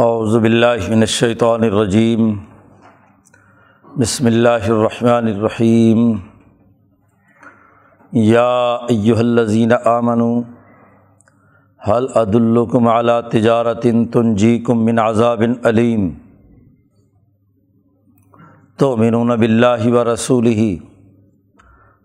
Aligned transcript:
اعوذ 0.00 0.36
باللہ 0.36 0.88
من 0.88 1.00
الشیطان 1.00 1.62
الرجیم۔ 1.62 2.32
بسم 3.98 4.26
اللہ 4.26 4.68
الرحمن 4.68 5.26
الرحیم۔ 5.26 6.14
یا 8.12 8.74
ایہا 8.88 9.18
الذین 9.18 9.72
آمنوا 9.84 10.40
هل 11.88 12.06
ادلکم 12.14 12.88
علی 12.88 13.18
تجارت 13.32 13.86
تنجیکم 14.12 14.84
من 14.84 14.98
عذاب 14.98 15.42
علیم 15.64 16.10
تؤمنون 18.78 19.38
باللہ 19.40 19.86
ورسولہ 19.86 20.58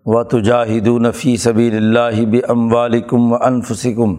وتجاہدون 0.06 1.12
فی 1.12 1.38
سبیل 1.38 1.76
اللہ 1.76 2.26
باموالکم 2.26 3.34
وانفسکم 3.34 4.16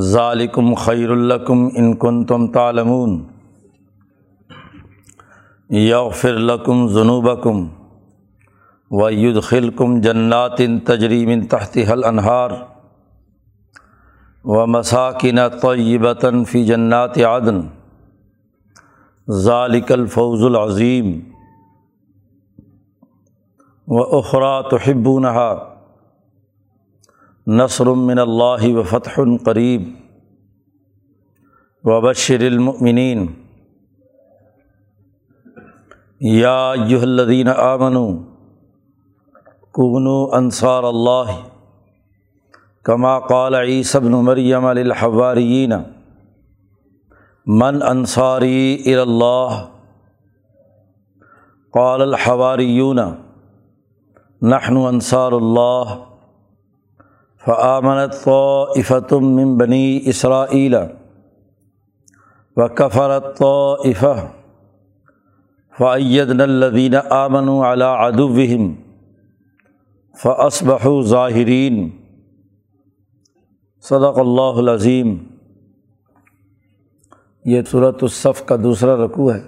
ذالکم 0.00 0.74
خیر 0.74 1.10
الکم 1.10 1.68
ان 1.76 1.94
کن 1.94 2.24
تم 2.24 2.46
تعلمون 2.52 3.24
یغفر 5.70 6.32
لکم 6.32 6.88
ذنوبکم 6.88 7.68
ویدخلکم 8.90 10.00
جنات 10.00 10.60
تجری 10.84 11.26
من 11.26 11.46
تحت 11.46 11.78
حل 11.90 12.04
انہار 12.04 12.50
و 14.44 14.66
مساکن 14.66 15.38
طیبتاً 15.62 16.44
فی 16.44 16.64
جنات 16.64 17.18
عدن 17.18 17.60
ذالک 19.30 19.92
الفوز 19.92 20.44
العظیم 20.44 21.20
و 23.88 24.16
اخرا 24.16 24.62
تحبونها 24.62 25.71
نثر 27.46 27.86
من 27.86 28.18
اللہ 28.18 28.76
و 28.76 28.82
فتح 28.82 29.20
قریب 29.44 29.92
وبشر 31.84 32.40
المؤمنین۔ 32.40 33.26
یا 36.20 36.70
الذین 36.70 37.48
آمنوا، 37.48 38.12
کونوا 39.72 40.36
انصار 40.36 40.82
اللہ، 40.82 41.40
کما 42.82 43.18
قال 43.18 43.54
عیسی 43.54 43.98
بن 43.98 44.12
مریم 44.12 44.68
للحواریین، 44.68 45.72
من 47.46 47.82
انصاری 47.82 48.82
اللہ، 48.86 49.66
قال 51.72 52.02
الحواریون، 52.02 52.98
نحن 54.42 54.76
انصار 54.76 55.32
اللہ۔ 55.32 56.11
فعمنت 57.46 58.12
طفتم 58.24 59.24
من 59.24 59.56
بنی 59.58 60.00
اسرائیل 60.06 60.74
و 62.56 62.68
کفرت 62.68 63.38
طف 63.38 64.04
فعید 65.78 66.40
الدین 66.40 66.94
آمن 67.10 67.48
علی 67.48 67.84
ادوہم 67.84 68.72
فصبح 70.22 70.86
ظاہرین 71.02 71.88
صدق 73.84 74.18
اللہ 74.18 74.58
العظیم. 74.58 75.16
یہ 77.44 77.62
صورت 77.70 78.02
الصف 78.02 78.46
کا 78.46 78.56
دوسرا 78.56 78.96
رقوع 78.96 79.32
ہے. 79.32 79.40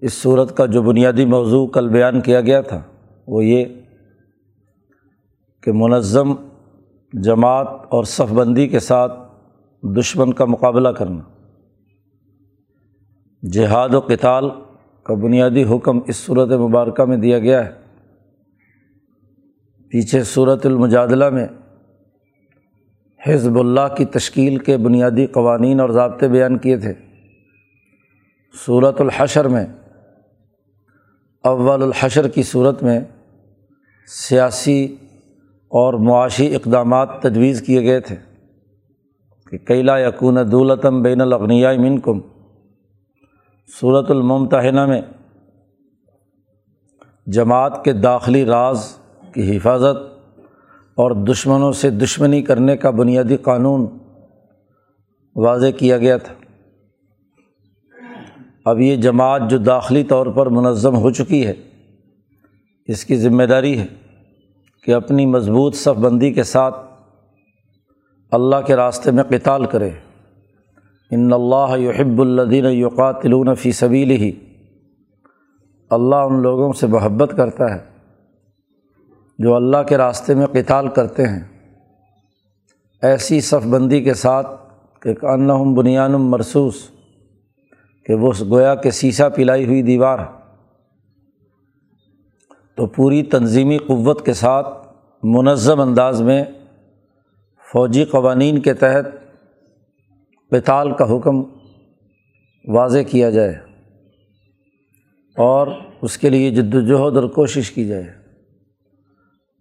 اس 0.00 0.14
صورت 0.14 0.56
کا 0.56 0.66
جو 0.66 0.82
بنیادی 0.82 1.24
موضوع 1.24 1.66
کل 1.66 1.88
بیان 1.88 2.20
کیا 2.20 2.40
گیا 2.40 2.60
تھا 2.60 2.82
وہ 3.26 3.44
یہ 3.44 3.64
کہ 5.66 5.72
منظم 5.74 6.34
جماعت 7.12 7.68
اور 7.88 8.04
صف 8.04 8.32
بندی 8.32 8.68
کے 8.68 8.78
ساتھ 8.80 9.12
دشمن 9.82 10.32
کا 10.32 10.44
مقابلہ 10.44 10.88
کرنا، 10.88 11.22
جہاد 13.52 13.88
و 13.94 14.00
کتال 14.00 14.50
کا 15.02 15.14
بنیادی 15.14 15.64
حکم 15.64 16.00
اس 16.06 16.16
صورت 16.16 16.50
مبارکہ 16.50 17.04
میں 17.04 17.16
دیا 17.16 17.38
گیا 17.38 17.66
ہے۔ 17.66 17.70
پیچھے 19.88 20.24
صورت 20.24 20.66
المجادلہ 20.66 21.30
میں 21.30 21.46
حزب 23.26 23.58
اللہ 23.58 23.94
کی 23.96 24.04
تشکیل 24.04 24.58
کے 24.58 24.76
بنیادی 24.76 25.26
قوانین 25.26 25.80
اور 25.80 25.88
ضابطے 25.88 26.28
بیان 26.28 26.58
کیے 26.58 26.76
تھے۔ 26.76 26.92
صورت 28.66 29.00
الحشر 29.00 29.48
میں، 29.48 29.66
اول 31.44 31.82
الحشر 31.82 32.28
کی 32.28 32.42
صورت 32.42 32.82
میں 32.82 33.00
سیاسی 34.06 34.96
اور 35.76 35.94
معاشی 35.94 36.54
اقدامات 36.54 37.22
تجویز 37.22 37.62
کیے 37.62 37.82
گئے 37.82 38.00
تھے 38.00 38.16
کہ 39.50 39.58
کیلا 39.58 39.98
یقون 39.98 40.38
دولتم 40.52 41.02
بین 41.02 41.20
الاغنیا 41.20 41.72
من 41.72 42.00
کم 42.00 42.20
صورت 43.80 44.10
الممتحنہ 44.10 44.86
میں 44.86 45.00
جماعت 47.26 47.84
کے 47.84 47.92
داخلی 47.92 48.44
راز 48.44 48.98
کی 49.34 49.56
حفاظت 49.56 49.96
اور 50.94 51.10
دشمنوں 51.10 51.72
سے 51.72 51.90
دشمنی 51.90 52.42
کرنے 52.42 52.76
کا 52.76 52.90
بنیادی 52.90 53.36
قانون 53.36 53.86
واضح 55.36 55.66
کیا 55.78 55.98
گیا 55.98 56.16
تھا۔ 56.16 56.34
اب 58.64 58.80
یہ 58.80 58.96
جماعت 58.96 59.42
جو 59.50 59.58
داخلی 59.58 60.04
طور 60.04 60.26
پر 60.26 60.46
منظم 60.46 60.96
ہو 60.96 61.10
چکی 61.10 61.46
ہے، 61.46 61.52
اس 62.86 63.04
کی 63.04 63.16
ذمہ 63.16 63.42
داری 63.42 63.78
ہے۔ 63.78 63.86
کہ 64.86 64.94
اپنی 64.94 65.26
مضبوط 65.26 65.74
صف 65.74 65.98
بندی 66.00 66.32
کے 66.32 66.42
ساتھ 66.42 66.74
اللہ 68.30 68.56
کے 68.66 68.76
راستے 68.76 69.10
میں 69.10 69.24
قتال 69.24 69.66
کرے۔ 69.66 69.90
ان 71.10 71.32
اللہ 71.32 71.78
یحب 71.78 72.20
الدین 72.20 72.64
یقاتلون 72.64 73.54
فی 73.54 73.72
سبیل 73.72 74.10
ہی 74.10 74.32
اللہ 75.90 76.16
ان 76.16 76.42
لوگوں 76.42 76.72
سے 76.72 76.86
محبت 76.86 77.34
کرتا 77.36 77.74
ہے 77.74 77.78
جو 79.38 79.54
اللہ 79.54 79.82
کے 79.88 79.96
راستے 79.96 80.34
میں 80.34 80.46
قتال 80.46 80.88
کرتے 80.88 81.22
ہیں۔ 81.22 81.42
ایسی 83.02 83.40
صف 83.40 83.66
بندی 83.66 84.02
کے 84.02 84.14
ساتھ 84.14 84.46
کہ 85.00 85.26
انہم 85.26 85.74
بنیان 85.74 86.12
مرسوس 86.12 86.74
کہ 88.06 88.14
وہ 88.14 88.32
گویا 88.50 88.74
کہ 88.74 88.90
سیسا 88.90 89.28
پلائی 89.28 89.66
ہوئی 89.66 89.82
دیوار۔ 89.82 90.18
تو 92.76 92.86
پوری 92.86 93.22
تنظیمی 93.22 93.78
قوت 93.78 94.26
کے 94.26 94.32
ساتھ 94.32 94.66
منظم 95.22 95.80
انداز 95.80 96.22
میں 96.22 96.44
فوجی 97.72 98.04
قوانین 98.04 98.58
کے 98.58 98.74
تحت 98.74 99.06
پتال 100.50 100.92
کا 100.92 101.16
حکم 101.16 101.42
واضح 102.68 102.98
کیا 102.98 103.30
جائے 103.30 103.54
اور 105.36 105.66
اس 106.02 106.18
کے 106.18 106.30
لیے 106.30 106.50
جد 106.50 106.74
وجہد 106.74 107.16
اور 107.16 107.28
کوشش 107.28 107.70
کی 107.70 107.84
جائے۔ 107.84 108.04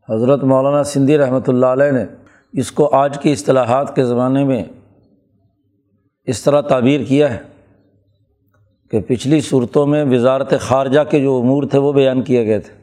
حضرت 0.09 0.44
مولانا 0.44 0.84
سندھی 0.84 1.18
رحمۃ 1.18 1.47
اللہ 1.47 1.66
علیہ 1.66 1.92
نے 1.92 2.06
اس 2.53 2.72
کو 2.72 2.96
آج 2.96 3.18
کی 3.22 3.32
اصطلاحات 3.32 3.96
کے 3.96 4.06
زمانے 4.06 4.44
میں 4.44 4.64
اس 6.24 6.44
طرح 6.44 6.62
تعبیر 6.62 7.02
کیا 7.03 7.34
ہے 7.34 7.40
کہ 8.92 9.00
پچھلی 9.02 9.42
صورتوں 9.42 9.88
میں 9.88 10.06
وزارت 10.06 10.53
خارجہ 10.59 11.00
کے 11.09 11.20
جو 11.20 11.40
امور 11.40 11.64
تھے 11.64 11.80
وہ 11.80 11.94
بیان 11.94 12.22
کیے 12.22 12.46
گئے 12.46 12.59
تھے۔ 12.59 12.75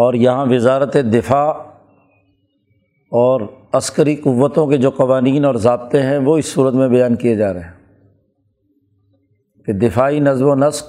اور 0.00 0.14
یہاں 0.14 0.46
وزارت 0.46 0.94
دفاع 0.94 1.50
اور 3.12 3.40
عسکری 3.72 4.16
قوتوں 4.16 4.66
کے 4.66 4.76
جو 4.76 4.90
قوانین 4.90 5.44
اور 5.44 5.54
ضابطے 5.54 6.02
ہیں، 6.02 6.18
وہ 6.18 6.36
اس 6.38 6.46
صورت 6.46 6.74
میں 6.74 6.88
بیان 6.88 7.16
کیے 7.16 7.36
جا 7.36 7.52
رہے 7.52 7.60
ہیں 7.60 7.78
کہ 9.66 9.72
دفاعی 9.72 10.20
نظم 10.20 10.46
و 10.46 10.54
نسق، 10.54 10.88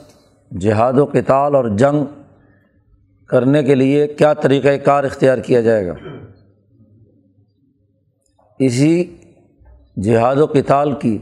جہاد 0.61 0.93
و 0.93 1.05
کتال 1.05 1.55
اور 1.55 1.65
جنگ 1.65 2.03
کرنے 3.29 3.63
کے 3.63 3.75
لیے 3.75 4.07
کیا 4.07 4.33
طریقۂ 4.33 4.83
کار 4.83 5.03
اختیار 5.03 5.37
کیا 5.37 5.61
جائے 5.61 5.87
گا؟ 5.87 5.93
اسی 8.59 9.17
جہاد 10.03 10.35
و 10.35 10.47
کتال 10.47 10.91
کی 10.91 11.17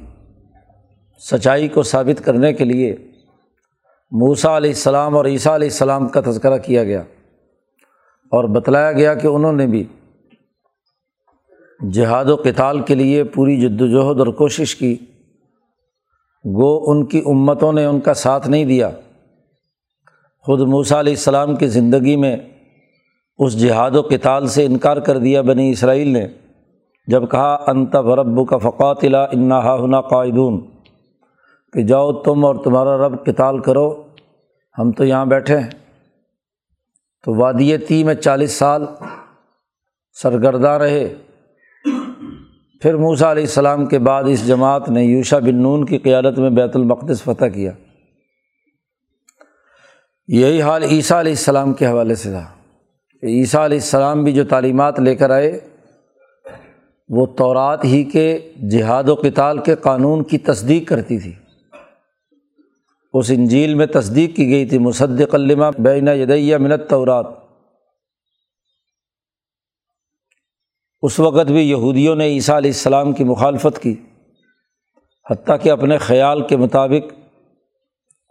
سچائی 1.32 1.68
کو 1.68 1.84
ثابت 1.84 2.26
کرنے 2.26 2.54
کے 2.54 2.66
لیے 2.66 2.96
موسا 4.12 4.58
علیہ 4.58 4.70
السلام 4.70 5.16
اور 5.16 5.26
عیسیٰ 5.26 5.54
علیہ 5.54 5.68
السلام 5.68 6.08
کا 6.08 6.22
تذکرہ 6.22 6.58
کیا 6.58 6.84
گیا۔ 6.84 7.04
اور 8.32 8.44
بتلایا 8.44 8.92
گیا 8.92 9.14
کہ 9.14 9.28
انہوں 9.28 9.54
نے 9.54 9.68
بھی 9.68 9.84
جہاد 11.94 12.26
و 12.26 12.38
کتال 12.38 12.80
کے 12.80 12.96
لیے 12.96 13.24
پوری 13.24 13.62
جد 13.62 13.82
وجہد 13.82 14.20
اور 14.20 14.28
کوشش 14.28 14.76
کی۔ 14.76 14.98
گو 16.46 16.92
ان 16.92 17.06
کی 17.06 17.22
امتوں 17.26 17.74
نے 17.74 17.86
ان 17.86 18.00
کا 18.00 18.14
ساتھ 18.14 18.50
نہیں 18.50 18.66
دیا۔ 18.66 18.90
خود 20.40 20.60
موسیٰ 20.60 20.98
علیہ 20.98 21.14
السلام 21.14 21.56
کی 21.56 21.68
زندگی 21.68 22.16
میں 22.16 22.38
اس 23.38 23.60
جہاد 23.60 23.92
و 23.92 24.02
کتال 24.02 24.48
سے 24.48 24.66
انکار 24.66 24.98
کر 24.98 25.18
دیا 25.18 25.42
بنی 25.42 25.70
اسرائیل 25.70 26.08
نے۔ 26.08 26.28
جب 27.08 27.32
کہا، 27.32 27.64
انت 27.68 27.96
رب 27.96 28.48
کا 28.48 28.58
فقاتلا 28.58 29.24
انا 29.24 29.76
ہنا 29.76 30.02
قائدون۔ 30.02 30.62
کہ 31.74 31.82
جاؤ 31.82 32.14
تم 32.14 32.46
اور 32.46 32.56
تمہارا 32.56 32.98
رب 32.98 33.26
کتال 33.26 33.60
کرو، 33.60 34.04
ہم 34.80 34.92
تو 34.92 35.06
یہاں 35.06 35.26
بیٹھے 35.26 35.60
ہیں۔ 35.60 35.79
تو 37.26 37.36
وادی 37.36 37.78
تی 37.78 38.04
میں 38.04 38.16
چالیس 38.16 38.52
سال 38.52 38.86
سرگرداں 40.22 40.80
رہے۔ 40.80 41.16
پھر 42.82 42.96
موسا 42.98 43.32
علیہ 43.32 43.44
السلام 43.44 43.86
کے 43.86 44.00
بعد 44.00 44.24
اس 44.28 44.48
جماعت 44.48 44.90
نے 44.90 45.04
یوشا 45.04 45.40
بن 45.40 45.56
نون 45.56 45.86
کی 45.86 45.98
قیادت 45.98 46.40
میں 46.40 46.50
بیت 46.50 46.76
المقدس 46.76 47.24
فتح 47.24 47.46
کیا۔ 47.46 47.72
یہی 50.28 50.62
حال 50.62 50.84
عیسیٰ 50.84 51.20
علیہ 51.20 51.32
السلام 51.32 51.74
کے 51.74 51.88
حوالے 51.88 52.16
سے 52.16 52.32
تھا۔ 52.32 52.48
کہ 53.22 53.26
عیسیٰ 53.26 53.62
علیہ 53.62 53.78
السلام 53.78 54.24
بھی 54.24 54.32
جو 54.32 54.44
تعلیمات 54.44 55.00
لے 55.00 55.16
کر 55.16 55.30
آئے، 55.30 55.60
وہ 57.10 57.26
تورات 57.26 57.86
ہی 57.86 58.04
کے 58.04 58.54
جہاد 58.72 59.10
و 59.10 59.16
کتال 59.16 59.58
کے 59.58 59.76
قانون 59.76 60.24
کی 60.24 60.38
تصدیق 60.38 60.90
کرتی 60.90 61.20
تھی۔ 61.20 61.34
اس 63.14 63.30
انجیل 63.30 63.74
میں 63.74 63.86
تصدیق 63.86 64.36
کی 64.36 64.50
گئی 64.52 64.66
تھی 64.66 64.78
مصدق 64.78 65.36
علمہ 65.36 65.66
بین 65.80 66.08
یدیہ 66.08 66.58
منت 66.58 66.90
تورات 66.90 67.26
اس 71.02 71.20
وقت 71.20 71.52
بھی 71.52 71.70
یہودیوں 71.70 72.16
نے 72.16 72.26
عیسیٰ 72.26 72.56
علیہ 72.56 72.72
السلام 72.72 73.14
کی 73.14 73.24
مخالفت 73.24 73.82
کی، 73.82 73.96
حتیٰ 75.32 75.56
کہ 75.62 75.70
اپنے 75.70 75.98
خیال 75.98 76.48
کے 76.48 76.58
مطابق 76.58 77.14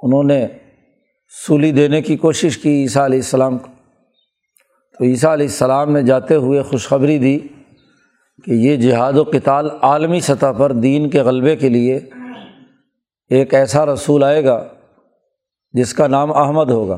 انہوں 0.02 0.24
نے 0.24 0.46
سولی 1.46 1.72
دینے 1.72 2.02
کی 2.02 2.16
کوشش 2.16 2.58
کی 2.58 2.82
عیسیٰ 2.82 3.02
علیہ 3.02 3.18
السلام 3.18 3.58
کو۔ 3.58 3.68
تو 4.98 5.04
عیسیٰ 5.04 5.30
علیہ 5.30 5.46
السلام 5.46 5.92
نے 5.92 6.02
جاتے 6.02 6.34
ہوئے 6.34 6.62
خوشخبری 6.62 7.18
دی 7.18 7.38
کہ 8.44 8.50
یہ 8.50 8.76
جہاد 8.76 9.12
و 9.12 9.24
کتال 9.24 9.68
عالمی 9.82 10.20
سطح 10.20 10.52
پر 10.58 10.72
دین 10.72 11.10
کے 11.10 11.20
غلبے 11.20 11.56
کے 11.56 11.68
لیے 11.68 12.00
ایک 13.30 13.54
ایسا 13.54 13.86
رسول 13.86 14.24
آئے 14.24 14.44
گا 14.44 14.68
جس 15.72 15.94
کا 15.94 16.06
نام 16.06 16.32
احمد 16.32 16.70
ہوگا۔ 16.70 16.96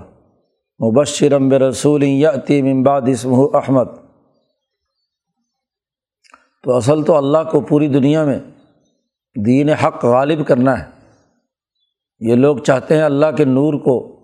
مبشرم 0.86 1.52
رسول 1.52 2.02
یا 2.02 2.30
امباد 2.48 3.02
اسم 3.06 3.34
احمد۔ 3.34 3.84
تو 6.64 6.76
اصل 6.76 7.02
تو 7.02 7.16
اللہ 7.16 7.38
کو 7.52 7.60
پوری 7.60 7.88
دنیا 7.88 8.24
میں 8.24 8.38
دین 9.46 9.68
حق 9.68 10.04
غالب 10.04 10.46
کرنا 10.46 10.78
ہے۔ 10.78 10.84
یہ 12.20 12.34
لوگ 12.34 12.58
چاہتے 12.58 12.96
ہیں 12.96 13.02
اللہ 13.02 13.26
کے 13.36 13.44
نور 13.44 13.74
کو 13.74 14.16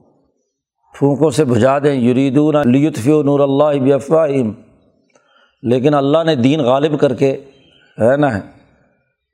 پھونکوں 0.99 1.31
سے 1.31 1.45
بجھا 1.45 1.79
دیں۔ 1.79 1.95
یریدون 1.95 2.55
لیطف 2.55 3.07
نور 3.07 3.41
اللہ 3.41 3.97
بفواہم 3.97 4.53
لیکن 5.63 5.95
اللہ 5.95 6.25
نے 6.27 6.35
دین 6.35 6.61
غالب 6.61 7.01
کر 7.01 7.15
کے 7.15 7.45
رہنا 7.99 8.39
ہے۔ 8.39 8.56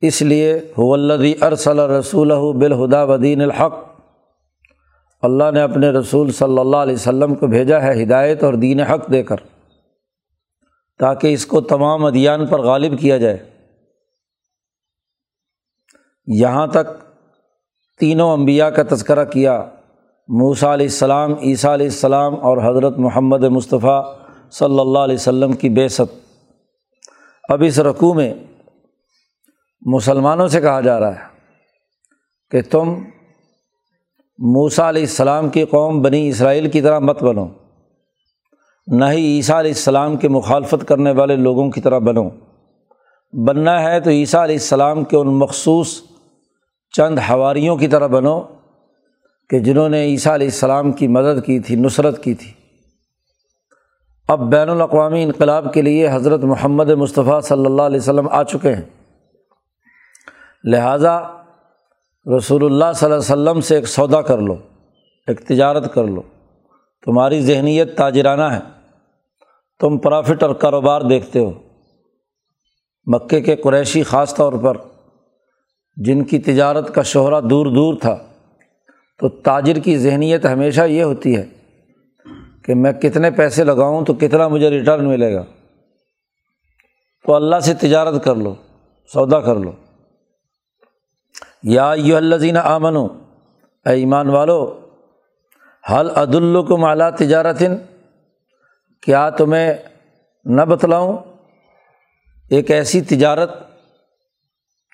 اس 0.02 0.20
لیے 0.22 0.60
ولدی 0.76 1.32
ارسل 1.40 1.78
رسول 1.78 2.32
بالہدا 2.60 3.02
ودین 3.04 3.43
الحق۔ 3.43 3.75
اللہ 5.22 5.50
نے 5.54 5.60
اپنے 5.60 5.90
رسول 5.90 6.31
صلی 6.32 6.58
اللہ 6.58 6.76
علیہ 6.76 6.94
وسلم 6.94 7.34
کو 7.34 7.46
بھیجا 7.46 7.82
ہے 7.82 8.02
ہدایت 8.02 8.43
اور 8.44 8.54
دین 8.54 8.81
حق 8.81 9.10
دے 9.12 9.22
کر، 9.22 9.37
تاکہ 11.00 11.32
اس 11.32 11.46
کو 11.46 11.60
تمام 11.60 12.04
ادیان 12.04 12.46
پر 12.46 12.60
غالب 12.60 12.99
کیا 13.00 13.16
جائے۔ 13.16 13.37
یہاں 16.26 16.66
تک 16.66 16.87
تینوں 18.00 18.32
انبیاء 18.32 18.69
کا 18.69 18.82
تذکرہ 18.88 19.25
کیا 19.25 19.64
موسا 20.28 20.72
علیہ 20.75 20.87
السلام، 20.87 21.34
عیسیٰ 21.43 21.72
علیہ 21.72 21.87
السلام 21.87 22.34
اور 22.34 22.58
حضرت 22.58 22.98
محمد 22.98 23.44
مصطفیٰ 23.44 24.02
صلی 24.50 24.81
اللہ 24.81 24.98
علیہ 24.98 25.14
وسلم 25.14 25.52
کی 25.52 25.69
بے 25.69 25.88
ست۔ 25.88 26.14
اب 27.48 27.62
اس 27.66 27.78
رقوع 27.78 28.14
میں 28.14 28.32
مسلمانوں 29.87 30.49
سے 30.49 30.61
کہا 30.61 30.81
جا 30.81 31.00
رہا 31.00 31.11
ہے 31.11 31.25
کہ 32.50 32.61
تم 32.70 32.94
موسا 34.38 34.88
علیہ 34.88 35.02
السلام 35.02 35.49
کی 35.49 35.64
قوم 35.64 36.02
بنی 36.02 36.29
اسرائیل 36.29 36.70
کی 36.70 36.81
طرح 36.81 36.99
مت 36.99 37.23
بنو، 37.23 37.46
نہ 38.87 39.05
ہی 39.05 39.37
عیسیٰ 39.37 39.56
علیہ 39.56 39.70
السلام 39.70 40.17
کے 40.17 40.29
مخالفت 40.29 40.88
کرنے 40.88 41.11
والے 41.11 41.37
لوگوں 41.37 41.70
کی 41.70 41.81
طرح 41.81 41.99
بنو۔ 41.99 42.29
بننا 43.32 43.82
ہے 43.82 44.00
تو 44.00 44.11
عیسیٰ 44.11 44.43
علیہ 44.43 44.55
السلام 44.55 45.05
کے 45.05 45.17
ان 45.17 45.29
مخصوص 45.29 46.00
چند 46.96 47.19
حواریوں 47.19 47.76
کی 47.76 47.88
طرح 47.88 48.06
بنو 48.06 48.40
کہ 49.50 49.58
جنہوں 49.58 49.88
نے 49.88 50.02
عیسیٰ 50.05 50.32
علیہ 50.32 50.46
السلام 50.46 50.93
کی 50.93 51.08
مدد 51.08 51.44
کی 51.46 51.61
تھی، 51.61 51.76
نصرت 51.76 52.25
کی 52.25 52.34
تھی۔ 52.34 52.52
اب 54.29 54.50
بین 54.50 54.69
الاقوامی 54.69 55.23
انقلاب 55.23 55.73
کے 55.75 55.82
لیے 55.82 56.08
حضرت 56.12 56.44
محمد 56.44 56.90
مصطفیٰ 56.90 57.40
صلی 57.40 57.67
اللہ 57.67 57.82
علیہ 57.82 58.00
وسلم 58.00 58.29
آ 58.29 58.43
چکے 58.43 58.75
ہیں۔ 58.75 59.01
لہٰذا 60.64 61.20
رسول 62.37 62.64
اللہ 62.64 62.85
صلی 62.94 63.12
اللہ 63.12 63.32
علیہ 63.32 63.43
وسلم 63.43 63.61
سے 63.61 63.75
ایک 63.75 63.88
سودا 63.88 64.23
کر 64.23 64.38
لو، 64.38 64.56
ایک 65.26 65.41
تجارت 65.41 65.94
کر 65.94 66.05
لو۔ 66.05 66.23
تمہاری 67.05 67.41
ذہنیت 67.41 67.97
تاجرانہ 67.97 68.43
ہے۔ 68.43 68.61
تم 69.81 69.99
پرافٹ 69.99 70.43
اور 70.43 70.55
کاروبار 70.55 71.00
دیکھتے 71.00 71.38
ہو۔ 71.38 71.53
مکے 73.06 73.41
کے 73.41 73.56
قریشی 73.56 74.03
خاص 74.03 74.35
طور 74.35 74.53
پر 74.53 74.76
جن 75.97 76.25
کی 76.25 76.38
تجارت 76.38 76.94
کا 76.94 77.03
شہرہ 77.03 77.41
دور 77.41 77.67
دور 77.67 77.94
تھا، 78.00 78.17
تو 79.19 79.29
تاجر 79.29 79.76
کی 79.76 79.99
ذہنیت 79.99 80.47
ہمیشہ 80.47 80.81
یہ 80.81 81.03
ہوتی 81.03 81.37
ہے 81.37 81.49
کہ 82.65 82.75
میں 82.75 82.93
کتنے 82.93 83.31
پیسے 83.31 83.65
لگاؤں 83.65 84.05
تو 84.05 84.15
کتنا 84.15 84.49
مجھے 84.49 84.70
ریٹرن 84.70 85.08
ملے 85.08 85.35
گا۔ 85.35 85.44
تو 87.26 87.35
اللہ 87.35 87.61
سے 87.61 87.75
تجارت 87.75 88.25
کر 88.25 88.35
لو، 88.35 88.55
سودا 89.12 89.41
کر 89.41 89.56
لو۔ 89.56 89.73
یا 91.62 91.94
یو 91.97 92.17
الزین 92.17 92.56
آمن 92.56 92.97
اے 92.97 93.93
ایمان 93.93 94.29
والو 94.29 94.81
حل 95.91 96.11
عد 96.11 96.35
الکم 96.35 96.85
اعلیٰ 96.85 97.11
تجارت 97.11 97.62
کیا 99.03 99.31
تمہیں 99.31 99.73
نہ 100.44 100.62
بتلاؤں، 100.62 101.19
ایک 102.50 102.70
ایسی 102.70 103.00
تجارت 103.00 103.50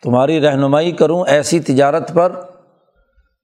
تمہاری 0.02 0.40
رہنمائی 0.40 0.92
کروں، 0.92 1.24
ایسی 1.28 1.60
تجارت 1.60 2.14
پر 2.14 2.32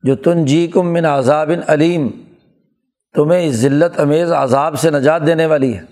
جو 0.02 0.16
تن 0.16 0.44
جی 0.44 0.66
کم 0.66 0.92
من 0.92 1.04
عذاب 1.04 1.50
علیم، 1.66 2.08
تمہیں 3.14 3.46
اس 3.46 3.54
ذلت 3.54 4.00
امیز 4.00 4.32
عذاب 4.32 4.78
سے 4.78 4.90
نجات 4.90 5.26
دینے 5.26 5.46
والی 5.46 5.76
ہے۔ 5.76 5.82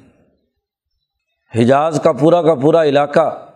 حجاز 1.63 2.01
کا 2.05 2.13
پورا 2.13 2.43
کا 2.43 2.55
پورا 2.55 2.85
علاقہ 2.85 3.49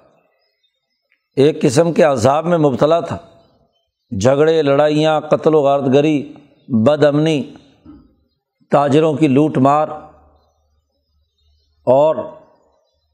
ایک 1.36 1.62
قسم 1.62 1.92
کے 1.92 2.02
عذاب 2.02 2.46
میں 2.46 2.58
مبتلا 2.58 3.00
تھا۔ 3.00 3.16
جھگڑے، 4.10 4.62
لڑائیاں، 4.62 5.20
قتل 5.20 5.54
و 5.54 5.62
غارت 5.62 5.84
گری 5.94 6.32
بد 6.68 7.04
امنی، 7.04 7.54
تاجروں 8.70 9.14
کی 9.14 9.28
لوٹ 9.28 9.58
مار 9.58 9.88
اور 11.86 12.16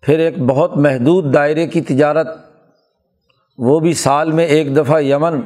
پھر 0.02 0.18
ایک 0.18 0.38
بہت 0.38 0.76
محدود 0.76 1.34
دائرے 1.34 1.66
کی 1.66 1.80
تجارت، 1.80 2.26
وہ 3.58 3.80
بھی 3.80 3.94
سال 3.94 4.32
میں 4.32 4.46
ایک 4.46 4.76
دفعہ 4.76 5.00
یمن 5.00 5.40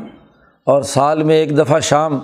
اور 0.65 0.83
سال 0.83 1.23
میں 1.23 1.37
ایک 1.37 1.59
دفعہ 1.59 1.81
شام۔ 1.81 2.21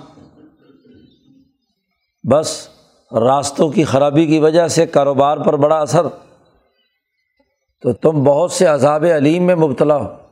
بس 2.31 2.67
راستوں 3.11 3.69
کی 3.69 3.83
خرابی 3.83 4.25
کی 4.25 4.39
وجہ 4.39 4.67
سے 4.67 4.85
کاروبار 4.85 5.37
پر 5.37 5.55
بڑا 5.55 5.77
اثر۔ 5.77 6.01
تو 7.81 7.93
تم 7.93 8.23
بہت 8.23 8.51
سے 8.51 8.65
عذاب 8.65 9.05
علیم 9.15 9.43
میں 9.43 9.55
مبتلا 9.55 9.95
ہو۔ 9.95 10.22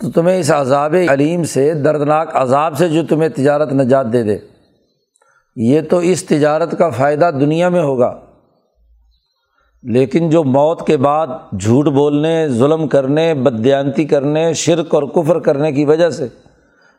تو 0.00 0.10
تمہیں 0.10 0.40
اس 0.40 0.50
عذاب 0.50 0.96
علیم 1.08 1.44
سے 1.44 1.74
دردناک 1.74 2.36
عذاب 2.36 2.78
سے 2.78 2.88
جو 2.88 3.02
تمہیں 3.08 3.28
تجارت 3.28 3.72
نجات 3.72 4.12
دے 4.12 4.22
دے۔ 4.22 4.38
یہ 5.56 5.80
تو 5.90 5.98
اس 5.98 6.24
تجارت 6.24 6.78
کا 6.78 6.90
فائدہ 6.90 7.30
دنیا 7.40 7.68
میں 7.68 7.80
ہوگا۔ 7.80 8.20
لیکن 9.82 10.30
جو 10.30 10.44
موت 10.44 10.86
کے 10.86 10.96
بعد 10.96 11.26
جھوٹ 11.60 11.84
بولنے، 11.84 12.48
ظلم 12.48 12.88
کرنے 12.88 13.34
بدیانتی 13.34 14.04
کرنے، 14.04 14.52
شرک 14.52 14.94
اور 14.94 15.02
کفر 15.02 15.38
کرنے 15.38 15.72
کی 15.72 15.84
وجہ 15.84 16.10
سے 16.10 16.28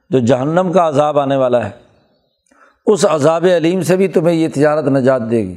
جو 0.10 0.20
جہنم 0.20 0.72
کا 0.72 0.88
عذاب 0.88 1.20
آنے 1.20 1.36
والا 1.36 1.66
ہے، 1.66 1.72
اس 2.86 3.06
عذاب 3.10 3.46
علیم 3.58 3.82
سے 3.82 3.96
بھی 3.96 4.08
تمہیں 4.08 4.36
یہ 4.36 4.48
تجارت 4.54 4.88
نجات 4.88 5.32
دے 5.32 5.44
گی۔ 5.44 5.56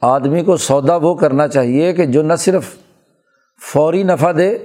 آدمی 0.00 0.42
کو 0.42 0.56
سودا 0.56 0.96
وہ 0.96 1.14
کرنا 1.14 1.48
چاہیے 1.48 1.92
کہ 1.92 2.06
جو 2.06 2.22
نہ 2.22 2.34
صرف 2.34 2.76
فوری 3.72 4.02
نفع 4.02 4.32
دے 4.36 4.58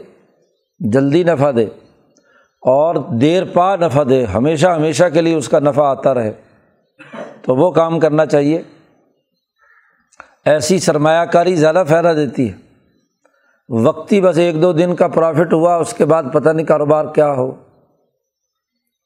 جلدی 0.79 1.23
نفع 1.23 1.51
دے 1.55 1.65
اور 2.61 2.95
دیر 2.95 3.43
پا 3.45 3.75
نفع 3.75 4.03
دے، 4.09 4.25
ہمیشہ 4.25 4.67
ہمیشہ 4.67 5.03
کے 5.13 5.21
لیے 5.21 5.35
اس 5.35 5.49
کا 5.49 5.59
نفع 5.59 5.83
آتا 5.83 6.13
رہے۔ 6.13 6.31
تو 7.41 7.55
وہ 7.55 7.71
کام 7.71 7.99
کرنا 7.99 8.25
چاہیے۔ 8.25 8.61
ایسی 10.45 10.79
سرمایہ 10.79 11.25
کاری 11.25 11.55
زیادہ 11.55 11.83
فائدہ 11.87 12.13
دیتی 12.15 12.51
ہے۔ 12.51 12.53
وقتی 13.69 14.21
بس 14.21 14.37
ایک 14.37 14.61
دو 14.61 14.73
دن 14.73 14.95
کا 14.95 15.07
پروفٹ 15.07 15.53
ہوا، 15.53 15.75
اس 15.75 15.93
کے 15.93 16.05
بعد 16.05 16.23
پتہ 16.33 16.49
نہیں 16.49 16.65
کاروبار 16.65 17.05
کیا 17.05 17.31
ہو۔ 17.33 17.51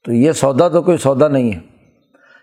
تو 0.04 0.12
یہ 0.12 0.32
سودا 0.32 0.68
تو 0.68 0.82
کوئی 0.82 0.96
سودا 0.96 1.28
نہیں 1.28 1.52
ہے۔ 1.52 1.58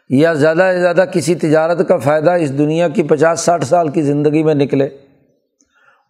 یا 0.09 0.33
زیادہ 0.33 0.71
سے 0.75 0.81
زیادہ 0.81 1.05
کسی 1.13 1.35
تجارت 1.35 1.87
کا 1.87 1.97
فائدہ 1.97 2.31
اس 2.31 2.57
دنیا 2.57 2.89
کی 2.89 3.03
پچاس 3.03 3.39
ساٹھ 3.39 3.65
سال 3.65 3.89
کی 3.89 4.01
زندگی 4.01 4.43
میں 4.43 4.55
نکلے۔ 4.55 4.89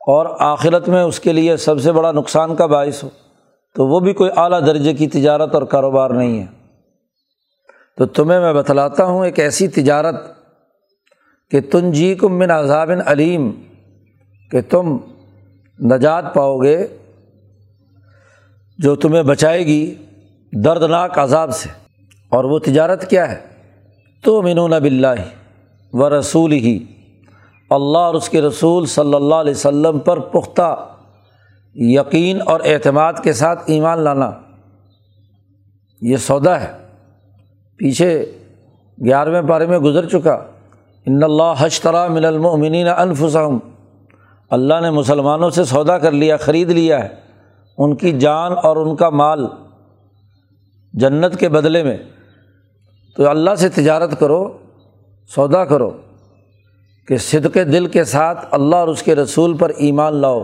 اور 0.08 0.36
آخرت 0.40 0.90
میں 0.90 1.04
اس 1.04 1.20
کے 1.20 1.34
لیے 1.34 1.58
سب 1.58 1.82
سے 1.82 1.92
بڑا 1.92 2.12
نقصان 2.12 2.56
کا 2.56 2.66
باعث 2.66 3.04
ہو، 3.04 3.10
تو 3.76 3.88
وہ 3.88 4.00
بھی 4.00 4.14
کوئی 4.14 4.30
اعلیٰ 4.36 4.66
درجے 4.66 4.94
کی 4.94 5.08
تجارت 5.08 5.54
اور 5.54 5.64
کاروبار 5.64 6.10
نہیں 6.10 6.40
ہے۔ 6.40 6.46
تو 7.98 8.06
تمہیں 8.06 8.40
میں 8.40 8.54
بتلاتا 8.54 9.06
ہوں 9.06 9.26
ایک 9.26 9.40
ایسی 9.40 9.68
تجارت 9.68 10.16
کہ 11.52 11.62
تن 11.62 11.92
جی 11.92 12.16
کم 12.16 12.40
من 12.40 12.52
عذاب 12.52 12.92
علیم، 13.06 13.52
کہ 14.52 14.62
تم 14.70 14.98
نجات 15.80 16.34
پاؤ 16.34 16.58
گے 16.58 16.88
جو 18.78 18.96
تمہیں 18.96 19.24
بچائے 19.24 19.66
گی 19.66 19.96
دردناک 20.52 21.20
عذاب 21.20 21.52
سے۔ 21.52 21.70
اور 22.30 22.44
وہ 22.44 22.60
تجارت 22.60 23.10
کیا 23.10 23.32
ہے؟ 23.32 23.42
تو 24.24 24.42
منون 24.42 24.72
بلّہ 24.72 25.08
و 25.94 26.20
رسول 26.20 26.52
ہی 26.52 26.80
اللہ 27.70 27.98
اور 27.98 28.14
اس 28.14 28.30
کے 28.30 28.42
رسول 28.42 28.86
صلی 28.86 29.14
اللہ 29.14 29.36
علیہ 29.36 29.52
وسلم 29.52 30.00
پر 30.00 30.20
پختہ 30.20 30.88
یقین 31.76 32.40
اور 32.46 32.60
اعتماد 32.66 33.14
کے 33.24 33.34
ساتھ 33.34 33.64
ایمان 33.66 34.00
لانا 34.00 34.32
یہ 36.02 36.18
سودا 36.18 36.62
ہے۔ 36.62 36.72
پیچھے 37.78 38.32
گیارہویں 39.06 39.42
پارے 39.42 39.66
میں 39.66 39.80
گزر 39.80 40.10
چکا۔ 40.10 40.34
ان 41.06 41.24
اللہ 41.24 41.54
حشترا 41.58 42.08
من 42.08 42.26
المؤمنین 42.26 42.88
انفسہم۔ 42.88 43.58
اللہ 44.50 44.74
نے 44.82 44.92
مسلمانوں 44.92 45.50
سے 45.50 45.64
سودا 45.64 45.98
کر 45.98 46.12
لیا، 46.12 46.38
خرید 46.38 46.70
لیا 46.70 47.04
ہے۔ 47.04 47.10
ان 47.78 47.96
کی 47.96 48.20
جان 48.20 48.52
اور 48.64 48.78
ان 48.78 48.96
کا 48.96 49.10
مال 49.10 49.48
جنت 50.94 51.40
کے 51.40 51.50
بدلے 51.50 51.84
میں۔ 51.84 51.98
تو 53.16 53.30
اللہ 53.30 53.56
سے 53.56 53.70
تجارت 53.70 54.20
کرو، 54.20 54.58
سودا 55.36 55.66
کرو۔ 55.66 55.98
کہ 57.08 57.18
صدق 57.18 57.56
دل 57.56 57.86
کے 57.86 58.04
ساتھ 58.04 58.46
اللہ 58.52 58.76
اور 58.76 58.88
اس 58.88 59.04
کے 59.04 59.16
رسول 59.16 59.58
پر 59.58 59.70
ایمان 59.70 60.16
لاؤ۔ 60.16 60.44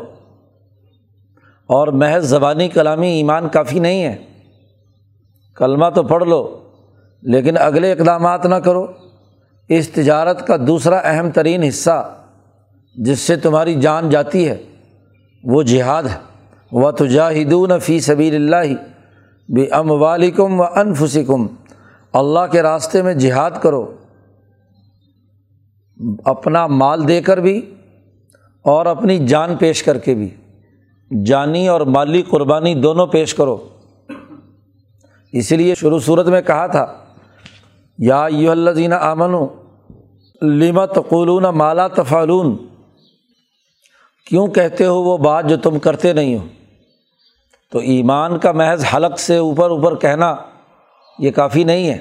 اور 1.68 1.88
محض 1.88 2.26
زبانی 2.26 2.68
کلامی 2.68 3.08
ایمان 3.08 3.50
کافی 3.50 3.80
نہیں 3.80 4.04
ہے۔ 4.04 4.18
کلمہ 5.56 5.86
تو 5.96 6.04
پڑھ 6.04 6.24
لو، 6.24 6.60
لیکن 7.22 7.58
اگلے 7.58 7.92
اقدامات 7.92 8.46
نہ 8.46 8.56
کرو۔ 8.56 8.88
اس 9.70 9.90
تجارت 9.90 10.48
کا 10.48 10.56
دوسرا 10.68 10.98
اہم 10.98 11.32
ترین 11.32 11.64
حصہ 11.64 12.16
جس 12.96 13.20
سے 13.20 13.36
تمہاری 13.36 13.74
جان 13.74 14.10
جاتی 14.10 14.50
ہے، 14.50 14.58
وہ 15.44 15.64
جہاد 15.64 16.04
ہے۔ 16.04 16.18
و 16.72 16.92
تجاہدون 16.92 17.80
فی 17.80 18.00
سبیل 18.00 18.36
اللہ 18.36 18.74
بھی 19.52 19.72
ام 19.72 19.92
والکم 19.92 20.60
و 20.60 20.64
انفسکم 20.76 21.48
اللہ 22.14 22.52
کے 22.52 22.62
راستے 22.62 23.02
میں 23.02 23.14
جہاد 23.14 23.52
کرو۔ 23.62 23.94
اپنا 26.26 26.68
مال 26.68 27.08
دے 27.08 27.22
کر 27.22 27.38
بھی 27.38 27.76
اور 28.62 28.86
اپنی 28.86 29.28
جان 29.28 29.56
پیش 29.56 29.84
کر 29.84 29.98
کے 29.98 30.14
بھی۔ 30.14 30.30
جانی 31.26 31.68
اور 31.68 31.82
مالی 31.82 32.22
قربانی 32.22 32.76
دونوں 32.76 33.08
پیش 33.08 33.34
کرو۔ 33.34 33.70
اسی 35.32 35.58
لیے 35.58 35.76
شروع 35.76 36.00
صورت 36.00 36.28
میں 36.28 36.42
کہا 36.42 36.68
تھا، 36.68 36.94
یا 37.98 38.28
یو 38.32 38.52
اللہ 38.52 38.94
آمن 38.94 39.36
لیما 40.42 40.86
تقولون 40.86 41.44
مالا 41.44 41.88
تفالون 41.88 42.58
کیوں 44.26 44.48
کہتے 44.48 44.86
ہو 44.86 45.04
وہ 45.04 45.18
بات 45.18 45.50
جو 45.50 45.58
تم 45.58 45.80
کرتے 45.80 46.14
نہیں 46.14 46.36
ہو؟ 46.36 46.48
تو 47.72 47.80
ایمان 47.80 48.40
کا 48.40 48.52
محض 48.52 48.86
حلق 48.96 49.20
سے 49.20 49.38
اوپر 49.38 49.70
اوپر 49.70 49.96
کہنا 49.96 50.36
یہ 51.20 51.32
کافی 51.32 51.64
نہیں 51.64 51.90
ہے۔ 51.90 51.98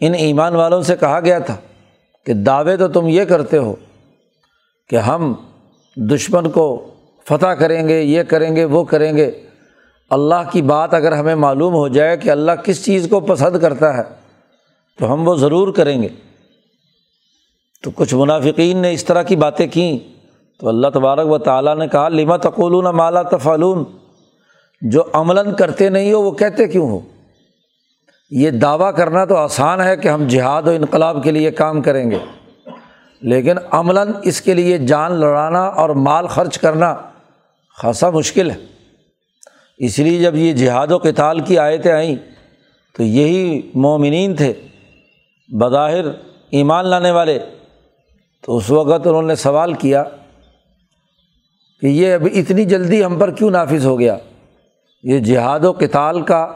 ان 0.00 0.14
ایمان 0.14 0.56
والوں 0.56 0.82
سے 0.82 0.96
کہا 0.96 1.20
گیا 1.20 1.38
تھا۔ 1.38 1.56
کہ 2.26 2.34
دعوے 2.34 2.76
تو 2.76 2.88
تم 2.88 3.06
یہ 3.08 3.24
کرتے 3.24 3.58
ہو 3.58 3.74
کہ 4.88 4.96
ہم 4.96 5.34
دشمن 5.96 6.50
کو 6.50 6.86
فتح 7.28 7.46
کریں 7.46 7.88
گے، 7.88 8.02
یہ 8.02 8.22
کریں 8.22 8.56
گے، 8.56 8.64
وہ 8.64 8.84
کریں 8.84 9.16
گے۔ 9.16 9.30
اللہ 10.10 10.50
کی 10.52 10.62
بات 10.62 10.94
اگر 10.94 11.12
ہمیں 11.12 11.34
معلوم 11.34 11.74
ہو 11.74 11.88
جائے 11.88 12.16
کہ 12.16 12.30
اللہ 12.30 12.52
کس 12.64 12.84
چیز 12.84 13.06
کو 13.10 13.20
پسند 13.20 13.56
کرتا 13.60 13.96
ہے، 13.96 14.02
تو 14.98 15.12
ہم 15.12 15.28
وہ 15.28 15.36
ضرور 15.36 15.72
کریں 15.72 16.02
گے۔ 16.02 16.08
تو 17.82 17.90
کچھ 17.94 18.14
منافقین 18.14 18.76
نے 18.76 18.92
اس 18.92 19.04
طرح 19.04 19.22
کی 19.22 19.36
باتیں 19.36 19.66
کیں۔ 19.66 19.98
تو 20.60 20.68
اللہ 20.68 20.86
تبارک 20.94 21.30
و 21.30 21.38
تعالیٰ 21.38 21.76
نے 21.76 21.88
کہا 21.88 22.08
لما 22.08 22.36
تقولون 22.36 22.84
مالا 22.84 23.22
تفعلون؟ 23.22 23.84
جو 24.80 25.02
عملاً 25.12 25.54
کرتے 25.54 25.88
نہیں 25.88 26.12
ہو، 26.12 26.22
وہ 26.22 26.30
کہتے 26.30 26.68
کیوں 26.68 26.90
ہو؟ 26.90 27.00
یہ 28.30 28.50
دعویٰ 28.50 28.94
کرنا 28.94 29.24
تو 29.24 29.36
آسان 29.36 29.80
ہے 29.80 29.96
کہ 29.96 30.08
ہم 30.08 30.26
جہاد 30.26 30.62
و 30.62 30.70
انقلاب 30.70 31.22
کے 31.24 31.30
لیے 31.30 31.50
کام 31.50 31.82
کریں 31.82 32.10
گے، 32.10 32.18
لیکن 33.22 33.56
عملاً 33.70 34.12
اس 34.22 34.40
کے 34.40 34.54
لیے 34.54 34.78
جان 34.78 35.12
لڑانا 35.12 35.62
اور 35.66 35.90
مال 35.90 36.26
خرچ 36.26 36.58
کرنا 36.58 36.94
خاصا 37.78 38.10
مشکل 38.10 38.50
ہے۔ 38.50 38.56
اس 39.78 39.98
لیے 39.98 40.18
جب 40.18 40.36
یہ 40.36 40.52
جہاد 40.52 40.90
و 40.90 40.98
کتال 40.98 41.40
کی 41.40 41.58
آیتیں 41.58 41.92
آئیں 41.92 42.16
تو 42.96 43.02
یہی 43.02 43.70
مومنین 43.74 44.34
تھے، 44.34 44.52
بظاہر 45.48 46.04
ایمان 46.50 46.86
لانے 46.86 47.10
والے۔ 47.10 47.38
تو 48.44 48.56
اس 48.56 48.70
وقت 48.70 49.06
انہوں 49.06 49.22
نے 49.22 49.34
سوال 49.34 49.72
کیا 49.74 50.02
کہ 51.82 51.86
یہ 51.86 52.14
ابھی 52.14 52.38
اتنی 52.40 52.64
جلدی 52.64 53.04
ہم 53.04 53.18
پر 53.18 53.30
کیوں 53.30 53.50
نافذ 53.50 53.86
ہو 53.86 53.98
گیا؟ 54.00 54.16
یہ 55.02 55.18
جہاد 55.20 55.64
و 55.64 55.72
کتال 55.72 56.20
کا 56.20 56.46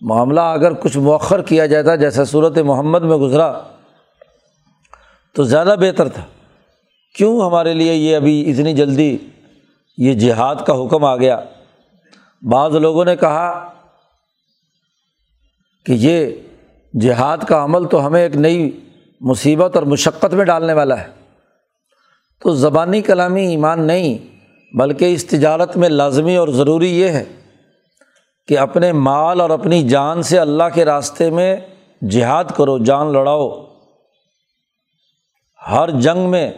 معاملہ 0.00 0.40
اگر 0.40 0.72
کچھ 0.72 0.98
مؤخر 0.98 1.42
کیا 1.42 1.66
جاتا 1.66 1.96
جیسا 1.96 2.24
صورت 2.24 2.58
محمد 2.58 3.02
میں 3.02 3.16
گزرا، 3.16 3.60
تو 5.34 5.42
زیادہ 5.42 5.74
بہتر 5.80 6.08
تھا۔ 6.08 6.22
کیوں 7.14 7.46
ہمارے 7.46 7.74
لیے 7.74 7.94
یہ 7.94 8.16
ابھی 8.16 8.50
اتنی 8.50 8.72
جلدی 8.72 9.16
یہ 9.98 10.14
جہاد 10.14 10.56
کا 10.66 10.72
حکم 10.72 11.04
آ 11.04 11.16
گیا؟ 11.16 11.40
بعض 12.42 12.74
لوگوں 12.74 13.04
نے 13.04 13.16
کہا 13.16 13.72
کہ 15.86 15.92
یہ 15.92 16.30
جہاد 17.00 17.38
کا 17.38 17.64
عمل 17.64 17.88
تو 17.88 18.06
ہمیں 18.06 18.22
ایک 18.22 18.36
نئی 18.36 18.80
مصیبت 19.20 19.76
اور 19.76 19.82
مشقت 19.82 20.34
میں 20.34 20.44
ڈالنے 20.44 20.72
والا 20.72 21.00
ہے۔ 21.00 21.06
تو 22.42 22.54
زبانی 22.54 23.00
کلامی 23.00 23.46
ایمان 23.46 23.86
نہیں، 23.86 24.18
بلکہ 24.76 25.14
اس 25.14 25.26
تجارت 25.26 25.76
میں 25.76 25.88
لازمی 25.88 26.36
اور 26.36 26.48
ضروری 26.48 27.00
یہ 27.00 27.08
ہے 27.08 27.24
کہ 28.48 28.58
اپنے 28.58 28.92
مال 28.92 29.40
اور 29.40 29.50
اپنی 29.50 29.88
جان 29.88 30.22
سے 30.22 30.38
اللہ 30.38 30.62
کے 30.74 30.84
راستے 30.84 31.30
میں 31.30 31.56
جہاد 32.10 32.44
کرو، 32.56 32.78
جان 32.78 33.12
لڑاؤ۔ 33.12 33.64
ہر 35.70 35.90
جنگ 35.90 36.30
میں 36.30 36.52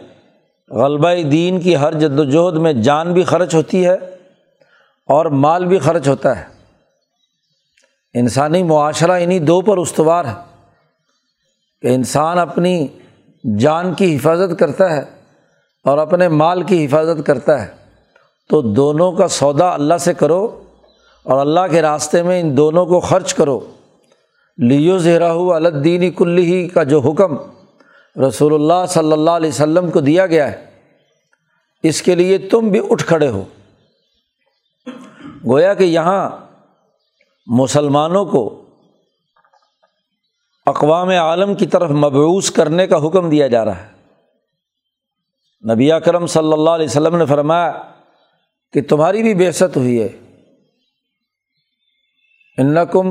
غلبہ 0.71 1.29
دین 1.31 1.59
کی 1.59 1.75
ہر 1.75 1.93
جد 1.93 2.19
وجہد 2.19 2.53
میں 2.53 2.73
جان 2.73 3.13
بھی 3.13 3.23
خرچ 3.23 3.55
ہوتی 3.55 3.85
ہے 3.85 3.93
اور 5.07 5.25
مال 5.25 5.65
بھی 5.65 5.79
خرچ 5.79 6.07
ہوتا 6.07 6.39
ہے۔ 6.39 6.45
انسانی 8.13 8.63
معاشرہ 8.63 9.11
انہیں 9.11 9.39
دو 9.39 9.61
پر 9.61 9.77
استوار 9.77 10.25
ہے 10.25 10.65
کہ 11.81 11.87
انسان 11.87 12.39
اپنی 12.39 12.87
جان 13.59 13.93
کی 13.93 14.15
حفاظت 14.15 14.59
کرتا 14.59 14.95
ہے 14.95 15.03
اور 15.85 15.97
اپنے 15.97 16.27
مال 16.27 16.63
کی 16.63 16.85
حفاظت 16.85 17.25
کرتا 17.25 17.61
ہے۔ 17.61 17.71
تو 18.49 18.61
دونوں 18.61 19.11
کا 19.11 19.27
سودا 19.27 19.73
اللہ 19.73 19.97
سے 19.99 20.13
کرو۔ 20.13 20.63
اور 21.23 21.41
اللہ 21.41 21.59
کے 21.71 21.81
راستے 21.81 22.23
میں 22.23 22.39
ان 22.39 22.57
دونوں 22.57 22.85
کو 22.85 22.99
خرچ 22.99 23.33
کرو۔ 23.33 23.59
لیو 24.57 24.97
زہرا 24.97 25.33
الدینی 25.33 26.11
کلی 26.11 26.67
کا 26.67 26.83
جو 26.83 26.99
حکم 26.99 27.35
رسول 28.21 28.53
اللہ 28.53 28.85
صلی 28.87 29.11
اللہ 29.11 29.31
علیہ 29.31 29.49
وسلم 29.49 29.91
کو 29.91 29.99
دیا 29.99 30.25
گیا 30.25 30.51
ہے، 30.51 30.65
اس 31.83 32.01
کے 32.01 32.15
لیے 32.15 32.37
تم 32.37 32.69
بھی 32.69 32.81
اٹھ 32.89 33.05
کھڑے 33.05 33.27
ہو۔ 33.27 33.43
گویا 35.47 35.73
کہ 35.73 35.83
یہاں 35.83 36.29
مسلمانوں 37.47 38.25
کو 38.25 38.61
اقوام 40.65 41.09
عالم 41.09 41.55
کی 41.55 41.65
طرف 41.65 41.89
مبعوث 41.89 42.51
کرنے 42.51 42.87
کا 42.87 43.07
حکم 43.07 43.29
دیا 43.29 43.47
جا 43.47 43.65
رہا 43.65 43.83
ہے۔ 43.83 43.87
نبی 45.73 45.89
کرم 46.05 46.27
صلی 46.27 46.53
اللہ 46.53 46.69
علیہ 46.69 46.85
وسلم 46.85 47.15
نے 47.15 47.25
فرمایا 47.25 47.71
کہ 48.73 48.81
تمہاری 48.81 49.23
بھی 49.23 49.33
بےست 49.33 49.77
ہوئی 49.77 50.03
ہے۔ 50.03 50.09
انکم 52.59 53.07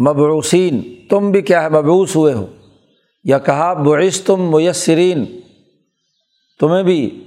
مبعوثین، 0.00 0.82
تم 1.10 1.30
بھی 1.30 1.42
کیا 1.42 1.62
ہے 1.62 1.68
مبعوث 1.68 2.16
ہوئے 2.16 2.34
ہو؟ 2.34 2.46
یا 3.24 3.38
کہا 3.38 3.72
بعث 3.72 4.20
تم 4.20 4.52
میسرین، 4.52 5.24
تمہیں 6.60 6.82
بھی 6.82 7.24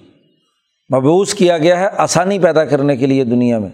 مبوس 0.95 1.33
کیا 1.33 1.57
گیا 1.57 1.79
ہے 1.79 1.87
آسانی 1.97 2.39
پیدا 2.39 2.65
کرنے 2.65 2.97
کے 2.97 3.05
لیے 3.05 3.23
دنیا 3.23 3.59
میں۔ 3.59 3.69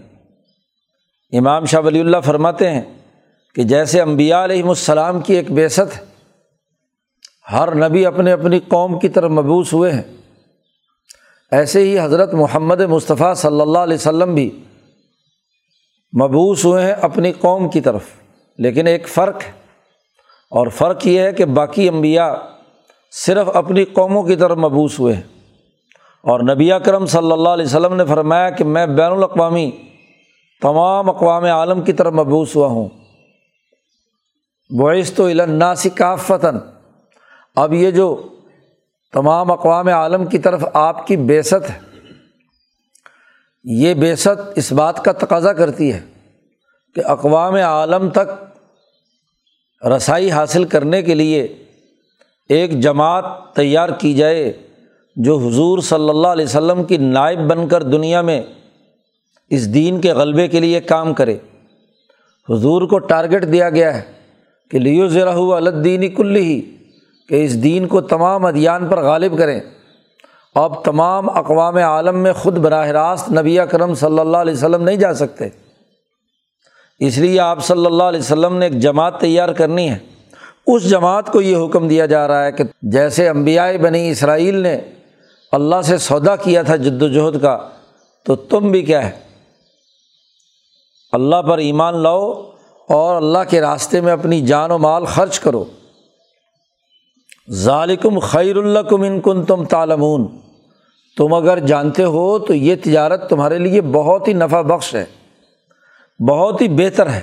امام 1.38 1.64
شاہ 1.64 1.80
ولی 1.80 2.00
اللہ 2.00 2.16
فرماتے 2.24 2.70
ہیں 2.70 2.82
کہ 3.54 3.62
جیسے 3.62 4.00
امبیا 4.00 4.44
علیہم 4.44 4.68
السلام 4.68 5.20
کی 5.20 5.34
ایک 5.34 5.52
بیست 5.52 5.78
ہے، 5.78 6.04
ہر 7.52 7.88
نبی 7.88 8.06
اپنے 8.06 8.32
اپنی 8.32 8.60
قوم 8.68 8.98
کی 8.98 9.08
طرف 9.08 9.30
مبوس 9.30 9.72
ہوئے 9.72 9.92
ہیں۔ 9.92 10.02
ایسے 11.50 11.80
ہی 11.80 12.00
حضرت 12.00 12.34
محمد 12.34 12.80
مصطفیٰ 12.80 13.34
صلی 13.34 13.60
اللہ 13.60 13.78
علیہ 13.78 13.94
وسلم 13.94 14.34
بھی 14.34 14.50
مبوس 16.20 16.64
ہوئے 16.64 16.84
ہیں 16.84 16.92
اپنی 16.92 17.32
قوم 17.32 17.68
کی 17.68 17.80
طرف۔ 17.80 18.04
لیکن 18.58 18.86
ایک 18.86 19.08
فرق 19.08 19.36
ہے۔ 19.46 19.52
اور 20.50 20.66
فرق 20.66 21.06
یہ 21.06 21.20
ہے 21.20 21.32
کہ 21.32 21.44
باقی 21.44 21.88
انبیاء 21.88 22.34
صرف 23.10 23.48
اپنی 23.54 23.84
قوموں 23.84 24.22
کی 24.22 24.36
طرف 24.36 24.56
مبوس 24.56 25.00
ہوئے 25.00 25.14
ہیں۔ 25.14 25.22
اور 26.22 26.40
نبی 26.40 26.70
کرم 26.84 27.06
صلی 27.06 27.32
اللہ 27.32 27.48
علیہ 27.48 27.64
وسلم 27.64 27.94
نے 27.94 28.04
فرمایا 28.04 28.50
کہ 28.50 28.64
میں 28.64 28.86
بین 28.86 29.12
الاقوامی، 29.12 29.70
تمام 30.62 31.10
اقوام 31.10 31.44
عالم 31.44 31.82
کی 31.82 31.92
طرف 31.92 32.12
مبوس 32.12 32.56
ہوا 32.56 32.66
ہوں۔ 32.66 32.88
بعث 34.78 35.12
تو 35.12 35.24
الناسی 35.24 35.90
کافتاً۔ 35.90 36.58
اب 37.56 37.72
یہ 37.72 37.90
جو 37.90 38.22
تمام 39.12 39.50
اقوام 39.50 39.88
عالم 39.88 40.26
کی 40.26 40.38
طرف 40.38 40.64
آپ 40.74 41.06
کی 41.06 41.16
بیست 41.16 41.70
ہے 41.70 41.91
یہ 43.64 43.94
بیست 43.94 44.28
اس 44.54 44.72
بات 44.72 45.04
کا 45.04 45.12
تقاضا 45.12 45.52
کرتی 45.52 45.92
ہے 45.92 46.00
کہ 46.94 47.02
اقوام 47.04 47.54
عالم 47.54 48.08
تک 48.08 48.54
رسائی 49.86 50.30
حاصل 50.30 50.64
کرنے 50.64 51.02
کے 51.02 51.14
لیے 51.14 51.42
ایک 52.48 52.80
جماعت 52.80 53.24
تیار 53.54 53.88
کی 53.88 54.14
جائے 54.14 54.52
جو 55.16 55.38
حضور 55.38 55.78
صلی 55.78 56.08
اللہ 56.08 56.28
علیہ 56.28 56.44
وسلم 56.44 56.84
کی 56.84 56.96
نائب 56.96 57.38
بن 57.38 57.68
کر 57.68 57.82
دنیا 57.82 58.20
میں 58.20 58.42
اس 59.50 59.74
دین 59.74 60.00
کے 60.00 60.12
غلبے 60.12 60.48
کے 60.48 60.60
لیے 60.60 60.80
کام 60.80 61.14
کرے۔ 61.14 61.36
حضور 62.48 62.82
کو 62.82 62.98
ٹارگیٹ 62.98 63.52
دیا 63.52 63.70
گیا 63.70 63.96
ہے 63.96 64.02
کہ 64.70 64.78
لیو 64.78 65.08
ذرا 65.08 65.32
الدینی 65.36 66.08
کل 66.08 66.36
ہی 66.36 66.60
کہ 67.28 67.44
اس 67.44 67.62
دین 67.62 67.86
کو 67.86 68.00
تمام 68.00 68.44
ادیان 68.44 68.88
پر 68.88 69.02
غالب 69.02 69.38
کریں۔ 69.38 69.60
اب 70.54 70.84
تمام 70.84 71.38
اقوام 71.38 71.76
عالم 71.76 72.18
میں 72.18 72.32
خود 72.32 72.58
براہ 72.58 72.88
راست 72.88 73.32
نبی 73.32 73.58
کرم 73.70 73.94
صلی 73.94 74.18
اللہ 74.18 74.36
علیہ 74.36 74.52
وسلم 74.52 74.82
نہیں 74.82 74.96
جا 74.96 75.14
سکتے۔ 75.14 75.48
اس 76.98 77.18
لیے 77.18 77.40
آپ 77.40 77.64
صلی 77.64 77.86
اللہ 77.86 78.02
علیہ 78.02 78.20
وسلم 78.20 78.56
نے 78.56 78.66
ایک 78.66 78.78
جماعت 78.78 79.20
تیار 79.20 79.48
کرنی 79.48 79.90
ہے۔ 79.90 79.98
اس 80.66 80.90
جماعت 80.90 81.32
کو 81.32 81.40
یہ 81.40 81.56
حکم 81.56 81.88
دیا 81.88 82.06
جا 82.06 82.28
رہا 82.28 82.44
ہے 82.44 82.52
کہ 82.52 82.64
جیسے 82.82 83.28
امبیائی 83.28 83.78
بنی 83.78 84.10
اسرائیل 84.10 84.54
نے 84.54 84.78
اللہ 85.52 85.82
سے 85.84 85.98
سودا 85.98 86.36
کیا 86.36 86.62
تھا 86.62 86.76
جد 86.76 87.02
وجہد 87.02 87.42
کا، 87.42 87.68
تو 88.24 88.36
تم 88.36 88.70
بھی 88.70 88.82
کیا 88.82 89.04
ہے؟ 89.04 89.10
اللہ 91.12 91.42
پر 91.42 91.58
ایمان 91.58 91.96
لاؤ 91.96 92.50
اور 92.88 93.16
اللہ 93.16 93.38
کے 93.48 93.60
راستے 93.60 94.00
میں 94.00 94.12
اپنی 94.12 94.40
جان 94.40 94.70
و 94.70 94.78
مال 94.78 95.04
خرچ 95.04 95.40
کرو۔ 95.40 95.64
ظالکم 97.52 98.18
خیر 98.18 98.56
اللہ 98.56 98.78
کم 98.78 99.02
ان 99.02 99.20
کن 99.20 99.44
تم 99.44 99.64
تالمون 99.64 100.38
تم 101.16 101.34
اگر 101.34 101.58
جانتے 101.58 102.04
ہو 102.04 102.38
تو 102.38 102.54
یہ 102.54 102.76
تجارت 102.84 103.30
تمہارے 103.30 103.58
لیے 103.58 103.80
بہت 103.80 104.28
ہی 104.28 104.32
نفع 104.32 104.60
بخش 104.60 104.94
ہے، 104.94 105.04
بہت 106.28 106.62
ہی 106.62 106.68
بہتر 106.68 107.10
ہے 107.10 107.20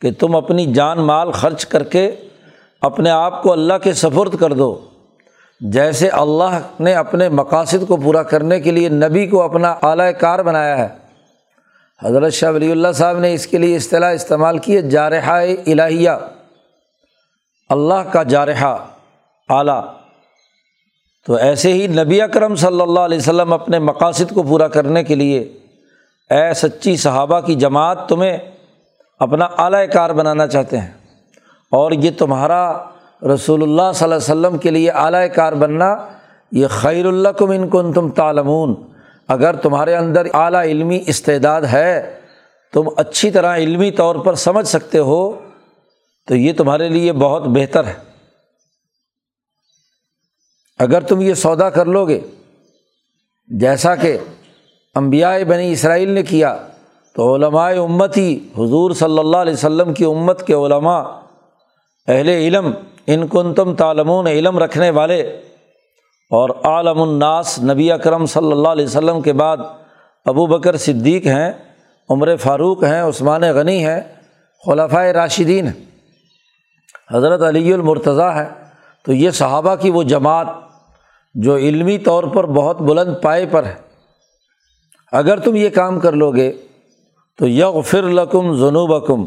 کہ 0.00 0.10
تم 0.18 0.36
اپنی 0.36 0.66
جان 0.66 1.00
مال 1.00 1.30
خرچ 1.30 1.66
کر 1.66 1.82
کے 1.82 2.10
اپنے 2.82 3.10
آپ 3.10 3.42
کو 3.42 3.52
اللہ 3.52 3.74
کے 3.82 3.92
سفرد 3.92 4.36
کر 4.36 4.52
دو۔ 4.52 4.78
جیسے 5.60 6.08
اللہ 6.08 6.60
نے 6.80 6.94
اپنے 6.94 7.28
مقاصد 7.28 7.88
کو 7.88 7.96
پورا 7.96 8.22
کرنے 8.22 8.60
کے 8.60 8.70
لیے 8.70 8.88
نبی 8.88 9.26
کو 9.26 9.42
اپنا 9.42 9.74
اعلی 9.82 10.12
کار 10.12 10.38
بنایا 10.38 10.78
ہے۔ 10.78 10.88
حضرت 12.04 12.32
شاہ 12.32 12.52
ولی 12.52 12.70
اللہ 12.70 12.92
صاحب 12.94 13.18
نے 13.18 13.34
اس 13.34 13.46
کے 13.46 13.58
لیے 13.58 13.76
اصطلاح 13.76 14.12
استعمال 14.12 14.58
کی 14.58 14.76
ہے، 14.76 14.82
جارحہ 14.82 15.32
الہیہ۔ 15.66 16.10
اللہ 17.68 18.10
کا 18.12 18.22
جارحہ۔ 18.22 18.76
اعلیٰ۔ 19.50 19.84
تو 21.26 21.34
ایسے 21.34 21.72
ہی 21.72 21.86
نبی 21.86 22.22
اکرم 22.22 22.54
صلی 22.54 22.80
اللہ 22.80 23.00
علیہ 23.00 23.18
وسلم 23.18 23.52
اپنے 23.52 23.78
مقاصد 23.78 24.34
کو 24.34 24.42
پورا 24.42 24.68
کرنے 24.68 25.04
کے 25.04 25.14
لیے 25.14 25.38
اے 26.30 26.54
سچی 26.54 26.96
صحابہ 26.96 27.40
کی 27.40 27.54
جماعت 27.54 28.08
تمہیں 28.08 28.38
اپنا 29.18 29.44
اعلی 29.44 29.86
کار 29.86 30.10
بنانا 30.10 30.46
چاہتے 30.46 30.78
ہیں۔ 30.78 30.90
اور 31.70 31.92
یہ 31.92 32.10
تمہارا 32.18 32.72
رسول 33.34 33.62
اللہ 33.62 33.92
صلی 33.94 34.12
اللہ 34.12 34.14
علیہ 34.14 34.46
وسلم 34.46 34.58
کے 34.58 34.70
لیے 34.70 34.90
اعلی 34.90 35.28
کار 35.28 35.52
بننا 35.52 35.96
یہ 36.52 36.66
خیر 36.66 37.06
اللہ 37.06 37.28
کم 37.28 37.50
ان 37.50 37.68
کو 37.68 37.92
تم 37.92 38.10
تالمون 38.10 38.74
اگر 39.28 39.56
تمہارے 39.56 39.96
اندر 39.96 40.26
اعلیٰ 40.34 40.62
علمی 40.62 41.00
استعداد 41.06 41.62
ہے، 41.62 42.14
تم 42.72 42.82
اچھی 42.96 43.30
طرح 43.30 43.56
علمی 43.56 43.90
طور 43.90 44.16
پر 44.16 44.34
سمجھ 44.34 44.66
سکتے 44.66 44.98
ہو، 44.98 45.38
تو 46.26 46.36
یہ 46.36 46.52
تمہارے 46.52 46.88
لیے 46.88 47.12
بہت 47.12 47.42
بہتر 47.42 47.84
ہے۔ 47.84 48.09
اگر 50.80 51.02
تم 51.02 51.20
یہ 51.20 51.34
سودا 51.34 51.68
کر 51.70 51.86
لو 51.86 52.06
گے، 52.08 52.20
جیسا 53.50 53.94
کہ 53.96 54.16
امبیا 54.96 55.32
بنی 55.48 55.70
اسرائیل 55.72 56.10
نے 56.10 56.22
کیا، 56.22 56.56
تو 57.16 57.34
علماء 57.34 57.70
امت 57.78 58.16
ہی 58.16 58.38
حضور 58.58 58.90
صلی 58.94 59.18
اللہ 59.18 59.36
علیہ 59.36 59.52
وسلم 59.52 59.92
کی 59.94 60.04
امت 60.04 60.46
کے 60.46 60.54
علماء، 60.54 61.02
اہل 62.08 62.28
علم، 62.28 62.70
ان 63.06 63.26
کن 63.28 63.52
تم 63.54 63.74
تالمون 63.74 64.26
علم 64.26 64.58
رکھنے 64.58 64.90
والے 64.90 65.20
اور 66.30 66.50
عالم 66.64 67.00
الناس 67.02 67.58
نبی 67.62 67.90
اکرم 67.92 68.26
صلی 68.26 68.52
اللہ 68.52 68.68
علیہ 68.68 68.84
وسلم 68.84 69.20
کے 69.20 69.32
بعد 69.32 69.56
ابو 70.26 70.46
بکر 70.46 70.76
صدیق 70.76 71.26
ہیں، 71.26 71.52
عمر 72.10 72.34
فاروق 72.36 72.84
ہیں، 72.84 73.00
عثمان 73.02 73.42
غنی 73.54 73.84
ہیں 73.84 74.00
خلافۂ 74.64 75.12
راشدین 75.14 75.68
حضرت 77.12 77.42
علی 77.42 77.72
المرتضیٰ 77.72 78.34
ہے 78.36 78.48
تو 79.04 79.12
یہ 79.12 79.30
صحابہ 79.30 79.74
کی 79.74 79.90
وہ 79.90 80.02
جماعت 80.02 80.46
جو 81.34 81.56
علمی 81.56 81.98
طور 81.98 82.24
پر 82.24 82.46
بہت 82.46 82.80
بلند 82.80 83.14
پائے 83.22 83.46
پر 83.46 83.64
ہے۔ 83.64 83.74
اگر 85.12 85.40
تم 85.40 85.56
یہ 85.56 85.68
کام 85.68 86.00
کر 86.00 86.12
لو 86.12 86.30
گے 86.30 86.52
تو 87.38 87.48
یغ 87.48 87.80
فر 87.80 88.02
لکم 88.02 88.52
جنوب 88.52 89.18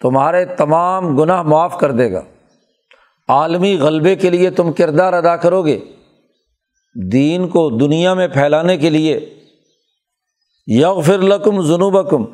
تمہارے 0.00 0.44
تمام 0.44 1.16
گناہ 1.16 1.42
معاف 1.42 1.78
کر 1.78 1.92
دے 1.92 2.12
گا۔ 2.12 2.22
عالمی 3.28 3.78
غلبے 3.78 4.16
کے 4.16 4.30
لیے 4.30 4.50
تم 4.50 4.72
کردار 4.72 5.12
ادا 5.12 5.36
کرو 5.36 5.64
گے۔ 5.64 5.80
دین 7.12 7.48
کو 7.48 7.70
دنیا 7.70 8.14
میں 8.14 8.28
پھیلانے 8.28 8.76
کے 8.76 8.90
لیے۔ 8.90 9.34
یغ 10.66 11.00
فر 11.00 11.18
لکم 11.18 11.62
جنوب 11.62 12.24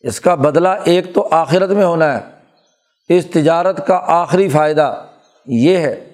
اس 0.00 0.20
کا 0.20 0.34
بدلہ 0.34 0.68
ایک 0.84 1.14
تو 1.14 1.28
آخرت 1.30 1.70
میں 1.70 1.84
ہونا 1.84 2.18
ہے۔ 2.18 2.20
اس 3.08 3.26
تجارت 3.26 3.86
کا 3.86 4.00
آخری 4.06 4.48
فائدہ 4.48 5.04
یہ 5.46 5.76
ہے۔ 5.76 6.11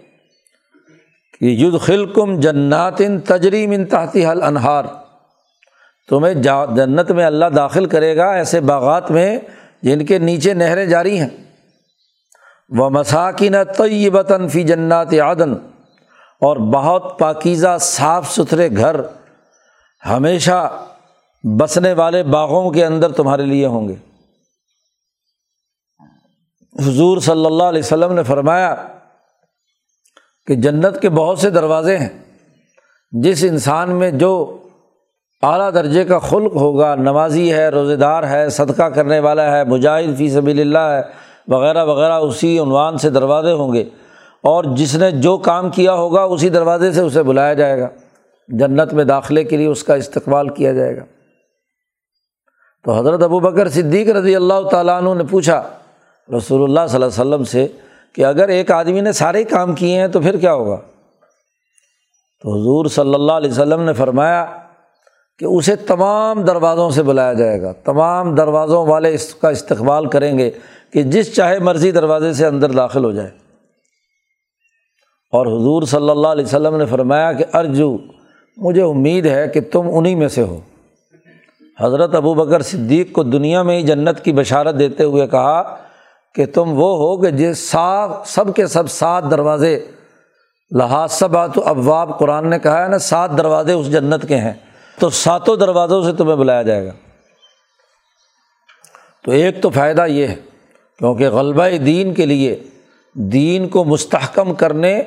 کہ 1.40 1.46
ید 1.46 1.80
خلکم 1.80 2.40
جناتن 2.40 3.20
تجریم 3.20 3.70
انتہتی 3.70 4.26
حل 4.26 4.42
انہار 4.42 4.84
تمہیں 6.08 6.34
جنت 6.34 7.10
میں 7.10 7.24
اللہ 7.24 7.46
داخل 7.46 7.86
کرے 7.86 8.16
گا 8.16 8.30
ایسے 8.30 8.60
باغات 8.60 9.10
میں 9.10 9.38
جن 9.82 10.06
کے 10.06 10.18
نیچے 10.18 10.54
نہریں 10.54 10.86
جاری 10.86 11.20
ہیں۔ 11.20 11.28
وہ 12.68 12.90
مساکین 12.90 13.54
طیبتاً 13.76 14.48
فی 14.48 14.62
جنات 14.62 15.14
عدن۔ 15.14 15.52
اور 16.40 16.56
بہت 16.56 17.18
پاکیزہ 17.18 17.76
صاف 17.80 18.32
ستھرے 18.32 18.68
گھر 18.76 19.00
ہمیشہ 20.08 20.86
بسنے 21.60 21.92
والے 21.92 22.22
باغوں 22.22 22.70
کے 22.70 22.86
اندر 22.86 23.12
تمہارے 23.12 23.44
لیے 23.44 23.66
ہوں 23.66 23.88
گے۔ 23.88 23.94
حضور 26.86 27.18
صلی 27.18 27.46
اللہ 27.46 27.62
علیہ 27.62 27.82
وسلم 27.84 28.12
نے 28.12 28.22
فرمایا 28.22 28.76
کہ 30.48 30.54
جنت 30.54 31.00
کے 31.00 31.08
بہت 31.08 31.38
سے 31.38 31.50
دروازے 31.50 31.98
ہیں۔ 31.98 32.08
جس 33.10 33.44
انسان 33.48 33.90
میں 33.90 34.10
جو 34.10 34.56
اعلیٰ 35.42 35.74
درجے 35.74 36.04
کا 36.04 36.18
خلق 36.18 36.56
ہوگا 36.56 36.94
نمازی 36.94 37.52
ہے، 37.52 37.68
روزے 37.68 37.96
دار 37.96 38.22
ہے، 38.30 38.48
صدقہ 38.48 38.82
کرنے 38.82 39.20
والا 39.20 39.56
ہے، 39.56 39.64
مجاہد 39.64 40.18
فی 40.18 40.30
سبیل 40.30 40.60
اللہ 40.60 40.78
ہے، 40.78 41.00
وغیرہ 41.48 41.84
وغیرہ، 41.84 42.12
اسی 42.12 42.58
عنوان 42.58 42.98
سے 42.98 43.10
دروازے 43.10 43.52
ہوں 43.52 43.72
گے۔ 43.72 43.84
اور 44.42 44.64
جس 44.76 44.94
نے 44.94 45.10
جو 45.10 45.36
کام 45.36 45.70
کیا 45.70 45.94
ہوگا، 45.94 46.22
اسی 46.22 46.48
دروازے 46.48 46.92
سے 46.92 47.00
اسے 47.00 47.22
بلایا 47.22 47.54
جائے 47.54 47.80
گا۔ 47.80 47.88
جنت 48.48 48.92
میں 48.92 49.04
داخلے 49.04 49.44
کے 49.44 49.56
لیے 49.56 49.66
اس 49.66 49.84
کا 49.84 49.94
استقبال 49.94 50.48
کیا 50.48 50.72
جائے 50.72 50.96
گا۔ 50.96 51.04
تو 52.84 52.92
حضرت 52.92 53.22
ابو 53.22 53.40
بکر 53.40 53.68
صدیق 53.68 54.08
رضی 54.08 54.36
اللہ 54.36 54.68
تعالیٰ 54.70 55.02
عنہ 55.02 55.14
نے 55.14 55.24
پوچھا، 55.30 55.62
رسول 56.36 56.62
اللہ 56.62 56.80
صلی 56.88 57.02
اللہ 57.02 57.22
علیہ 57.22 57.34
وسلم 57.34 57.44
سے 57.44 57.66
کہ 58.14 58.24
اگر 58.24 58.48
ایک 58.48 58.70
آدمی 58.70 59.00
نے 59.00 59.12
سارے 59.12 59.44
کام 59.44 59.74
کیے 59.74 60.00
ہیں 60.00 60.08
تو 60.08 60.20
پھر 60.20 60.36
کیا 60.36 60.54
ہوگا؟ 60.54 60.76
تو 62.42 62.60
حضور 62.60 62.86
صلی 62.86 63.14
اللہ 63.14 63.32
علیہ 63.32 63.50
وسلم 63.50 63.82
نے 63.82 63.92
فرمایا 63.92 64.46
کہ 65.38 65.44
اسے 65.44 65.76
تمام 65.76 66.42
دروازوں 66.42 66.90
سے 66.90 67.02
بلایا 67.02 67.32
جائے 67.32 67.62
گا۔ 67.62 67.72
تمام 67.72 68.34
دروازوں 68.34 68.86
والے 68.86 69.14
اس 69.14 69.34
کا 69.34 69.48
استقبال 69.48 70.06
کریں 70.06 70.38
گے 70.38 70.50
کہ 70.92 71.02
جس 71.02 71.34
چاہے 71.34 71.58
مرضی 71.58 71.90
دروازے 71.90 72.32
سے 72.32 72.46
اندر 72.46 72.70
داخل 72.70 73.04
ہو 73.04 73.10
جائے۔ 73.10 73.30
اور 75.32 75.46
حضور 75.46 75.82
صلی 75.82 76.10
اللہ 76.10 76.28
علیہ 76.28 76.44
وسلم 76.44 76.76
نے 76.76 76.86
فرمایا 76.86 77.32
کہ 77.32 77.44
ارجو، 77.54 77.96
مجھے 78.56 78.82
امید 78.82 79.26
ہے 79.26 79.48
کہ 79.48 79.60
تم 79.72 79.82
انہیں 79.92 80.16
میں 80.16 80.28
سے 80.28 80.42
ہو۔ 80.42 80.60
حضرت 81.80 82.14
ابو 82.14 82.34
بکر 82.34 82.62
صدیق 82.62 83.12
کو 83.12 83.22
دنیا 83.22 83.62
میں 83.62 83.76
ہی 83.76 83.82
جنت 83.82 84.20
کی 84.20 84.32
بشارت 84.32 84.78
دیتے 84.78 85.04
ہوئے 85.04 85.26
کہا 85.26 85.76
کہ 86.38 86.46
تم 86.46 86.64
وہ 86.68 86.96
ہو 86.96 87.22
کہ 87.22 87.30
جس 87.30 87.70
صاف 87.70 88.28
سب 88.28 88.54
کے 88.54 88.66
سب 88.66 88.90
سات 88.90 89.24
دروازے 89.30 89.84
لحاظ 90.70 91.12
سب 91.12 91.54
تو 91.54 91.62
ابواب، 91.64 92.18
قرآن 92.18 92.50
نے 92.50 92.58
کہا 92.58 92.82
ہے 92.82 92.88
نا، 92.88 92.98
سات 92.98 93.38
دروازے 93.38 93.72
اس 93.72 93.92
جنت 93.92 94.28
کے 94.28 94.36
ہیں۔ 94.36 94.52
تو 94.98 95.10
ساتوں 95.10 95.56
دروازوں 95.56 96.02
سے 96.02 96.12
تمہیں 96.12 96.36
بلایا 96.36 96.62
جائے 96.62 96.86
گا۔ 96.86 96.92
تو 99.24 99.30
ایک 99.30 99.62
تو 99.62 99.70
فائدہ 99.70 100.06
یہ 100.06 100.26
ہے، 100.26 100.34
کیونکہ 100.98 101.28
غلبہ 101.28 101.76
دین 101.76 102.14
کے 102.14 102.26
لیے، 102.26 102.62
دین 103.14 103.68
کو 103.68 103.84
مستحکم 103.84 104.54
کرنے 104.54 104.98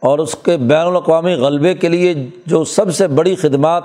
اور 0.00 0.18
اس 0.18 0.36
کے 0.42 0.56
بین 0.56 0.86
الاقوامی 0.86 1.34
غلبے 1.34 1.74
کے 1.74 1.88
لیے 1.88 2.14
جو 2.46 2.64
سب 2.64 2.94
سے 2.94 3.06
بڑی 3.06 3.34
خدمات 3.34 3.84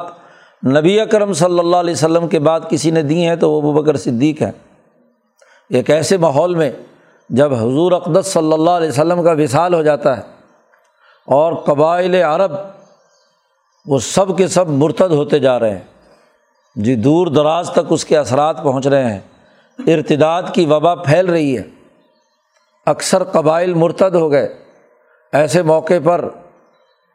نبی 0.65 0.99
اکرم 0.99 1.33
صلی 1.33 1.59
اللہ 1.59 1.77
علیہ 1.77 1.93
وسلم 1.93 2.27
کے 2.27 2.39
بعد 2.39 2.59
کسی 2.69 2.91
نے 2.91 3.01
دی 3.01 3.25
ہیں 3.25 3.35
تو 3.35 3.51
وہ 3.51 3.81
بکر 3.81 3.97
صدیق 3.97 4.41
ہیں۔ 4.41 4.51
ایک 5.69 5.89
ایسے 5.89 6.17
ماحول 6.17 6.55
میں 6.55 6.71
جب 7.35 7.53
حضور 7.53 7.91
اقدس 7.91 8.27
صلی 8.27 8.53
اللہ 8.53 8.69
علیہ 8.69 8.89
وسلم 8.89 9.23
کا 9.23 9.31
وصال 9.31 9.73
ہو 9.73 9.81
جاتا 9.81 10.17
ہے 10.17 10.21
اور 11.27 11.53
قبائل 11.53 12.15
عرب 12.15 12.51
وہ 13.85 13.99
سب 13.99 14.37
کے 14.37 14.47
سب 14.47 14.69
مرتد 14.69 15.11
ہوتے 15.11 15.39
جا 15.39 15.59
رہے 15.59 15.71
ہیں۔ 15.71 15.83
جی 16.75 16.95
دور 16.95 17.27
دراز 17.27 17.69
تک 17.69 17.79
اس 17.89 18.05
کے 18.05 18.17
اثرات 18.17 18.63
پہنچ 18.63 18.87
رہے 18.87 19.13
ہیں۔ 19.13 19.19
ارتداد 19.87 20.43
کی 20.53 20.65
وبا 20.65 20.95
پھیل 20.95 21.29
رہی 21.29 21.57
ہے۔ 21.57 21.63
اکثر 22.85 23.23
قبائل 23.23 23.73
مرتد 23.73 24.15
ہو 24.15 24.31
گئے۔ 24.31 24.57
ایسے 25.33 25.61
موقع 25.61 25.93
پر 26.03 26.29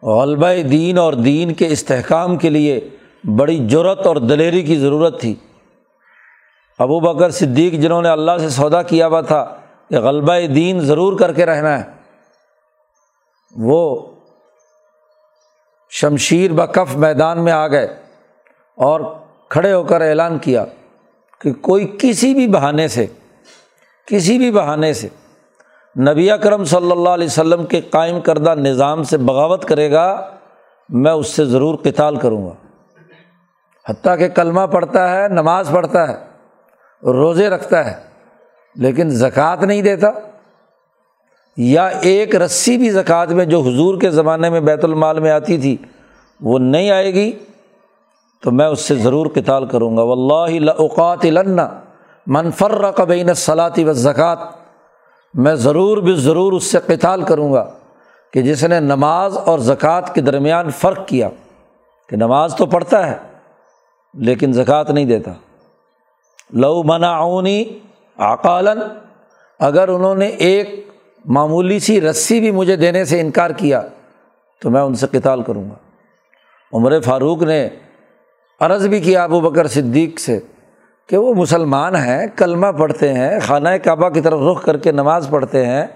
غلبہ 0.02 0.62
دین 0.62 0.98
اور 0.98 1.12
دین 1.12 1.54
کے 1.54 1.66
استحکام 1.66 2.36
کے 2.36 2.50
لیے 2.50 2.88
بڑی 3.36 3.68
جرت 3.68 4.06
اور 4.06 4.16
دلیری 4.16 4.62
کی 4.62 4.76
ضرورت 4.76 5.20
تھی۔ 5.20 5.34
ابو 6.78 7.00
بکر 7.00 7.30
صدیق 7.30 7.72
جنہوں 7.72 8.02
نے 8.02 8.08
اللہ 8.08 8.38
سے 8.40 8.48
سودا 8.48 8.82
کیا 8.82 9.06
ہوا 9.06 9.20
تھا 9.20 9.54
کہ 9.90 10.00
غلبہ 10.00 10.46
دین 10.54 10.80
ضرور 10.80 11.18
کر 11.18 11.32
کے 11.32 11.46
رہنا 11.46 11.78
ہے۔ 11.78 11.84
وہ 13.56 14.06
شمشیر 15.90 16.52
بکف 16.52 16.96
میدان 16.96 17.44
میں 17.44 17.52
آ 17.52 17.68
گئے 17.68 17.86
اور 18.76 19.00
کھڑے 19.48 19.72
ہو 19.72 19.84
کر 19.84 20.00
اعلان 20.00 20.38
کیا 20.38 20.64
کہ 21.40 21.52
کوئی 21.52 21.96
کسی 22.00 22.34
بھی 22.34 22.48
بہانے 22.48 22.88
سے، 22.88 23.06
کسی 24.06 24.38
بھی 24.38 24.50
بہانے 24.50 24.92
سے 24.92 25.08
نبی 26.00 26.30
اکرم 26.30 26.64
صلی 26.64 26.90
اللہ 26.90 27.08
علیہ 27.08 27.26
وسلم 27.26 27.66
کے 27.66 27.80
قائم 27.80 28.20
کردہ 28.20 28.54
نظام 28.54 29.02
سے 29.02 29.16
بغاوت 29.16 29.64
کرے 29.64 29.92
گا، 29.92 30.30
میں 30.88 31.12
اس 31.12 31.28
سے 31.28 31.44
ضرور 31.44 31.74
قتال 31.82 32.16
کروں 32.16 32.46
گا۔ 32.46 32.54
حتیٰ 33.88 34.18
کہ 34.18 34.28
کلمہ 34.28 34.66
پڑھتا 34.72 35.16
ہے، 35.16 35.28
نماز 35.28 35.70
پڑھتا 35.72 36.08
ہے، 36.08 36.14
روزے 37.02 37.48
رکھتا 37.48 37.84
ہے۔ 37.84 38.05
لیکن 38.76 39.10
زکوٰۃ 39.10 39.62
نہیں 39.62 39.82
دیتا، 39.82 40.10
یا 41.56 41.86
ایک 41.86 42.34
رسی 42.36 42.76
بھی 42.78 42.90
زکوٰۃ 42.90 43.26
میں 43.30 43.44
جو 43.44 43.60
حضور 43.62 44.00
کے 44.00 44.10
زمانے 44.10 44.50
میں 44.50 44.60
بیت 44.60 44.84
المال 44.84 45.20
میں 45.20 45.30
آتی 45.30 45.58
تھی، 45.58 45.76
وہ 46.40 46.58
نہیں 46.58 46.90
آئے 46.90 47.12
گی، 47.14 47.30
تو 48.42 48.50
میں 48.50 48.66
اس 48.66 48.80
سے 48.80 48.94
ضرور 48.96 49.26
کتال 49.26 49.66
کروں 49.66 49.96
گا۔ 49.96 50.02
و 50.02 50.12
اللہ 50.12 50.70
اوقات 50.78 51.24
منفر 52.26 52.90
قبین 52.90 53.32
صلاطی 53.34 53.84
و 53.84 53.92
زکوٰۃ 53.94 54.44
میں 55.34 55.54
ضرور 55.54 55.98
بھی 55.98 56.14
ضرور 56.16 56.52
اس 56.52 56.64
سے 56.64 56.78
کتال 56.86 57.22
کروں 57.22 57.52
گا 57.52 57.64
کہ 58.32 58.42
جس 58.42 58.64
نے 58.64 58.80
نماز 58.82 59.36
اور 59.38 59.58
زکوٰۃ 59.60 60.12
کے 60.14 60.20
درمیان 60.20 60.70
فرق 60.70 61.06
کیا، 61.08 61.28
کہ 62.10 62.16
نماز 62.16 62.54
تو 62.56 62.66
پڑھتا 62.66 63.06
ہے 63.06 63.16
لیکن 64.14 64.52
زکوٰۃ 64.52 64.90
نہیں 64.90 65.04
دیتا۔ 65.04 65.32
لو 66.54 66.82
منعونی 66.82 67.62
آقالن 68.18 68.78
اگر 69.58 69.88
انہوں 69.88 70.14
نے 70.14 70.26
ایک 70.26 70.88
معمولی 71.24 71.78
سی 71.78 72.00
رسی 72.00 72.40
بھی 72.40 72.50
مجھے 72.50 72.76
دینے 72.76 73.04
سے 73.04 73.20
انکار 73.20 73.50
کیا 73.50 73.82
تو 74.62 74.70
میں 74.70 74.80
ان 74.80 74.94
سے 74.94 75.06
کتال 75.12 75.42
کروں 75.42 75.70
گا۔ 75.70 75.74
عمر 76.72 77.00
فاروق 77.00 77.42
نے 77.42 77.68
عرض 78.60 78.86
بھی 78.88 79.00
کیا 79.00 79.24
ابو 79.24 79.40
بکر 79.40 79.66
صدیق 79.66 80.20
سے 80.20 80.40
کہ 81.08 81.16
وہ 81.16 81.34
مسلمان 81.34 81.96
ہیں، 81.96 82.26
کلمہ 82.36 82.66
پڑھتے 82.66 83.12
ہیں، 83.12 83.40
خانہ 83.40 83.68
کعبہ 83.84 84.08
کی 84.08 84.20
طرف 84.20 84.40
رخ 84.40 84.64
کر 84.64 84.76
کے 84.76 84.92
نماز 84.92 85.28
پڑھتے 85.30 85.66
ہیں، 85.66 85.86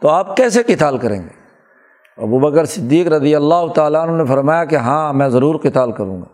تو 0.00 0.08
آپ 0.08 0.36
کیسے 0.36 0.62
کتال 0.62 0.98
کریں 0.98 1.22
گے؟ 1.22 1.44
ابو 2.22 2.38
بکر 2.38 2.64
صدیق 2.64 3.06
رضی 3.06 3.34
اللہ 3.34 3.66
تعالیٰ 3.74 4.08
عنہ 4.08 4.22
نے 4.22 4.24
فرمایا 4.24 4.64
کہ 4.64 4.76
ہاں 4.76 5.12
میں 5.12 5.28
ضرور 5.28 5.54
کتال 5.54 5.92
کروں 5.92 6.20
گا۔ 6.20 6.33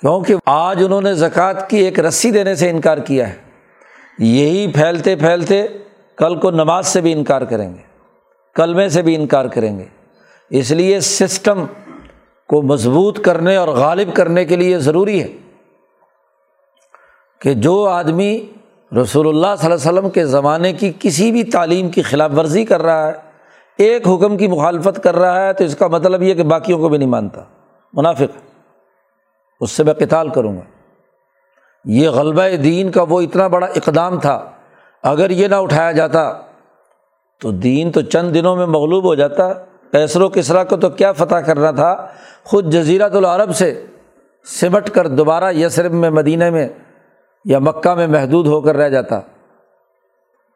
کیونکہ 0.00 0.34
آج 0.46 0.82
انہوں 0.84 1.00
نے 1.00 1.14
زکوٰۃ 1.14 1.68
کی 1.68 1.76
ایک 1.76 2.00
رسی 2.00 2.30
دینے 2.30 2.54
سے 2.54 2.70
انکار 2.70 2.98
کیا 2.98 3.28
ہے۔ 3.28 3.36
یہی 4.18 4.72
پھیلتے 4.72 5.16
پھیلتے 5.16 5.66
کل 6.18 6.38
کو 6.40 6.50
نماز 6.50 6.86
سے 6.86 7.00
بھی 7.00 7.12
انکار 7.12 7.42
کریں 7.42 7.68
گے، 7.68 7.82
کلمے 8.56 8.88
سے 8.88 9.02
بھی 9.02 9.14
انکار 9.14 9.44
کریں 9.44 9.78
گے۔ 9.78 9.84
اس 10.50 10.70
لیے 10.70 11.00
سسٹم 11.00 11.64
کو 12.48 12.62
مضبوط 12.62 13.20
کرنے 13.20 13.56
اور 13.56 13.68
غالب 13.68 14.14
کرنے 14.14 14.44
کے 14.44 14.56
لیے 14.56 14.78
ضروری 14.78 15.22
ہے 15.22 15.28
کہ 17.40 17.54
جو 17.54 17.84
آدمی 17.84 18.46
رسول 18.92 19.28
اللہ 19.28 19.54
صلی 19.58 19.70
اللہ 19.70 19.88
علیہ 19.88 19.90
وسلم 19.90 20.10
کے 20.10 20.26
زمانے 20.26 20.72
کی 20.72 20.92
کسی 20.98 21.32
بھی 21.32 21.44
تعلیم 21.44 21.88
کی 21.88 22.02
خلاف 22.02 22.30
ورزی 22.36 22.64
کر 22.64 22.82
رہا 22.82 23.06
ہے، 23.06 23.12
ایک 23.78 24.08
حکم 24.08 24.36
کی 24.36 24.48
مخالفت 24.48 25.02
کر 25.02 25.16
رہا 25.16 25.46
ہے، 25.46 25.52
تو 25.52 25.64
اس 25.64 25.76
کا 25.76 25.86
مطلب 25.86 26.22
یہ 26.22 26.34
کہ 26.34 26.42
باقیوں 26.42 26.78
کو 26.78 26.88
بھی 26.88 26.98
نہیں 26.98 27.08
مانتا۔ 27.08 27.42
منافق 27.92 28.53
اس 29.60 29.70
سے 29.70 29.84
میں 29.84 29.94
کتال 29.94 30.28
کروں 30.28 30.56
گا۔ 30.56 30.62
یہ 31.84 32.08
غلبہ 32.08 32.56
دین 32.56 32.90
کا 32.90 33.02
وہ 33.08 33.20
اتنا 33.20 33.46
بڑا 33.46 33.66
اقدام 33.66 34.20
تھا، 34.20 34.50
اگر 35.02 35.30
یہ 35.30 35.48
نہ 35.48 35.54
اٹھایا 35.54 35.92
جاتا 35.92 36.32
تو 37.40 37.50
دین 37.50 37.90
تو 37.92 38.00
چند 38.00 38.34
دنوں 38.34 38.56
میں 38.56 38.66
مغلوب 38.66 39.04
ہو 39.04 39.14
جاتا۔ 39.14 39.52
کیسر 39.92 40.20
و 40.20 40.28
کسرا 40.28 40.64
کو 40.64 40.76
تو 40.76 40.90
کیا 40.90 41.12
فتح 41.12 41.34
کرنا 41.34 41.70
تھا؟ 41.70 42.06
خود 42.44 42.72
جزیرت 42.72 43.14
العرب 43.14 43.54
سے 43.56 43.86
سمٹ 44.46 44.90
کر 44.90 45.06
دوبارہ 45.06 45.52
یسرب 45.52 45.92
میں، 45.92 46.10
مدینہ 46.10 46.50
میں 46.50 46.68
یا 47.44 47.58
مکہ 47.58 47.94
میں 47.94 48.06
محدود 48.06 48.46
ہو 48.46 48.60
کر 48.60 48.76
رہ 48.76 48.88
جاتا۔ 48.88 49.20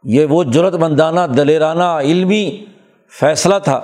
یہ 0.05 0.27
وہ 0.27 0.45
جرت 0.45 0.75
مندانہ 0.75 1.21
دلیرانہ، 1.37 1.99
علمی 2.01 2.65
فیصلہ 3.21 3.55
تھا 3.65 3.81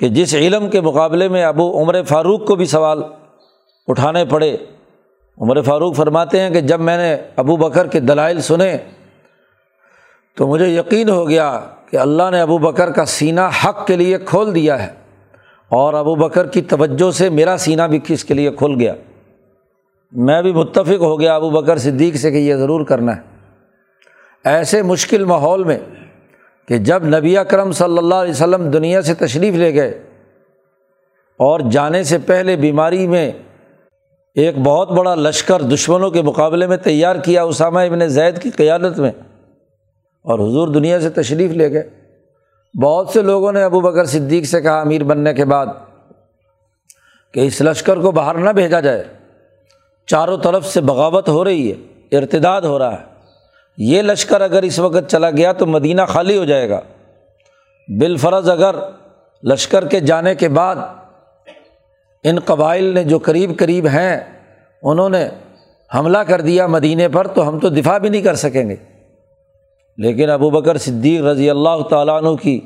کہ 0.00 0.08
جس 0.08 0.34
علم 0.34 0.70
کے 0.70 0.80
مقابلے 0.80 1.28
میں 1.28 1.44
ابو 1.44 1.82
عمر 1.82 2.02
فاروق 2.02 2.46
کو 2.46 2.54
بھی 2.54 2.66
سوال 2.66 3.02
اٹھانے 3.86 4.24
پڑے۔ 4.24 4.56
عمر 5.38 5.62
فاروق 5.62 5.96
فرماتے 5.96 6.40
ہیں 6.40 6.50
کہ 6.50 6.60
جب 6.60 6.80
میں 6.80 6.96
نے 6.96 7.16
ابو 7.36 7.56
بکر 7.56 7.86
کے 7.86 8.00
دلائل 8.00 8.40
سنے 8.40 8.76
تو 10.36 10.46
مجھے 10.46 10.66
یقین 10.66 11.08
ہو 11.08 11.28
گیا 11.28 11.60
کہ 11.90 11.96
اللہ 11.96 12.22
نے 12.30 12.40
ابو 12.40 12.58
بکر 12.58 12.92
کا 12.92 13.04
سینہ 13.04 13.40
حق 13.64 13.86
کے 13.86 13.96
لیے 13.96 14.18
کھول 14.18 14.54
دیا 14.54 14.86
ہے 14.86 14.92
اور 15.68 15.94
ابو 15.94 16.14
بکر 16.14 16.46
کی 16.46 16.62
توجہ 16.62 17.10
سے 17.10 17.30
میرا 17.30 17.56
سینہ 17.56 17.82
بھی 17.82 18.00
کس 18.04 18.24
کے 18.24 18.34
لیے 18.34 18.50
کھل 18.50 18.74
گیا۔ 18.78 18.94
میں 20.12 20.42
بھی 20.42 20.52
متفق 20.52 21.00
ہو 21.00 21.20
گیا 21.20 21.36
ابو 21.36 21.50
بکر 21.50 21.78
صدیق 21.78 22.16
سے 22.16 22.30
کہ 22.30 22.36
یہ 22.36 22.54
ضرور 22.54 22.84
کرنا 22.84 23.16
ہے۔ 23.16 23.20
ایسے 24.44 24.82
مشکل 24.82 25.24
ماحول 25.24 25.64
میں 25.64 25.78
کہ 26.68 26.78
جب 26.78 27.04
نبی 27.04 27.38
اکرم 27.38 27.72
صلی 27.72 27.98
اللہ 27.98 28.14
علیہ 28.14 28.32
وسلم 28.32 28.70
دنیا 28.70 29.02
سے 29.02 29.14
تشریف 29.14 29.54
لے 29.54 29.74
گئے 29.74 30.02
اور 31.38 31.60
جانے 31.60 32.02
سے 32.02 32.18
پہلے 32.18 32.56
بیماری 32.56 33.06
میں 33.06 33.32
ایک 34.36 34.58
بہت 34.58 34.90
بڑا 34.90 35.14
لشکر 35.14 35.62
دشمنوں 35.62 36.10
کے 36.10 36.22
مقابلے 36.22 36.66
میں 36.66 36.76
تیار 36.76 37.16
کیا 37.16 37.42
اسامہ 37.42 37.80
ابن 37.80 38.08
زید 38.08 38.42
کی 38.42 38.50
قیادت 38.50 38.98
میں 38.98 39.10
اور 40.22 40.38
حضور 40.38 40.68
دنیا 40.68 41.00
سے 41.00 41.10
تشریف 41.10 41.50
لے 41.50 41.72
گئے۔ 41.72 41.90
بہت 42.82 43.08
سے 43.08 43.22
لوگوں 43.22 43.52
نے 43.52 43.62
ابو 43.62 43.80
بکر 43.80 44.04
صدیق 44.04 44.44
سے 44.44 44.60
کہا 44.60 44.80
امیر 44.80 45.04
بننے 45.04 45.34
کے 45.34 45.44
بعد 45.44 45.66
کہ 47.34 47.40
اس 47.40 47.60
لشکر 47.60 47.96
کو 47.96 48.10
باہر 48.10 48.34
نہ 48.34 48.50
بھیجا 48.50 48.80
جائے۔ 48.80 49.04
چاروں 50.06 50.38
طرف 50.38 50.66
سے 50.66 50.80
بغاوت 50.80 51.28
ہو 51.28 51.44
رہی 51.44 51.72
ہے، 51.72 51.76
ارتداد 52.16 52.62
ہو 52.62 52.78
رہا 52.78 52.92
ہے۔ 52.92 53.04
یہ 53.78 54.02
لشکر 54.02 54.40
اگر 54.40 54.62
اس 54.62 54.78
وقت 54.78 55.10
چلا 55.10 55.30
گیا 55.30 55.52
تو 55.52 55.66
مدینہ 55.66 56.02
خالی 56.08 56.38
ہو 56.38 56.44
جائے 56.44 56.70
گا۔ 56.70 56.80
بالفرض 58.00 58.50
اگر 58.50 58.74
لشکر 59.44 59.88
کے 59.88 60.00
جانے 60.00 60.34
کے 60.34 60.48
بعد 60.48 60.76
ان 62.24 62.38
قبائل 62.40 62.84
نے 62.84 63.04
جو 63.04 63.18
قریب 63.18 63.58
قریب 63.58 63.86
ہیں، 63.86 64.20
انہوں 64.82 65.08
نے 65.08 65.28
حملہ 65.94 66.18
کر 66.18 66.40
دیا 66.40 66.66
مدینے 66.66 67.08
پر، 67.08 67.26
تو 67.26 67.48
ہم 67.48 67.58
تو 67.58 67.68
دفاع 67.68 67.98
بھی 67.98 68.08
نہیں 68.08 68.22
کر 68.22 68.34
سکیں 68.34 68.68
گے۔ 68.68 68.76
لیکن 69.96 70.30
ابو 70.30 70.50
بکر 70.50 70.78
صدیق 70.78 71.22
رضی 71.22 71.50
اللہ 71.50 71.82
تعالیٰ 71.90 72.22
عنہ 72.22 72.36
کی 72.42 72.60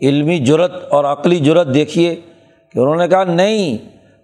علمی 0.00 0.38
جرت 0.38 0.72
اور 0.90 1.04
عقلی 1.04 1.36
جرت 1.36 1.74
دیکھیے 1.74 2.14
کہ 2.72 2.78
انہوں 2.78 2.96
نے 2.96 3.08
کہا، 3.08 3.24
نہیں، 3.24 3.78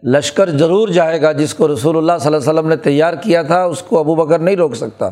لشکر 0.06 0.50
ضرور 0.50 0.88
جائے 0.88 1.22
گا، 1.22 1.32
جس 1.32 1.54
کو 1.54 1.74
رسول 1.74 1.96
اللہ 1.96 2.12
صلی 2.20 2.34
اللہ 2.34 2.50
علیہ 2.50 2.58
وسلم 2.58 2.68
نے 2.68 2.76
تیار 2.76 3.14
کیا 3.14 3.42
تھا، 3.42 3.64
اس 3.64 3.82
کو 3.82 3.98
ابو 3.98 4.14
بکر 4.14 4.38
نہیں 4.38 4.56
روک 4.56 4.74
سکتا۔ 4.74 5.06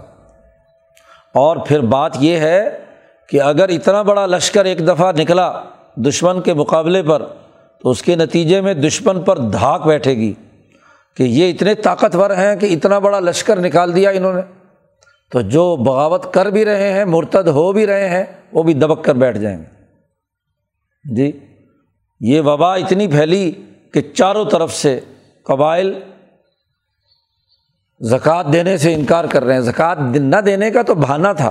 اور 1.34 1.56
پھر 1.56 1.80
بات 1.80 2.12
یہ 2.20 2.36
ہے 2.36 2.78
کہ 3.28 3.42
اگر 3.42 3.68
اتنا 3.68 4.02
بڑا 4.02 4.26
لشکر 4.26 4.64
ایک 4.64 4.88
دفعہ 4.88 5.12
نکلا 5.12 5.62
دشمن 5.96 6.40
کے 6.40 6.54
مقابلے 6.54 7.02
پر 7.02 7.22
تو 7.82 7.90
اس 7.90 8.02
کے 8.02 8.16
نتیجے 8.16 8.60
میں 8.60 8.74
دشمن 8.74 9.22
پر 9.22 9.38
دھاک 9.38 9.86
بیٹھے 9.86 10.16
گی 10.16 10.34
کہ 11.16 11.22
یہ 11.22 11.50
اتنے 11.50 11.74
طاقتور 11.74 12.30
ہیں 12.30 12.56
کہ 12.56 12.66
اتنا 12.66 12.98
بڑا 12.98 13.20
لشکر 13.20 13.60
نکال 13.60 13.96
دیا 13.96 14.10
انہوں 14.10 14.32
نے۔ 14.32 14.40
تو 15.30 15.40
جو 15.40 15.76
بغاوت 15.76 16.34
کر 16.34 16.46
بھی 16.46 16.64
رہے 16.64 16.92
ہیں، 16.92 17.04
مرتد 17.04 17.48
ہو 17.48 17.72
بھی 17.72 17.86
رہے 17.86 18.08
ہیں، 18.08 18.24
وہ 18.52 18.62
بھی 18.62 18.74
دبک 18.74 19.04
کر 19.04 19.14
بیٹھ 19.14 19.38
جائیں 19.38 19.58
گے۔ 19.58 19.64
جی 21.14 21.32
یہ 22.20 22.40
وبا 22.40 22.74
اتنی 22.74 23.08
پھیلی 23.08 23.52
کہ 23.94 24.00
چاروں 24.00 24.44
طرف 24.44 24.74
سے 24.74 25.00
قبائل 25.44 26.00
زکوٰۃ 28.00 28.52
دینے 28.52 28.76
سے 28.76 28.94
انکار 28.94 29.24
کر 29.24 29.44
رہے 29.44 29.54
ہیں۔ 29.54 29.60
زکوٰۃ 29.60 29.96
نہ 30.14 30.36
دینے 30.36 30.70
کا 30.70 30.82
تو 30.82 30.94
بہانا 30.94 31.32
تھا۔ 31.32 31.50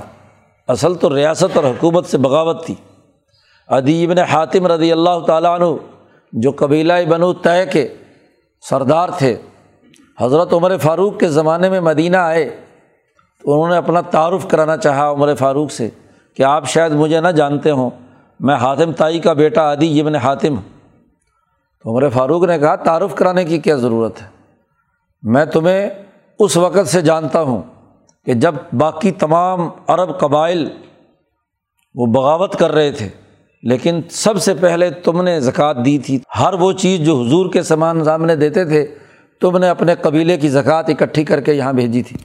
اصل 0.68 0.94
تو 0.94 1.16
ریاست 1.16 1.56
اور 1.56 1.64
حکومت 1.64 2.06
سے 2.06 2.18
بغاوت 2.18 2.66
تھی۔ 2.66 2.74
ادیب 3.68 4.12
نے 4.12 4.22
حاطم 4.22 4.66
رضی 4.66 4.92
اللہ 4.92 5.20
تعالیٰ 5.26 5.60
عنہ 5.60 5.64
جو 6.32 6.52
قبیلہ 6.56 6.92
بنو 7.08 7.32
طے 7.34 7.64
کے 7.66 7.86
سردار 8.64 9.08
تھے، 9.18 9.36
حضرت 10.18 10.52
عمر 10.52 10.76
فاروق 10.78 11.18
کے 11.20 11.28
زمانے 11.28 11.68
میں 11.70 11.80
مدینہ 11.80 12.16
آئے، 12.16 12.44
تو 13.44 13.52
انہوں 13.52 13.68
نے 13.68 13.76
اپنا 13.76 14.00
تعارف 14.10 14.46
کرانا 14.48 14.76
چاہا 14.76 15.10
عمر 15.10 15.34
فاروق 15.34 15.70
سے 15.72 15.88
کہ 16.36 16.42
آپ 16.42 16.66
شاید 16.68 16.92
مجھے 16.92 17.20
نہ 17.20 17.28
جانتے 17.28 17.70
ہوں، 17.70 17.90
میں 18.40 18.54
حاتم 18.54 18.92
تائی 18.92 19.18
کا 19.18 19.32
بیٹا 19.32 19.72
عدی 19.72 19.86
یہ 19.86 20.16
حاتم 20.22 20.56
تو 21.84 21.90
عمر 21.90 22.08
فاروق 22.08 22.44
نے 22.44 22.58
کہا، 22.58 22.74
تعارف 22.76 23.14
کرانے 23.14 23.44
کی 23.44 23.58
کیا 23.58 23.76
ضرورت 23.76 24.20
ہے؟ 24.22 24.26
میں 25.22 25.44
تمہیں 25.44 25.88
اس 26.40 26.56
وقت 26.56 26.88
سے 26.88 27.00
جانتا 27.00 27.40
ہوں 27.42 27.62
کہ 28.26 28.34
جب 28.34 28.54
باقی 28.72 29.10
تمام 29.12 29.68
عرب 29.88 30.18
قبائل 30.18 30.68
وہ 31.94 32.06
بغاوت 32.06 32.56
کر 32.58 32.72
رہے 32.72 32.90
تھے 32.92 33.08
لیکن 33.62 34.00
سب 34.10 34.42
سے 34.42 34.54
پہلے 34.54 34.90
تم 34.90 35.22
نے 35.22 35.40
زکوٰۃ 35.40 35.74
دی 35.84 35.98
تھی۔ 35.98 36.18
ہر 36.40 36.52
وہ 36.52 36.72
چیز 36.72 37.00
جو 37.00 37.22
حضور 37.22 37.52
کے 37.52 37.62
سامان 37.62 38.04
سامنے 38.04 38.36
دیتے 38.36 38.64
تھے، 38.64 38.94
تم 39.40 39.58
نے 39.58 39.68
اپنے 39.68 39.94
قبیلے 39.94 40.36
کی 40.36 40.48
زکوٰۃ 40.48 40.82
اکٹھی 40.88 41.24
کر 41.24 41.40
کے 41.40 41.52
یہاں 41.52 41.72
بھیجی 41.72 42.02
تھی۔ 42.02 42.16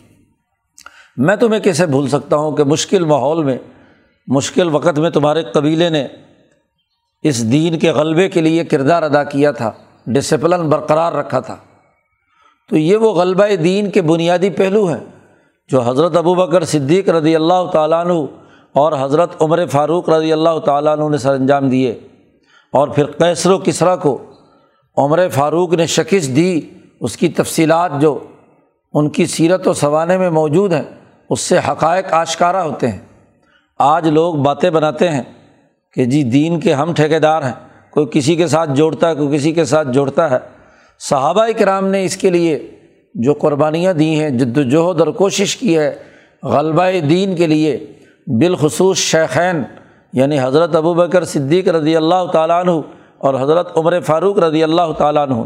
میں 1.17 1.35
تمہیں 1.35 1.59
کیسے 1.59 1.85
بھول 1.85 2.07
سکتا 2.07 2.35
ہوں 2.35 2.51
کہ 2.51 2.63
مشکل 2.63 3.05
ماحول 3.05 3.43
میں، 3.43 3.57
مشکل 4.27 4.69
وقت 4.71 4.99
میں 4.99 5.09
تمہارے 5.09 5.43
قبیلے 5.43 5.89
نے 5.89 6.07
اس 7.23 7.51
دین 7.51 7.79
کے 7.79 7.91
غلبے 7.91 8.29
کے 8.29 8.41
لیے 8.41 8.65
کردار 8.65 9.03
ادا 9.03 9.23
کیا 9.23 9.51
تھا 9.51 9.71
ڈسپلن 10.07 10.69
برقرار 10.69 11.13
رکھا 11.13 11.39
تھا۔ 11.39 11.57
تو 12.69 12.77
یہ 12.77 12.95
وہ 12.95 13.13
غلبہ 13.13 13.55
دین 13.55 13.89
کے 13.89 14.01
بنیادی 14.01 14.49
پہلو 14.49 14.85
ہیں 14.85 15.05
جو 15.67 15.81
حضرت 15.81 16.15
ابو 16.15 16.35
بکر 16.35 16.63
صدیق 16.63 17.09
رضی 17.09 17.35
اللہ 17.35 17.65
تعالیٰ 17.73 18.05
عنہ 18.05 18.13
اور 18.75 18.93
حضرت 18.99 19.41
عمر 19.41 19.65
فاروق 19.65 20.09
رضی 20.09 20.33
اللہ 20.33 20.59
تعالیٰ 20.59 20.99
عنہ 20.99 21.09
نے 21.09 21.17
سر 21.17 21.33
انجام 21.33 21.69
دیے 21.69 21.99
اور 22.71 22.87
پھر 22.87 23.05
کیسر 23.05 23.51
و 23.51 23.57
کسرا 23.57 23.95
کو 23.95 24.17
عمر 24.97 25.29
فاروق 25.29 25.73
نے 25.73 25.85
شکست 25.85 26.35
دی، 26.35 26.61
اس 26.99 27.17
کی 27.17 27.29
تفصیلات 27.29 27.91
جو 27.99 28.19
ان 28.93 29.09
کی 29.09 29.25
سیرت 29.25 29.67
و 29.67 29.73
سوانے 29.73 30.17
میں 30.17 30.29
موجود 30.29 30.73
ہیں، 30.73 30.83
اس 31.29 31.39
سے 31.39 31.57
حقائق 31.57 32.13
آشکارا 32.13 32.63
ہوتے 32.63 32.87
ہیں۔ 32.87 32.99
آج 33.79 34.07
لوگ 34.07 34.35
باتیں 34.35 34.69
بناتے 34.69 35.09
ہیں 35.09 35.23
کہ 35.93 36.05
جی 36.05 36.23
دین 36.23 36.59
کے 36.59 36.73
ہم 36.73 36.93
ٹھیکے 36.93 37.19
دار 37.19 37.41
ہیں، 37.41 37.53
کوئی 37.91 38.05
کسی 38.11 38.35
کے 38.35 38.47
ساتھ 38.47 38.69
جوڑتا 38.73 39.09
ہے، 39.09 39.15
کوئی 39.15 39.37
کسی 39.37 39.51
کے 39.51 39.65
ساتھ 39.65 39.87
جوڑتا 39.87 40.31
ہے۔ 40.31 40.37
صحابہ 40.99 41.47
کرام 41.57 41.87
نے 41.87 42.05
اس 42.05 42.17
کے 42.17 42.29
لیے 42.29 42.71
جو 43.13 43.33
قربانیاں 43.33 43.93
دی 43.93 44.19
ہیں، 44.19 44.29
جد 44.29 44.57
وجہد 44.57 44.99
اور 44.99 45.07
کوشش 45.07 45.57
کی 45.57 45.77
ہے، 45.77 45.95
غلبہ 46.43 47.07
دین 47.09 47.35
کے 47.35 47.47
لیے 47.47 47.85
بالخصوص 48.27 48.97
شیخین 48.97 49.63
یعنی 50.13 50.39
حضرت 50.39 50.75
ابو 50.75 50.93
بکر 50.93 51.25
صدیق 51.25 51.67
رضی 51.67 51.95
اللہ 51.95 52.25
تعالیٰ 52.33 52.59
عنہ 52.59 52.71
اور 53.17 53.33
حضرت 53.33 53.77
عمر 53.77 53.99
فاروق 53.99 54.37
رضی 54.37 54.63
اللہ 54.63 54.91
تعالیٰ 54.97 55.29
عنہ۔ 55.29 55.43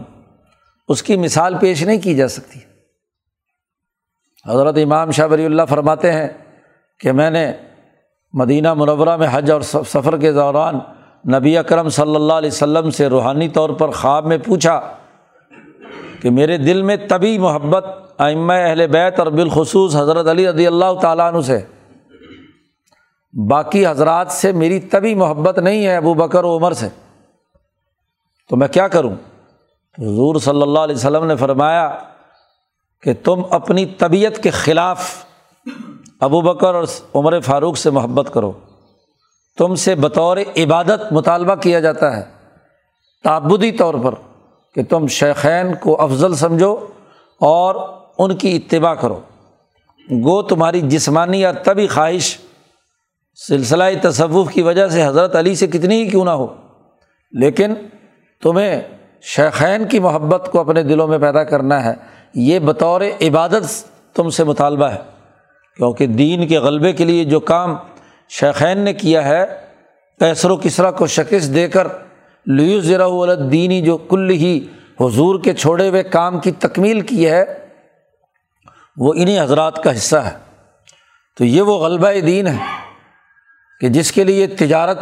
اس 0.88 1.04
کی 1.04 1.18
مثال 1.18 1.56
پیش 1.60 1.84
نہیں 1.84 2.02
کی 2.02 2.16
جا 2.16 2.28
سکتی۔ 2.28 2.60
حضرت 4.50 4.78
امام 4.84 5.12
شاہ 5.12 5.28
بری 5.28 5.46
اللہ 5.46 5.62
فرماتے 5.70 6.12
ہیں 6.12 6.28
کہ 7.00 7.12
میں 7.12 7.30
نے 7.30 7.54
مدینہ 8.34 8.74
منورہ 8.74 9.18
میں 9.18 9.28
حج 9.32 9.52
اور 9.52 9.62
سفر 9.62 10.18
کے 10.18 10.32
دوران 10.32 10.80
نبی 11.34 11.58
اکرم 11.58 11.90
صلی 11.90 12.16
اللہ 12.16 12.34
علیہ 12.34 12.50
وسلم 12.50 12.90
سے 12.90 13.08
روحانی 13.08 13.50
طور 13.50 13.70
پر 13.70 13.90
خواب 13.90 14.26
میں 14.26 14.38
پوچھا 14.38 14.82
کہ 16.22 16.30
میرے 16.30 16.58
دل 16.58 16.82
میں 16.82 16.98
طبی 17.10 17.38
محبت 17.38 17.86
ائمہ 18.18 18.54
اہل 18.54 18.88
بیت 18.88 19.20
اور 19.20 19.28
بالخصوص 19.28 19.96
حضرت 19.96 20.28
علی 20.28 20.50
رضی 20.50 20.68
اللہ 20.68 20.94
تعالیٰ 21.02 21.34
عنہ 21.34 21.42
سے 21.42 21.60
باقی 23.34 23.88
حضرات 23.88 24.32
سے 24.32 24.52
میری 24.52 24.80
طبی 24.80 25.16
محبت 25.16 25.60
نہیں 25.60 25.88
ہے 25.88 25.96
ابو 25.96 26.14
بکر 26.14 26.44
و 26.44 26.58
عمر 26.58 26.72
سے۔ 26.72 26.88
تو 28.50 28.56
میں 28.56 28.68
کیا 28.68 28.88
کروں؟ 28.88 29.16
حضور 29.98 30.36
صلی 30.40 30.62
اللہ 30.62 30.80
علیہ 30.80 30.96
وسلم 30.96 31.26
نے 31.26 31.36
فرمایا 31.36 31.98
کہ 33.02 33.14
تم 33.24 33.42
اپنی 33.50 33.86
طبیعت 33.86 34.44
کے 34.44 34.50
خلاف 34.50 35.26
ابو 36.20 36.42
بکر 36.42 36.76
اور 36.76 36.84
عمر 37.14 37.40
فاروق 37.40 37.78
سے 37.78 37.90
محبت 37.90 38.34
کرو۔ 38.34 38.52
تم 39.58 39.76
سے 39.76 39.96
بطور 39.96 40.38
عبادت 40.38 41.12
مطالبہ 41.12 41.56
کیا 41.56 41.80
جاتا 41.80 42.18
ہے۔ 42.18 42.24
تعبدی 43.24 43.72
طور 43.72 43.94
پر 44.04 44.14
کہ 44.76 44.84
تم 44.84 45.08
شیخین 45.08 45.76
کو 45.76 46.02
افضل 46.02 46.36
سمجھو 46.36 46.76
اور 47.40 47.76
ان 48.18 48.36
کی 48.36 48.56
اتباع 48.56 48.94
کرو۔ 48.94 49.20
گو 50.12 50.42
تمہاری 50.42 50.82
جسمانی 50.82 51.42
یا 51.42 51.52
طبی 51.52 51.88
خواہش 51.88 52.38
سلسلہ 53.48 53.84
تصوف 54.02 54.52
کی 54.52 54.62
وجہ 54.62 54.88
سے 54.88 55.06
حضرت 55.06 55.36
علی 55.36 55.56
سے 55.56 55.68
کتنی 55.68 56.04
ہی 56.04 56.10
کیوں 56.10 56.26
نہ 56.26 56.30
ہو۔ 56.30 56.56
لیکن 57.32 57.74
تمہیں 58.44 58.82
شیخین 59.22 59.88
کی 59.88 60.00
محبت 60.00 60.50
کو 60.52 60.60
اپنے 60.60 60.84
دلوں 60.84 61.08
میں 61.08 61.18
پیدا 61.18 61.44
کرنا 61.44 61.86
ہے۔ 61.86 61.94
یہ 62.34 62.60
بطور 62.60 63.02
عبادت 63.22 63.88
تم 64.16 64.30
سے 64.30 64.44
مطالبہ 64.44 64.86
ہے۔ 64.86 64.98
کیونکہ 65.78 66.08
دین 66.08 66.48
کے 66.48 66.60
غلبے 66.60 66.94
کے 66.94 67.06
لیے 67.06 67.26
جو 67.26 67.40
کام 67.40 67.76
شیخین 68.30 68.78
نے 68.78 68.94
کیا 68.94 69.28
ہے 69.28 69.46
کیسر 70.20 70.50
و 70.50 70.58
کسرا 70.58 70.92
کو 70.92 71.08
شکست 71.08 71.56
دے 71.56 71.68
کر 71.68 71.88
لیو 72.46 72.82
ذرا 72.82 73.34
دینی 73.52 73.82
جو 73.82 73.98
کل 73.98 74.30
ہی 74.30 74.68
حضور 75.02 75.40
کے 75.40 75.54
چھوڑے 75.54 75.90
ہوئے 75.90 76.04
کام 76.04 76.40
کی 76.40 76.52
تکمیل 76.52 77.02
کی 77.02 77.30
ہے، 77.30 77.46
وہ 78.98 79.14
انہیں 79.18 79.42
حضرات 79.42 79.84
کا 79.84 79.92
حصہ 79.92 80.16
ہے۔ 80.16 80.34
تو 81.38 81.46
یہ 81.46 81.62
وہ 81.62 81.78
غلبہ 81.78 82.20
دین 82.26 82.48
ہے۔ 82.48 82.89
کہ 83.80 83.90
جس 83.90 84.12
کے 84.12 84.24
لیے 84.24 84.48
تجارت 84.48 85.00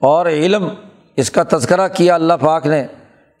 اور 0.00 0.26
علم 0.26 0.68
اس 1.16 1.30
کا 1.30 1.42
تذکرہ 1.42 1.88
کیا 1.88 2.14
اللہ 2.14 2.34
پاک 2.40 2.66
نے 2.66 2.86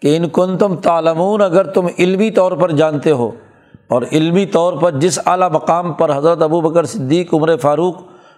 کہ 0.02 0.16
ان 0.16 0.28
کن 0.28 0.58
تم 0.58 0.76
تالمون 0.76 1.42
اگر 1.42 1.64
تم 1.66 1.86
علمی 1.98 2.30
طور 2.30 2.52
پر 2.52 2.70
جانتے 2.70 3.10
ہو، 3.10 3.30
اور 3.88 4.02
علمی 4.12 4.46
طور 4.46 4.72
پر 4.72 4.98
جس 4.98 5.18
اعلیٰ 5.26 5.50
مقام 5.50 5.92
پر 5.92 6.16
حضرت 6.16 6.42
ابو 6.42 6.60
بکر 6.60 6.84
صدیق، 6.84 7.34
عمر 7.34 7.56
فاروق، 7.56 7.96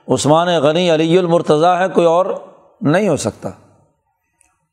عثمان 0.09 0.49
غنی، 0.49 0.91
علی 0.95 1.19
المرتضیٰ 1.19 1.79
ہے 1.81 1.89
کوئی 1.89 2.07
اور 2.07 2.27
نہیں 2.81 3.09
ہو 3.09 3.17
سکتا۔ 3.17 3.51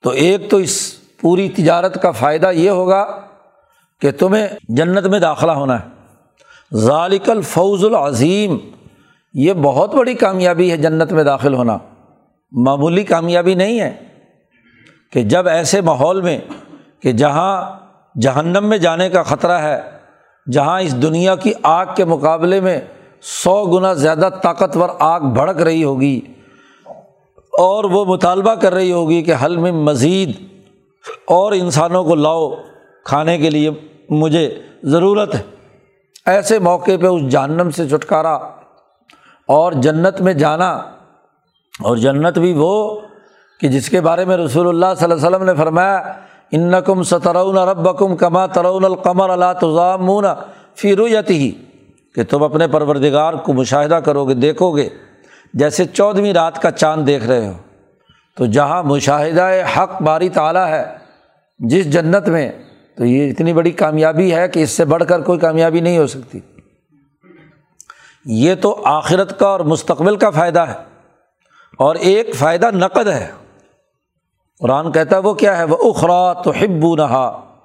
تو 0.03 0.09
ایک 0.09 0.49
تو 0.49 0.57
اس 0.57 0.79
پوری 1.21 1.49
تجارت 1.49 2.01
کا 2.01 2.11
فائدہ 2.11 2.51
یہ 2.51 2.69
ہوگا 2.69 3.05
کہ 4.01 4.11
تمہیں 4.11 4.47
جنت 4.69 5.05
میں 5.05 5.19
داخلہ 5.19 5.51
ہونا 5.51 5.79
ہے۔ 5.79 6.77
ذالک 6.77 7.29
الفوز 7.29 7.85
العظیم۔ 7.85 8.57
یہ 9.34 9.54
بہت 9.54 9.96
بڑی 9.96 10.13
کامیابی 10.13 10.72
ہے 10.72 10.78
جنت 10.78 11.12
میں 11.12 11.24
داخل 11.24 11.54
ہونا۔ 11.54 11.78
معمولی 12.52 13.04
کامیابی 13.04 13.54
نہیں 13.54 13.80
ہے 13.80 13.93
کہ 15.12 15.22
جب 15.22 15.48
ایسے 15.48 15.82
ماحول 15.82 16.22
میں 16.22 16.38
کہ 17.00 17.12
جہاں 17.12 17.80
جہنم 18.22 18.69
میں 18.69 18.78
جانے 18.78 19.10
کا 19.10 19.24
خطرہ 19.24 19.58
ہے، 19.60 19.82
جہاں 20.52 20.82
اس 20.82 21.02
دنیا 21.02 21.36
کی 21.36 21.54
آگ 21.63 21.86
کے 21.96 22.06
مقابلے 22.06 22.62
میں 22.62 22.80
سو 23.22 23.65
گنا 23.65 23.93
زیادہ 23.93 24.30
طاقتور 24.43 24.89
آگ 25.00 25.22
بھڑک 25.22 25.62
رہی 25.62 25.84
ہوگی 25.84 26.19
اور 27.60 27.84
وہ 27.84 28.06
مطالبہ 28.06 28.54
کر 28.56 28.74
رہی 28.74 28.91
ہوگی 28.91 29.22
کہ 29.22 29.34
حل 29.46 29.58
میں 29.58 29.72
مزید 29.72 30.32
اور 31.26 31.52
انسانوں 31.52 32.04
کو 32.04 32.15
لاؤ، 32.15 32.50
کھانے 33.06 33.38
کے 33.38 33.50
لیے 33.50 33.69
مجھے 34.10 34.62
ضرورت 34.84 35.36
ہے۔ 35.36 35.41
ایسے 36.26 36.60
موقع 36.60 36.91
پہ 37.02 37.08
اس 37.08 37.28
جہنم 37.30 37.69
سے 37.69 37.89
چھٹکارا 37.89 38.38
اور 39.47 39.71
جنت 39.71 40.21
میں 40.21 40.34
جانا 40.34 40.71
اور 41.79 41.97
جنت 41.97 42.38
بھی 42.38 42.53
وہ 42.58 42.99
کہ 43.60 43.67
جس 43.67 43.89
کے 43.89 44.01
بارے 44.01 44.25
میں 44.25 44.38
رسول 44.38 44.67
اللہ 44.67 44.86
صلی 44.99 45.12
اللہ 45.12 45.27
علیہ 45.27 45.36
وسلم 45.36 45.45
نے 45.45 45.56
فرمایا 45.56 46.13
ان 46.51 46.73
کم 46.86 47.03
سترون 47.03 47.58
رب 47.58 47.97
کم 47.97 48.15
کما 48.15 48.45
ترون 48.45 48.86
القمر 48.86 49.29
اللہ 49.29 49.53
تضامون 49.62 50.25
فی 50.75 50.95
رویتی 50.95 51.34
ہی 51.34 51.51
کہ 52.15 52.23
تم 52.23 52.43
اپنے 52.43 52.67
پروردگار 52.67 53.34
کو 53.34 53.53
مشاہدہ 53.53 53.95
کرو 53.95 54.25
گے 54.25 54.34
دیکھو 54.34 54.71
گے 54.71 54.89
جیسے 55.53 55.86
چودھویں 55.86 56.34
رات 56.34 56.62
کا 56.62 56.71
چاند 56.71 57.08
دیکھ 57.08 57.27
رہے 57.27 57.47
ہو۔ 57.47 57.53
تو 58.38 58.45
جہاں 58.45 58.84
مشاہدہ 58.84 59.49
حق 59.77 60.01
باری 60.01 60.29
تعلیٰ 60.29 60.67
ہے 60.67 60.84
جس 61.60 61.93
جنت 61.93 62.29
میں، 62.29 62.51
تو 62.97 63.06
یہ 63.06 63.32
اتنی 63.32 63.53
بڑی 63.53 63.71
کامیابی 63.71 64.36
ہے 64.36 64.47
کہ 64.47 64.60
اس 64.60 64.69
سے 64.69 64.86
بڑھ 64.86 65.03
کر 65.10 65.21
کوئی 65.21 65.39
کامیابی 65.39 65.79
نہیں 65.79 65.97
ہو 65.97 66.08
سکتی۔ 66.08 66.39
یہ 68.25 68.55
تو 68.55 68.81
آخرت 68.83 69.39
کا 69.39 69.47
اور 69.47 69.59
مستقبل 69.59 70.15
کا 70.15 70.29
فائدہ 70.29 70.59
ہے 70.59 70.73
اور 71.77 71.95
ایک 71.95 72.36
فائدہ 72.36 72.71
نقد 72.71 73.07
ہے۔ 73.07 73.31
قرآن 74.59 74.91
کہتا 74.91 75.15
ہے، 75.15 75.21
وہ 75.21 75.33
کیا 75.33 75.57
ہے؟ 75.57 75.63
وہ 75.63 75.77
اخرا 75.81 76.33
تو 76.33 76.51
ہبو 76.51 76.95
نہا 76.95 77.55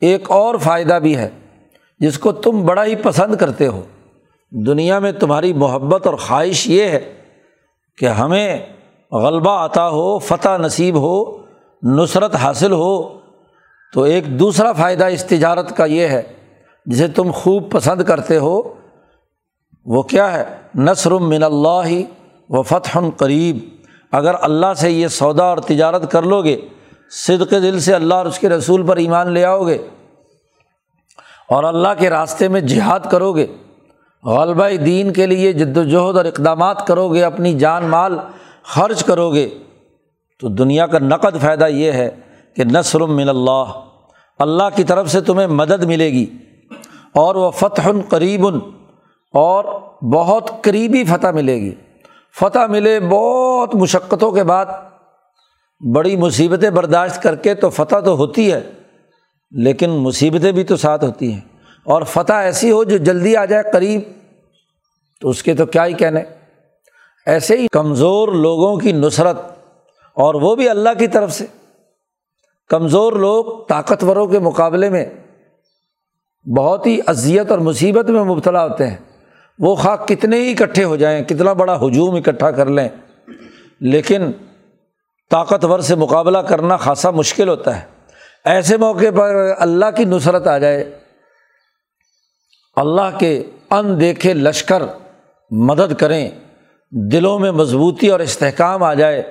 ایک 0.00 0.30
اور 0.30 0.54
فائدہ 0.54 0.94
بھی 0.94 1.16
ہے، 1.16 1.30
جس 2.00 2.18
کو 2.18 2.32
تم 2.32 2.66
بڑا 2.66 2.84
ہی 2.84 2.96
پسند 2.96 3.34
کرتے 3.34 3.66
ہو۔ 3.66 3.82
دنیا 4.50 4.98
میں 4.98 5.12
تمہاری 5.12 5.52
محبت 5.52 6.06
اور 6.06 6.14
خواہش 6.14 6.66
یہ 6.66 6.82
ہے 6.82 7.14
کہ 7.98 8.06
ہمیں 8.06 8.66
غلبہ 9.12 9.58
آتا 9.58 9.88
ہو، 9.88 10.18
فتح 10.18 10.56
نصیب 10.56 10.96
ہو، 10.96 11.38
نصرت 11.82 12.34
حاصل 12.34 12.72
ہو۔ 12.72 13.18
تو 13.92 14.02
ایک 14.02 14.38
دوسرا 14.38 14.72
فائدہ 14.72 15.04
اس 15.04 15.24
تجارت 15.24 15.76
کا 15.76 15.84
یہ 15.84 16.08
ہے، 16.08 16.22
جسے 16.86 17.08
تم 17.08 17.30
خوب 17.34 17.70
پسند 17.70 18.02
کرتے 18.02 18.38
ہو۔ 18.38 18.74
وہ 19.88 20.02
کیا 20.02 20.32
ہے؟ 20.32 20.44
نثر 20.74 21.10
من 21.10 21.42
اللہ 21.42 21.88
و 22.48 22.62
فتح 22.62 22.98
قریب۔ 23.16 23.58
اگر 24.12 24.34
اللہ 24.40 24.74
سے 24.76 24.90
یہ 24.90 25.08
سودا 25.08 25.44
اور 25.44 25.58
تجارت 25.58 26.12
کر 26.12 26.22
لو 26.22 26.44
گے 26.44 26.60
صدق 27.10 27.50
دل 27.50 27.80
سے 27.80 27.94
اللہ 27.94 28.14
اور 28.14 28.26
اس 28.26 28.38
کے 28.38 28.48
رسول 28.48 28.86
پر 28.86 28.96
ایمان 28.96 29.30
لے 29.30 29.44
آؤ 29.44 29.66
گے 29.66 29.78
اور 31.48 31.64
اللہ 31.64 31.88
کے 31.98 32.10
راستے 32.10 32.48
میں 32.48 32.60
جہاد 32.60 33.00
کرو 33.10 33.32
گے 33.32 33.46
غلبہ 34.24 34.68
دین 34.84 35.12
کے 35.12 35.26
لیے 35.26 35.52
جد 35.52 35.76
وجہد 35.76 36.16
اور 36.16 36.24
اقدامات 36.24 36.86
کرو 36.86 37.14
گے 37.14 37.24
اپنی 37.24 37.54
جان 37.54 37.84
مال 37.84 38.18
خرچ 38.62 39.04
کرو 39.04 39.32
گے 39.32 39.48
تو 40.40 40.48
دنیا 40.48 40.86
کا 40.86 40.98
نقد 40.98 41.40
فائدہ 41.40 41.64
یہ 41.64 41.92
ہے 41.92 42.10
کہ 42.56 42.64
نثر 42.64 43.00
من 43.00 43.28
اللہ 43.28 43.64
اللہ 44.38 44.76
کی 44.76 44.84
طرف 44.84 45.10
سے 45.10 45.20
تمہیں 45.20 45.46
مدد 45.46 45.84
ملے 45.84 46.10
گی۔ 46.10 46.26
اور 47.14 47.34
وہ 47.34 47.50
فتح 47.50 47.88
قریب، 48.08 48.46
اور 49.32 49.64
بہت 50.02 50.50
قریبی 50.62 51.04
فتح 51.04 51.26
ملے 51.26 51.60
گی۔ 51.60 51.74
فتح 52.40 52.66
ملے 52.68 53.00
بہت 53.00 53.74
مشقتوں 53.74 54.32
کے 54.32 54.44
بعد، 54.44 54.66
بڑی 55.94 56.16
مصیبتیں 56.16 56.70
برداشت 56.70 57.22
کر 57.22 57.34
کے 57.34 57.54
تو 57.54 57.70
فتح 57.70 58.00
تو 58.00 58.16
ہوتی 58.16 58.52
ہے، 58.52 58.70
لیکن 59.50 59.90
مصیبتیں 59.90 60.52
بھی 60.52 60.64
تو 60.64 60.76
ساتھ 60.76 61.04
ہوتی 61.04 61.32
ہیں۔ 61.32 61.40
اور 61.84 62.02
فتح 62.02 62.32
ایسی 62.32 62.70
ہو 62.70 62.84
جو 62.84 62.96
جلدی 62.96 63.36
آ 63.36 63.44
جائے 63.44 63.62
قریب، 63.72 64.00
تو 65.20 65.28
اس 65.28 65.42
کے 65.42 65.54
تو 65.54 65.66
کیا 65.66 65.86
ہی 65.86 65.92
کہنے۔ 65.92 66.22
ایسے 67.26 67.56
ہی 67.56 67.66
کمزور 67.72 68.28
لوگوں 68.28 68.76
کی 68.76 68.92
نصرت، 68.92 69.36
اور 70.14 70.34
وہ 70.34 70.54
بھی 70.54 70.68
اللہ 70.68 70.88
کی 70.98 71.06
طرف 71.06 71.32
سے۔ 71.32 71.46
کمزور 72.68 73.12
لوگ 73.12 73.66
طاقتوروں 73.68 74.26
کے 74.26 74.38
مقابلے 74.38 74.90
میں 74.90 75.06
بہت 76.56 76.86
ہی 76.86 76.98
اذیت 77.06 77.50
اور 77.50 77.58
مصیبت 77.58 78.10
میں 78.10 78.24
مبتلا 78.24 78.66
ہوتے 78.66 78.86
ہیں۔ 78.86 78.96
وہ 79.58 79.74
خواہ 79.74 79.96
کتنے 79.96 80.36
ہی 80.36 80.50
اکٹھے 80.50 80.84
ہو 80.84 80.96
جائیں، 80.96 81.24
کتنا 81.24 81.52
بڑا 81.52 81.78
ہجوم 81.80 82.14
اکٹھا 82.14 82.50
کر 82.50 82.66
لیں۔ 82.66 82.88
لیکن 83.80 84.32
طاقتور 85.30 85.80
سے 85.80 85.94
مقابلہ 85.94 86.38
کرنا 86.38 86.76
خاصا 86.76 87.10
مشکل 87.10 87.48
ہوتا 87.48 87.80
ہے۔ 87.80 87.86
ایسے 88.44 88.76
موقع 88.76 89.10
پر 89.16 89.52
اللہ 89.58 89.84
کی 89.96 90.04
نصرت 90.04 90.46
آ 90.46 90.58
جائے۔ 90.58 90.98
اللہ 92.76 93.18
کے 93.18 93.42
ان 93.70 94.00
دیکھے 94.00 94.34
لشکر 94.34 94.82
مدد 95.50 95.94
کریں، 95.94 96.30
دلوں 96.90 97.38
میں 97.38 97.50
مضبوطی 97.50 98.08
اور 98.08 98.20
استحکام 98.20 98.82
آ 98.82 98.94
جائے۔ 98.94 99.22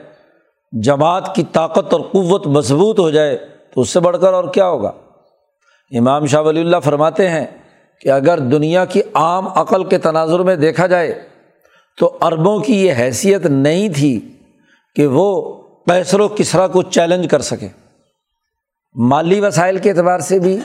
جماعت 0.72 1.36
کی 1.36 1.44
طاقت 1.52 1.94
اور 1.94 2.02
قوت 2.02 2.48
مضبوط 2.48 3.00
ہو 3.00 3.10
جائے 3.10 3.38
تو 3.74 3.82
اس 3.82 3.90
سے 3.90 4.00
بڑھ 4.00 4.18
کر 4.22 4.34
اور 4.34 4.44
کیا 4.54 4.68
ہوگا؟ 4.68 4.92
امام 5.98 6.26
شاہ 6.26 6.42
ولی 6.42 6.62
اللہ 6.62 6.78
فرماتے 6.84 7.30
ہیں 7.30 7.46
کہ 8.02 8.10
اگر 8.10 8.40
دنیا 8.40 8.86
کی 8.86 9.02
عام 9.14 9.48
عقل 9.48 9.84
کے 9.84 9.98
تناظر 9.98 10.40
میں 10.40 10.56
دیکھا 10.56 10.88
جائے 10.88 11.24
تو 12.00 12.18
عربوں 12.22 12.60
کی 12.60 12.86
یہ 12.86 12.94
حیثیت 13.00 13.46
نہیں 13.46 13.90
تھی 13.90 14.20
کہ 14.96 15.08
وہ 15.08 15.54
پیسر 15.86 16.20
و 16.20 16.28
کسرا 16.28 16.68
کو 16.68 16.82
چیلنج 16.82 17.28
کر 17.28 17.42
سکے 17.42 17.68
مالی 18.96 19.40
وسائل 19.40 19.78
کے 19.78 19.90
اعتبار 19.90 20.20
سے 20.20 20.40
بھی، 20.40 20.60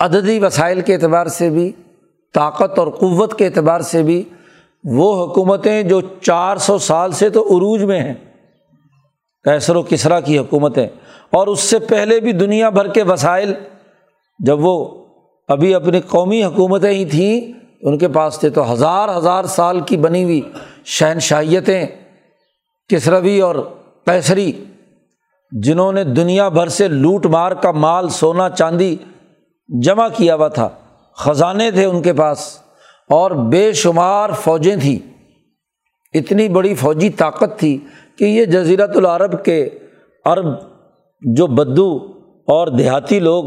عددی 0.00 0.38
وسائل 0.38 0.80
کے 0.80 0.94
اعتبار 0.94 1.26
سے 1.26 1.50
بھی، 1.50 1.72
طاقت 2.34 2.78
اور 2.78 2.86
قوت 2.86 3.38
کے 3.38 3.46
اعتبار 3.46 3.80
سے 3.80 4.02
بھی 4.02 4.22
وہ 4.84 5.26
حکومتیں 5.26 5.82
جو 5.82 6.00
چار 6.00 6.56
سو 6.56 6.78
سال 6.78 7.12
سے 7.12 7.30
تو 7.30 7.42
عروج 7.42 7.82
میں 7.82 8.00
ہیں 8.00 8.14
کیسر 9.44 9.76
و 9.76 9.82
کسرا 9.82 10.20
کی 10.20 10.38
حکومتیں۔ 10.38 10.86
اور 11.30 11.46
اس 11.46 11.60
سے 11.60 11.78
پہلے 11.78 12.20
بھی 12.20 12.32
دنیا 12.32 12.68
بھر 12.68 12.92
کے 12.92 13.02
وسائل 13.02 13.54
جب 14.38 14.58
وہ 14.60 15.05
ابھی 15.48 15.74
اپنی 15.74 16.00
قومی 16.00 16.44
حکومتیں 16.44 16.90
ہی 16.90 17.04
تھیں، 17.04 17.40
ان 17.80 17.98
کے 17.98 18.08
پاس 18.08 18.38
تھے 18.38 18.50
تو 18.50 18.72
ہزار 18.72 19.16
ہزار 19.16 19.44
سال 19.44 19.80
کی 19.80 19.96
بنی 19.96 20.24
ہوئی 20.24 20.40
شہنشاہیتیں، 20.84 21.86
کسروی 22.88 23.40
اور 23.40 23.54
کیسری 24.06 24.52
جنہوں 25.52 25.92
نے 25.92 26.04
دنیا 26.04 26.48
بھر 26.48 26.68
سے 26.68 26.88
لوٹ 26.88 27.26
مار 27.26 27.52
کا 27.52 27.70
مال، 27.70 28.08
سونا، 28.08 28.48
چاندی 28.50 28.96
جمع 29.68 30.08
کیا 30.08 30.34
ہوا 30.34 30.48
تھا۔ 30.48 30.68
خزانے 31.16 31.70
تھے 31.70 31.84
ان 31.84 32.02
کے 32.02 32.12
پاس، 32.12 32.58
اور 33.10 33.30
بے 33.30 33.72
شمار 33.72 34.30
فوجیں 34.30 34.76
تھیں۔ 34.76 34.98
اتنی 36.14 36.48
بڑی 36.48 36.74
فوجی 36.74 37.10
طاقت 37.10 37.58
تھی 37.58 37.78
کہ 38.18 38.24
یہ 38.24 38.44
جزیرت 38.44 38.96
العرب 38.96 39.44
کے 39.44 39.68
عرب 40.24 40.46
جو 41.22 41.46
بدو 41.46 41.96
اور 42.48 42.68
دیہاتی 42.68 43.20
لوگ 43.20 43.44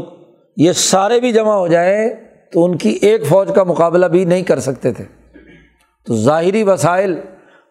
یہ 0.60 0.72
سارے 0.72 1.20
بھی 1.20 1.32
جمع 1.32 1.54
ہو 1.54 1.66
جائیں 1.66 2.10
تو 2.52 2.64
ان 2.64 2.78
کی 2.78 2.98
ایک 3.02 3.26
فوج 3.26 3.50
کا 3.54 3.64
مقابلہ 3.64 4.06
بھی 4.06 4.24
نہیں 4.24 4.42
کر 4.42 4.60
سکتے 4.60 4.92
تھے۔ 4.92 5.04
تو 6.06 6.16
ظاہری 6.16 6.62
وسائل 6.62 7.20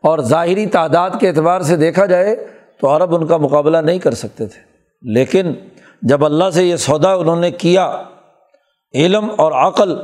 اور 0.03 0.19
ظاہری 0.19 0.65
تعداد 0.65 1.09
کے 1.19 1.27
اعتبار 1.27 1.61
سے 1.61 1.75
دیکھا 1.75 2.05
جائے 2.05 2.47
تو 2.81 2.95
عرب 2.95 3.15
ان 3.15 3.27
کا 3.27 3.37
مقابلہ 3.37 3.77
نہیں 3.77 3.99
کر 3.99 4.13
سکتے 4.13 4.45
تھے۔ 4.45 4.61
لیکن 5.01 5.53
جب 6.01 6.25
اللہ 6.25 6.49
سے 6.53 6.63
یہ 6.63 6.75
سودا 6.75 7.13
انہوں 7.13 7.35
نے 7.35 7.51
کیا، 7.51 8.03
علم 8.93 9.29
اور 9.37 9.51
عقل 9.51 9.95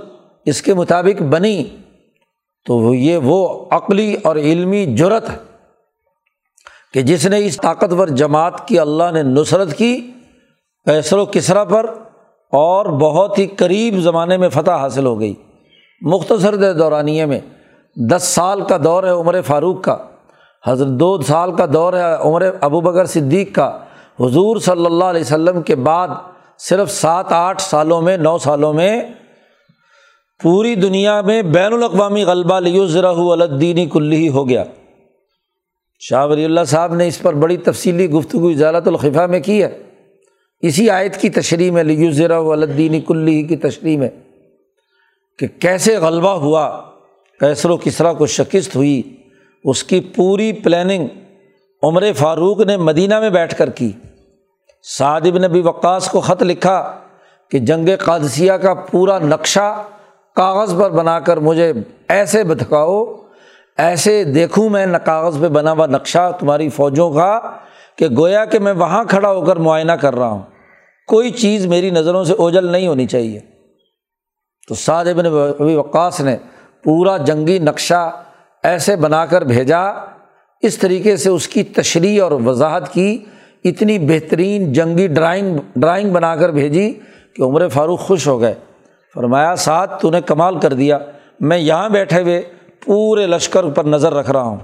اس 0.46 0.62
کے 0.62 0.74
مطابق 0.74 1.22
بنی، 1.22 1.66
تو 2.66 2.94
یہ 2.94 3.18
وہ 3.18 3.66
عقلی 3.72 4.16
اور 4.24 4.36
علمی 4.36 4.86
جرت 4.86 5.30
ہے 5.30 5.38
کہ 6.94 7.02
جس 7.02 7.26
نے 7.26 7.46
اس 7.46 7.58
طاقتور 7.58 8.08
جماعت 8.08 8.68
کی 8.68 8.80
اللہ 8.80 9.12
نے 9.14 9.24
نصرت 9.24 9.78
کی 9.78 10.12
پیسر 10.86 11.18
و 11.18 11.26
کسرا 11.26 11.64
پر 11.64 11.86
اور 12.56 12.86
بہت 12.86 13.40
ہی 13.40 13.48
قریب 13.48 14.00
زمانے 14.00 14.38
میں 14.38 14.50
فتح 14.50 14.72
حاصل 14.72 15.06
ہو 15.06 15.20
گئی۔ 15.20 15.34
مختصر 16.02 16.74
دورانیے 16.74 17.26
میں 17.26 17.40
دس 17.96 18.24
سال 18.24 18.62
کا 18.62 18.78
دور 18.84 19.04
ہے 19.04 19.10
عمر 19.10 19.42
فاروق 19.42 19.84
کا، 19.84 19.98
حضرت 20.68 20.88
دو 20.88 21.22
سال 21.22 21.56
کا 21.56 21.66
دور 21.74 21.94
ہے 21.94 22.16
عمر 22.20 22.50
ابو 22.62 22.82
بکر 22.82 23.06
صدیق 23.06 23.56
کا۔ 23.56 23.80
حضور 24.20 24.58
صلی 24.58 24.86
اللہ 24.86 25.04
علیہ 25.04 25.22
وسلم 25.22 25.62
کے 25.62 25.76
بعد 25.76 26.08
صرف 26.58 26.92
سات 26.92 27.26
آٹھ 27.30 27.62
سالوں 27.62 28.02
میں، 28.02 28.18
نو 28.18 28.38
سالوں 28.38 28.74
میں 28.74 29.02
پوری 30.44 30.76
دنیا 30.76 31.22
میں 31.22 31.42
بین 31.42 31.74
الاقوامی 31.74 32.24
غلبہ 32.24 32.60
لیوزرہ 32.60 33.14
الدینی 33.14 33.86
کلی 33.86 34.30
ہو 34.30 34.50
گیا۔ 34.50 34.64
شاہ 36.00 36.26
ولی 36.28 36.46
اللہ 36.46 36.64
صاحب 36.68 36.96
نے 36.96 37.08
اس 37.08 37.20
پر 37.20 37.34
بڑی 37.34 37.58
تفصیلی 37.58 38.10
گفتگو 38.10 38.48
اجالت 38.48 38.88
الخفا 38.88 39.26
میں 39.26 39.40
کی 39.40 39.64
ہے۔ 39.64 39.85
اسی 40.68 40.90
آیت 40.90 41.18
کی 41.18 41.30
تشریح 41.30 41.72
میں 41.72 41.84
لیوزرہ 41.84 42.34
الدینی 42.34 43.02
کلی 43.02 43.44
کی 43.44 43.56
تشریح 43.56 43.98
میں 43.98 44.10
کہ 45.40 45.48
کیسے 45.60 45.98
غلبہ 45.98 46.30
ہوا 46.30 46.82
کیسر 47.40 47.70
و 47.70 47.78
کسرا 47.78 48.14
کو 48.14 48.26
شکست 48.26 48.76
ہوئی، 48.76 49.02
اس 49.64 49.84
کی 49.84 50.00
پوری 50.00 50.54
پلاننگ 50.54 51.08
عمر 51.84 52.14
فاروق 52.14 52.62
نے 52.62 52.78
مدینہ 52.78 53.20
میں 53.20 53.30
بیٹھ 53.30 53.56
کر 53.56 53.70
کی۔ 53.70 53.92
صادب 54.84 55.38
نبی 55.38 55.62
وقاص 55.62 56.10
کو 56.10 56.20
خط 56.20 56.44
لکھا 56.44 57.00
کہ 57.52 57.60
جنگ 57.60 57.90
قادثیہ 58.00 58.54
کا 58.54 58.74
پورا 58.74 59.20
نقشہ 59.20 59.84
کاغذ 60.36 60.76
پر 60.80 60.92
بنا 60.92 61.20
کر 61.20 61.38
مجھے 61.38 61.74
ایسے 62.08 62.44
بتکاؤ، 62.44 63.06
ایسے 63.78 64.24
دیکھوں 64.24 64.70
میں 64.70 64.86
نہ 64.86 64.98
کاغذ 64.98 65.40
پہ 65.42 65.48
بنا 65.48 65.72
ہوا 65.72 65.86
نقشہ 65.86 66.32
تمہاری 66.40 66.70
فوجوں 66.70 67.12
کا 67.12 67.40
کہ 67.96 68.08
گویا 68.18 68.46
کہ 68.46 68.60
میں 68.60 68.74
وہاں 68.74 69.04
کھڑا 69.04 69.32
ہو 69.32 69.46
کر 69.46 69.56
معائنہ 69.56 69.92
کر 69.92 70.16
رہا 70.16 70.28
ہوں۔ 70.28 70.55
کوئی 71.08 71.32
چیز 71.32 71.66
میری 71.66 71.90
نظروں 71.90 72.24
سے 72.24 72.34
اوجل 72.34 72.72
نہیں 72.72 72.88
ہونی 72.88 73.06
چاہیے۔ 73.06 73.40
تو 74.68 74.76
سعد 74.76 75.06
ابن 75.06 75.26
ابھی 75.60 75.76
وقاص 75.76 76.22
نے 76.22 76.38
پورا 76.84 77.18
جنگی 77.18 77.60
نقشہ 77.60 78.24
ایسے 78.64 78.96
بنا 78.96 79.26
کر 79.26 79.42
بھیجا، 79.42 79.82
اس 80.62 80.78
طریقے 80.78 81.18
سے 81.18 81.30
اس 81.30 81.48
کی 81.48 81.64
تشریح 81.64 82.24
اور 82.24 82.32
وضاحت 82.32 82.94
کی، 82.94 83.26
اتنی 83.64 84.00
بہترین 84.00 84.74
جنگی 84.74 85.08
ڈرائنگ 85.08 85.58
ڈرائنگ 85.76 86.10
بنا 86.10 86.36
کر 86.36 86.52
بھیجی 86.52 86.94
کہ 87.36 87.42
عمر 87.42 87.68
فاروق 87.68 88.00
خوش 88.00 88.28
ہو 88.28 88.42
گئے۔ 88.42 88.54
فرمایا 89.14 89.56
ساتھ 89.56 90.02
تو 90.02 90.10
نے 90.10 90.22
کمال 90.22 90.60
کر 90.60 90.74
دیا۔ 90.74 90.98
میں 91.40 91.58
یہاں 91.58 91.90
بیٹھے 91.90 92.22
ہوئے 92.22 92.42
پورے 92.86 93.28
لشکر 93.28 93.70
پر 93.70 93.84
نظر 93.84 94.14
رکھ 94.14 94.32
رہا 94.32 94.42
ہوں۔ 94.42 94.58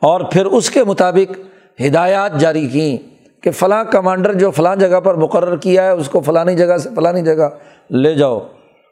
اور 0.00 0.20
پھر 0.20 0.46
اس 0.46 0.70
کے 0.70 0.84
مطابق 0.84 1.38
ہدایات 1.80 2.40
جاری 2.40 2.68
کیں۔ 2.68 3.13
کہ 3.44 3.50
فلاں 3.50 3.84
کمانڈر 3.84 4.32
جو 4.32 4.50
فلاں 4.50 4.76
جگہ 4.76 5.00
پر 5.00 5.14
مقرر 5.14 5.56
کیا 5.56 5.84
ہے، 5.84 5.90
اس 5.90 6.08
کو 6.08 6.20
فلانی 6.20 6.56
جگہ 6.56 6.76
سے 6.76 6.88
فلانی 6.96 7.22
جگہ 7.22 7.48
لے 7.90 8.14
جاؤ 8.14 8.38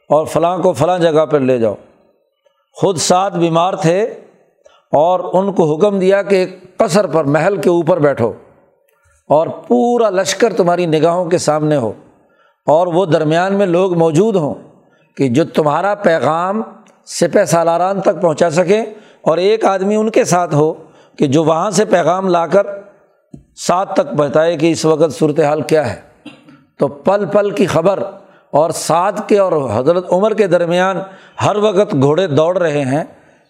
اور 0.09 0.25
فلاں 0.25 0.57
کو 0.57 0.73
فلاں 0.73 0.99
جگہ 0.99 1.25
پر 1.25 1.39
لے 1.39 1.57
جاؤ۔ 1.57 1.75
خود 2.73 2.97
ساتھ 2.97 3.37
بیمار 3.37 3.73
تھے 3.73 4.03
اور 4.91 5.19
ان 5.33 5.53
کو 5.53 5.75
حکم 5.75 5.99
دیا 5.99 6.21
کہ 6.21 6.35
ایک 6.35 6.77
قصر 6.77 7.07
پر، 7.07 7.23
محل 7.23 7.57
کے 7.57 7.69
اوپر 7.69 7.99
بیٹھو 7.99 8.33
اور 9.29 9.47
پورا 9.47 10.09
لشکر 10.09 10.53
تمہاری 10.53 10.85
نگاہوں 10.85 11.25
کے 11.25 11.37
سامنے 11.37 11.75
ہو۔ 11.75 11.93
اور 12.67 12.87
وہ 12.87 13.05
درمیان 13.05 13.53
میں 13.53 13.65
لوگ 13.65 13.97
موجود 13.97 14.35
ہوں 14.35 14.53
کہ 15.17 15.27
جو 15.27 15.45
تمہارا 15.45 15.95
پیغام 15.95 16.61
سپہ 17.05 17.45
سالاران 17.45 18.01
تک 18.01 18.21
پہنچا 18.21 18.49
سکیں 18.49 18.85
اور 19.21 19.37
ایک 19.37 19.65
آدمی 19.65 19.95
ان 19.95 20.09
کے 20.09 20.23
ساتھ 20.23 20.55
ہو 20.55 20.73
کہ 21.17 21.27
جو 21.27 21.43
وہاں 21.43 21.69
سے 21.69 21.85
پیغام 21.85 22.27
لا 22.27 22.47
کر 22.47 22.63
ساتھ 23.55 23.93
تک 23.93 24.13
بتائے 24.13 24.57
کہ 24.57 24.71
اس 24.71 24.85
وقت 24.85 25.13
صورت 25.13 25.39
حال 25.39 25.61
کیا 25.61 25.93
ہے۔ 25.93 26.01
تو 26.79 26.87
پل 26.87 27.25
پل 27.25 27.51
کی 27.51 27.65
خبر 27.65 28.03
اور 28.51 28.69
سعد 28.69 29.11
کے 29.27 29.39
اور 29.39 29.51
حضرت 29.75 30.05
عمر 30.11 30.33
کے 30.33 30.47
درمیان 30.47 30.97
ہر 31.45 31.55
وقت 31.55 31.93
گھوڑے 32.01 32.27
دوڑ 32.27 32.57
رہے 32.57 32.81
ہیں۔ 32.81 33.03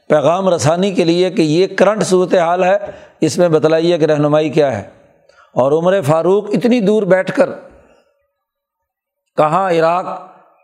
پیغام 0.09 0.49
رسانی 0.49 0.91
کے 0.91 1.03
لیے 1.03 1.29
کہ 1.29 1.41
یہ 1.41 1.67
کرنٹ 1.67 2.03
صورت 2.03 2.33
حال 2.33 2.63
ہے، 2.63 2.77
اس 3.21 3.37
میں 3.37 3.49
بتلائیے 3.49 3.97
کہ 3.97 4.05
رہنمائی 4.05 4.49
کیا 4.49 4.77
ہے۔ 4.77 4.89
اور 5.53 5.71
عمر 5.71 6.01
فاروق 6.01 6.45
اتنی 6.53 6.79
دور 6.79 7.03
بیٹھ 7.03 7.35
کر 7.35 7.49
کہاں 9.37 9.71
عراق 9.71 10.05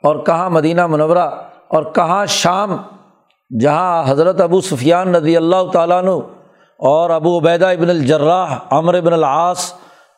اور 0.03 0.15
کہاں 0.25 0.49
مدینہ 0.49 0.87
منورہ 0.87 1.29
اور 1.67 1.83
کہاں 1.83 2.25
شام، 2.25 2.77
جہاں 3.59 4.03
حضرت 4.07 4.41
ابو 4.41 4.61
سفیان 4.61 5.09
ندی 5.09 5.37
اللہ 5.37 5.71
تعالیٰ 5.73 6.03
عنہ 6.03 6.38
اور 6.79 7.09
ابو 7.09 7.39
عبیدہ 7.39 7.65
ابن 7.65 7.89
الجراح، 7.89 8.55
عمر 8.71 8.93
ابن 8.93 9.13
العاص 9.13 9.73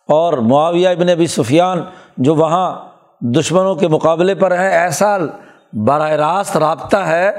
اور 0.07 0.33
معاویہ 0.33 0.87
ابن 0.87 1.09
ابی 1.09 1.27
سفیان 1.27 1.81
جو 2.17 2.35
وہاں 2.35 2.79
دشمنوں 3.21 3.75
کے 3.75 3.87
مقابلے 3.87 4.35
پر 4.35 4.51
ہیں 4.51 4.69
ایسا 4.69 5.17
براہ 5.73 6.11
راست 6.11 6.57
رابطہ 6.57 6.97
ہے 6.97 7.31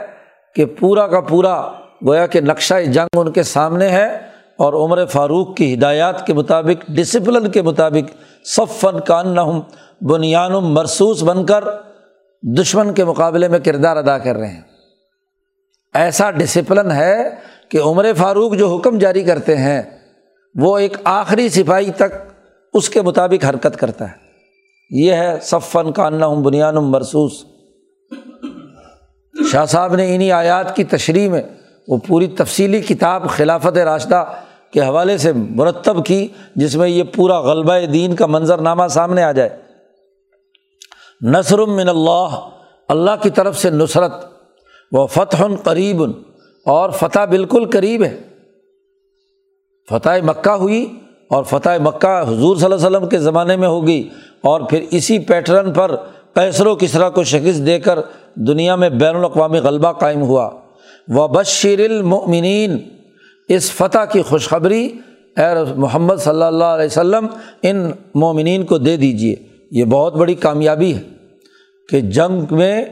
کہ 0.55 0.65
پورا 0.65 1.07
کا 1.07 1.21
پورا 1.21 1.63
گویا 2.07 2.27
کہ 2.27 2.41
نقشہ 2.41 2.75
جنگ 2.85 3.19
ان 3.19 3.33
کے 3.33 3.43
سامنے 3.43 3.89
ہے 3.89 4.19
اور 4.59 4.73
عمر 4.73 5.07
فاروق 5.07 5.57
کی 5.57 5.75
ہدایات 5.75 6.27
کے 6.27 6.35
مطابق 6.35 6.87
ڈسپلن 6.89 7.51
کے 7.51 7.63
مطابق 7.63 8.17
صف 8.45 8.81
فن 8.81 9.01
کان 9.01 9.35
نہ 9.35 9.41
بنیان 10.05 10.53
مرسوس 10.53 11.23
بن 11.23 11.47
کر 11.47 11.65
دشمن 12.43 12.95
کے 12.95 13.05
مقابلے 13.05 13.49
میں 13.49 13.59
کردار 13.59 13.97
ادا 13.97 14.19
کر 14.19 14.37
رہے 14.37 14.49
ہیں۔ 14.49 14.61
ایسا 15.95 16.31
ڈسپلن 16.31 16.91
ہے 16.91 17.31
کہ 17.73 17.79
عمر 17.79 18.13
فاروق 18.17 18.55
جو 18.55 18.77
حکم 18.77 18.99
جاری 18.99 19.23
کرتے 19.23 19.57
ہیں، 19.57 19.83
وہ 20.55 20.79
ایک 20.79 20.97
آخری 21.05 21.49
سپاہی 21.49 21.91
تک 21.91 22.13
اس 22.75 22.91
کے 22.91 23.03
مطابق 23.03 23.45
حرکت 23.45 23.77
کرتا 23.77 24.09
ہے۔ 24.09 24.15
یہ 24.91 25.13
ہے 25.13 25.39
صفن 25.43 25.93
کاننا 25.93 26.27
ہوں 26.27 26.43
بنیان 26.43 26.75
مرسوس 26.75 27.33
شاہ 29.53 29.65
صاحب 29.65 29.95
نے 29.95 30.15
انہیں 30.15 30.31
آیات 30.31 30.77
کی 30.77 30.85
تشریح 30.85 31.31
میں 31.31 31.43
وہ 31.89 31.99
پوری 32.07 32.27
تفصیلی 32.27 32.81
کتاب 32.81 33.29
خلافت 33.29 33.79
راشدہ 33.79 34.25
کے 34.71 34.81
حوالے 34.81 35.19
سے 35.19 35.33
مرتب 35.33 36.07
کی، 36.07 36.29
جس 36.57 36.77
میں 36.77 36.89
یہ 36.89 37.03
پورا 37.03 37.41
غلبہ 37.41 37.87
دین 37.93 38.15
کا 38.15 38.27
منظر 38.27 38.59
نامہ 38.59 38.87
سامنے 38.91 39.23
آ 39.23 39.33
جائے۔ 39.33 39.51
نثر 41.23 41.59
من 41.59 41.89
اللہ 41.89 42.49
اللہ 42.89 43.23
کی 43.23 43.31
طرف 43.31 43.59
سے 43.59 43.71
نصرت، 43.71 44.13
وہ 44.93 45.07
فتح 45.07 45.43
قریب۔ 45.63 46.03
اور 46.67 46.91
فتح 46.91 47.25
بالکل 47.25 47.71
قریب 47.71 48.05
ہے۔ 48.05 48.17
فتح 49.89 50.11
مکہ 50.25 50.51
ہوئی 50.51 50.87
اور 51.31 51.45
فتح 51.45 51.71
مکہ 51.81 52.23
حضور 52.29 52.57
صلی 52.57 52.65
اللہ 52.65 52.75
علیہ 52.75 52.87
وسلم 52.87 53.09
کے 53.09 53.19
زمانے 53.19 53.57
میں 53.57 53.69
ہوگی 53.69 54.09
اور 54.41 54.61
پھر 54.61 54.85
اسی 54.91 55.19
پیٹرن 55.19 55.73
پر 55.73 55.97
کیسر 56.35 56.67
و 56.67 56.77
کسرا 56.77 57.11
کو 57.11 57.25
شکست 57.25 57.67
دے 57.67 57.79
کر 57.79 57.99
دنیا 58.35 58.77
میں 58.77 58.89
بین 58.89 59.17
الاقوامی 59.17 59.59
غلبہ 59.59 59.93
قائم 59.93 60.23
ہوا۔ 60.23 60.51
و 61.09 61.29
بشیر 61.29 61.91
المؤمنین 61.91 62.77
اس 63.49 63.73
فتح 63.73 64.05
کی 64.13 64.23
خوشخبری 64.23 64.93
اے 65.37 65.75
محمد 65.77 66.15
صلی 66.17 66.43
اللہ 66.43 66.65
علیہ 66.65 66.87
وسلم 66.87 67.27
ان 67.63 67.91
مومنین 68.15 68.65
کو 68.65 68.79
دے 68.79 68.97
دیجیے 68.97 69.37
یہ 69.71 69.85
بہت 69.85 70.15
بڑی 70.15 70.35
کامیابی 70.35 70.95
ہے 70.95 71.03
کہ 71.89 72.01
جنگ 72.01 72.55
میں، 72.55 72.85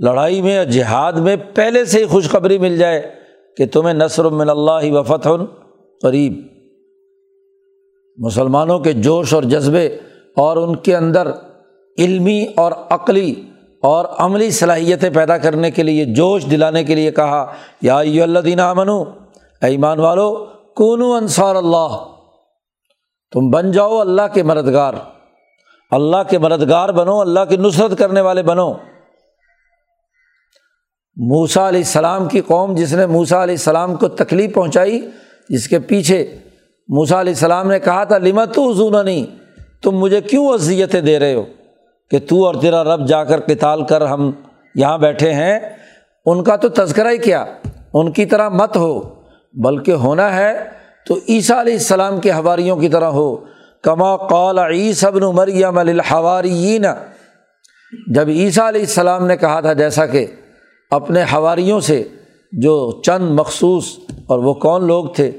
لڑائی 0.00 0.42
میں 0.42 0.64
جہاد 0.64 1.12
میں 1.12 1.36
پہلے 1.54 1.84
سے 1.84 2.00
ہی 2.00 2.04
خوشخبری 2.04 2.58
مل 2.58 2.78
جائے۔ 2.78 3.17
کہ 3.58 3.66
تمہیں 3.66 3.94
نثر 3.94 4.24
من 4.24 4.50
اللہ 4.50 4.92
و 4.92 5.02
فتح 5.02 5.28
قریب۔ 6.02 6.46
مسلمانوں 8.16 8.78
کے 8.78 8.92
جوش 8.92 9.34
اور 9.34 9.42
جذبے 9.42 9.86
اور 10.36 10.56
ان 10.56 10.76
کے 10.76 10.96
اندر 10.96 11.30
علمی 11.98 12.46
اور 12.56 12.72
عقلی 12.90 13.34
اور 13.82 14.04
عملی 14.18 14.50
صلاحیتیں 14.50 15.10
پیدا 15.10 15.38
کرنے 15.38 15.70
کے 15.70 15.82
لیے 15.82 16.04
جوش 16.04 16.50
دلانے 16.50 16.84
کے 16.84 16.94
لیے 16.94 17.10
کہا، 17.10 17.52
یا 17.82 17.98
اللہ 17.98 18.38
دینا 18.38 18.74
منو 18.74 19.04
ایمان 19.62 20.00
والو 20.00 20.46
کون 20.76 21.02
انصار 21.02 21.54
اللہ۔ 21.54 22.04
تم 23.32 23.50
بن 23.50 23.70
جاؤ 23.70 23.98
اللہ 23.98 24.22
کے 24.34 24.42
مددگار۔ 24.42 24.94
اللہ 25.90 26.16
کے 26.30 26.38
مددگار 26.38 26.88
بنو، 26.88 27.20
اللہ 27.20 27.40
کی 27.48 27.56
نصرت 27.56 27.98
کرنے 27.98 28.20
والے 28.20 28.42
بنو۔ 28.42 28.72
موسا 31.20 31.68
علیہ 31.68 31.80
السلام 31.80 32.28
کی 32.28 32.40
قوم 32.40 32.74
جس 32.74 32.94
نے 32.94 33.06
موسا 33.06 33.42
علیہ 33.42 33.54
السلام 33.54 33.94
کو 33.94 34.08
تکلیف 34.08 34.54
پہنچائی، 34.54 35.10
جس 35.48 35.68
کے 35.68 35.78
پیچھے 35.78 36.36
موسا 36.88 37.20
علیہ 37.20 37.32
السلام 37.32 37.68
نے 37.68 37.78
کہا 37.78 38.04
تھا 38.04 38.18
لمت 38.18 38.58
زون 38.76 39.04
نہیں 39.04 39.26
تم 39.82 39.90
مجھے 39.90 40.20
کیوں 40.20 40.48
اذیتیں 40.48 41.00
دے 41.00 41.18
رہے 41.18 41.34
ہو؟ 41.34 41.44
کہ 42.10 42.18
تو 42.28 42.46
اور 42.46 42.54
تیرا 42.54 42.84
رب 42.84 43.08
جا 43.08 43.24
کر 43.24 43.40
کتال 43.40 43.84
کر 43.84 44.06
ہم 44.06 44.30
یہاں 44.74 44.98
بیٹھے 44.98 45.32
ہیں۔ 45.32 45.60
ان 46.26 46.44
کا 46.44 46.56
تو 46.56 46.68
تذکرہ 46.68 47.08
ہی 47.08 47.18
کیا، 47.18 47.44
ان 47.94 48.12
کی 48.12 48.24
طرح 48.24 48.48
مت 48.48 48.76
ہو، 48.76 49.00
بلکہ 49.54 49.92
ہونا 49.92 50.36
ہے 50.36 50.64
تو 51.06 51.18
عیسیٰ 51.28 51.58
علیہ 51.58 51.72
السلام 51.72 52.20
کے 52.20 52.30
حواریوں 52.30 52.76
کی 52.76 52.88
طرح 52.88 53.08
ہو۔ 53.08 53.36
کما 53.82 54.16
قال 54.16 54.58
عیسبن 54.58 55.20
مریم 55.20 55.78
الحوارین 55.78 56.86
جب 58.14 58.28
عیسیٰ 58.28 58.64
علیہ 58.64 58.80
السلام 58.80 59.26
نے 59.26 59.36
کہا 59.36 59.60
تھا، 59.60 59.72
جیسا 59.72 60.06
کہ 60.06 60.26
اپنے 60.90 61.22
حواریوں 61.32 61.80
سے 61.80 62.04
جو 62.52 63.02
چند 63.04 63.30
مخصوص 63.30 63.84
اور 64.26 64.38
وہ 64.38 64.54
کون 64.54 64.86
لوگ 64.86 65.04
تھے، 65.06 65.30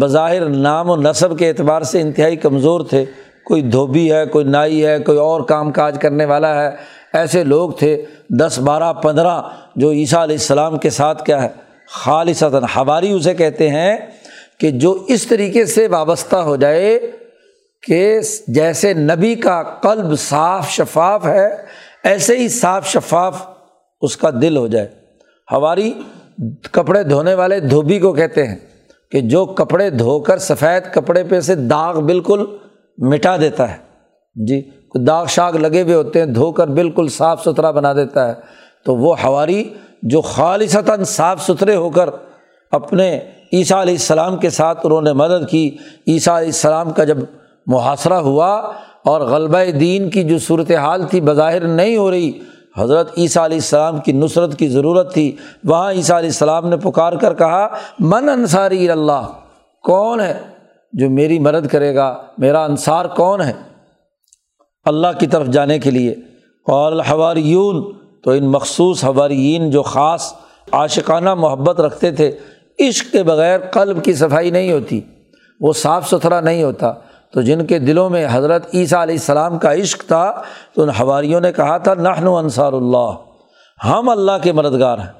بظاہر 0.00 0.48
نام 0.48 0.90
و 0.90 0.96
نصب 0.96 1.38
کے 1.38 1.48
اعتبار 1.48 1.82
سے 1.82 2.00
انتہائی 2.00 2.36
کمزور 2.36 2.80
تھے، 2.80 3.04
کوئی 3.44 3.62
دھوبی 3.62 4.12
ہے، 4.12 4.26
کوئی 4.26 4.44
نائی 4.44 4.86
ہے، 4.86 4.98
کوئی 4.98 5.18
اور 5.18 5.40
کام 5.40 5.72
کاج 5.72 5.98
کرنے 6.00 6.24
والا 6.24 6.62
ہے، 6.62 6.70
ایسے 7.12 7.44
لوگ 7.44 7.70
تھے، 7.70 8.04
دس، 8.40 8.58
بارہ، 8.58 8.92
پندرہ، 8.92 9.42
جو 9.76 9.90
عیسیٰ 9.90 10.22
علیہ 10.22 10.36
السلام 10.36 10.78
کے 10.78 10.90
ساتھ 10.90 11.24
کیا 11.24 11.42
ہے، 11.42 11.48
خالصتاً 11.88 12.64
حواری 12.76 13.12
اسے 13.12 13.34
کہتے 13.34 13.68
ہیں 13.68 13.96
کہ 14.60 14.70
جو 14.70 15.04
اس 15.08 15.26
طریقے 15.26 15.64
سے 15.66 15.86
وابستہ 15.86 16.36
ہو 16.36 16.56
جائے 16.56 16.98
کہ 17.82 18.20
جیسے 18.48 18.94
نبی 18.94 19.34
کا 19.34 19.62
قلب 19.62 20.18
صاف 20.18 20.70
شفاف 20.70 21.26
ہے، 21.26 21.48
ایسے 22.02 22.36
ہی 22.36 22.48
صاف 22.48 22.86
شفاف 22.86 23.42
اس 24.02 24.16
کا 24.16 24.30
دل 24.42 24.56
ہو 24.56 24.66
جائے۔ 24.66 24.97
ہماری 25.52 25.92
کپڑے 26.72 27.02
دھونے 27.02 27.34
والے 27.34 27.60
دھوبی 27.60 27.98
کو 27.98 28.12
کہتے 28.12 28.46
ہیں 28.46 28.56
کہ 29.12 29.20
جو 29.20 29.46
کپڑے 29.46 29.90
دھو 29.90 30.20
کر 30.20 30.38
سفید 30.38 30.94
کپڑے 30.94 31.24
پہ 31.24 31.40
سے 31.40 31.54
داغ 31.54 32.00
بالکل 32.00 32.44
مٹا 32.98 33.36
دیتا 33.36 33.70
ہے۔ 33.70 33.76
جی 34.34 34.62
داغ 35.06 35.26
شاغ 35.26 35.56
لگے 35.56 35.82
ہوئے 35.82 35.94
ہوتے 35.94 36.18
ہیں، 36.18 36.26
دھو 36.26 36.52
کر 36.52 36.66
بالکل 36.66 37.08
صاف 37.08 37.44
ستھرا 37.44 37.70
بنا 37.70 37.92
دیتا 37.92 38.28
ہے۔ 38.28 38.34
تو 38.84 38.96
وہ 38.96 39.20
ہواری 39.24 39.64
جو 40.02 40.20
خالصتاً 40.20 41.04
صاف 41.04 41.42
ستھرے 41.42 41.74
ہو 41.74 41.90
کر 41.90 42.08
اپنے 42.70 43.20
عیسیٰ 43.52 43.80
علیہ 43.80 43.94
السلام 43.94 44.36
کے 44.36 44.50
ساتھ 44.50 44.86
انہوں 44.86 45.02
نے 45.02 45.12
مدد 45.12 45.50
کی۔ 45.50 45.76
عیسیٰ 46.08 46.36
علیہ 46.36 46.48
السلام 46.48 46.90
کا 46.90 47.04
جب 47.04 47.18
محاصرہ 47.66 48.14
ہوا 48.14 48.54
اور 49.04 49.20
غلبہ 49.20 49.70
دین 49.70 50.10
کی 50.10 50.22
جو 50.22 50.38
صورت 50.38 50.70
حال 50.70 51.06
تھی، 51.06 51.20
بظاہر 51.20 51.68
نہیں 51.68 51.96
ہو 51.96 52.10
رہی 52.10 52.32
حضرت 52.76 53.10
عیسیٰ 53.18 53.44
علیہ 53.44 53.56
السلام 53.56 53.98
کی 53.98 54.12
نصرت 54.12 54.58
کی 54.58 54.68
ضرورت 54.68 55.14
تھی۔ 55.14 55.36
وہاں 55.64 55.92
عیسیٰ 55.92 56.16
علیہ 56.16 56.28
السلام 56.28 56.68
نے 56.68 56.76
پکار 56.76 57.12
کر 57.12 57.34
کہا، 57.34 57.68
من 57.98 58.28
انصاری 58.28 58.90
اللہ، 58.90 59.32
کون 59.82 60.20
ہے 60.20 60.40
جو 60.92 61.10
میری 61.10 61.38
مدد 61.38 61.66
کرے 61.66 61.94
گا؟ 61.94 62.22
میرا 62.38 62.64
انصار 62.64 63.04
کون 63.04 63.40
ہے؟ 63.40 63.52
اللہ 64.84 65.06
کی 65.20 65.26
طرف 65.26 65.46
جانے 65.46 65.78
کے 65.78 65.90
لیے۔ 65.90 66.14
قول 66.66 67.00
حواریون 67.00 67.92
تو 68.24 68.30
ان 68.30 68.44
مخصوص 68.44 69.04
حواریین 69.04 69.70
جو 69.70 69.82
خاص 69.82 70.32
عاشقانہ 70.72 71.34
محبت 71.34 71.80
رکھتے 71.80 72.10
تھے، 72.10 72.38
عشق 72.80 73.12
کے 73.12 73.22
بغیر 73.22 73.60
قلب 73.60 74.04
کی 74.04 74.14
صفائی 74.14 74.50
نہیں 74.50 74.72
ہوتی، 74.72 75.00
وہ 75.60 75.72
صاف 75.72 76.10
ستھرا 76.10 76.40
نہیں 76.40 76.62
ہوتا۔ 76.62 76.92
تو 77.34 77.40
جن 77.42 77.64
کے 77.66 77.78
دلوں 77.78 78.10
میں 78.10 78.26
حضرت 78.30 78.66
عیسیٰ 78.74 78.98
علیہ 78.98 79.14
السلام 79.14 79.58
کا 79.58 79.72
عشق 79.74 80.06
تھا 80.06 80.30
تو 80.74 80.82
ان 80.82 80.90
حواریوں 80.90 81.40
نے 81.40 81.52
کہا 81.52 81.76
تھا 81.78 81.94
نحن 81.94 82.26
و 82.26 82.36
انصار 82.36 82.72
اللہ، 82.72 83.10
ہم 83.80 84.08
اللہ 84.08 84.38
کے 84.42 84.52
مددگار 84.52 84.98
ہیں، 84.98 85.12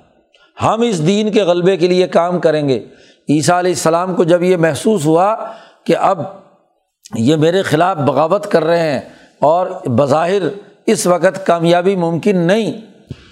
ہم 0.57 0.81
اس 0.81 1.07
دین 1.07 1.31
کے 1.33 1.43
غلبے 1.43 1.77
کے 1.77 1.89
لیے 1.89 2.07
کام 2.09 2.39
کریں 2.39 2.69
گے۔ 2.69 2.79
عیسیٰ 3.29 3.59
علیہ 3.59 3.73
السلام 3.73 4.15
کو 4.15 4.25
جب 4.25 4.43
یہ 4.43 4.57
محسوس 4.57 5.05
ہوا 5.07 5.35
کہ 5.87 5.97
اب 5.97 6.23
یہ 7.17 7.37
میرے 7.37 7.63
خلاف 7.63 7.97
بغاوت 7.97 8.47
کر 8.47 8.65
رہے 8.65 8.91
ہیں 8.91 9.01
اور 9.41 9.67
بظاہر 9.89 10.49
اس 10.87 11.07
وقت 11.07 11.45
کامیابی 11.47 11.97
ممکن 11.97 12.37
نہیں، 12.37 12.73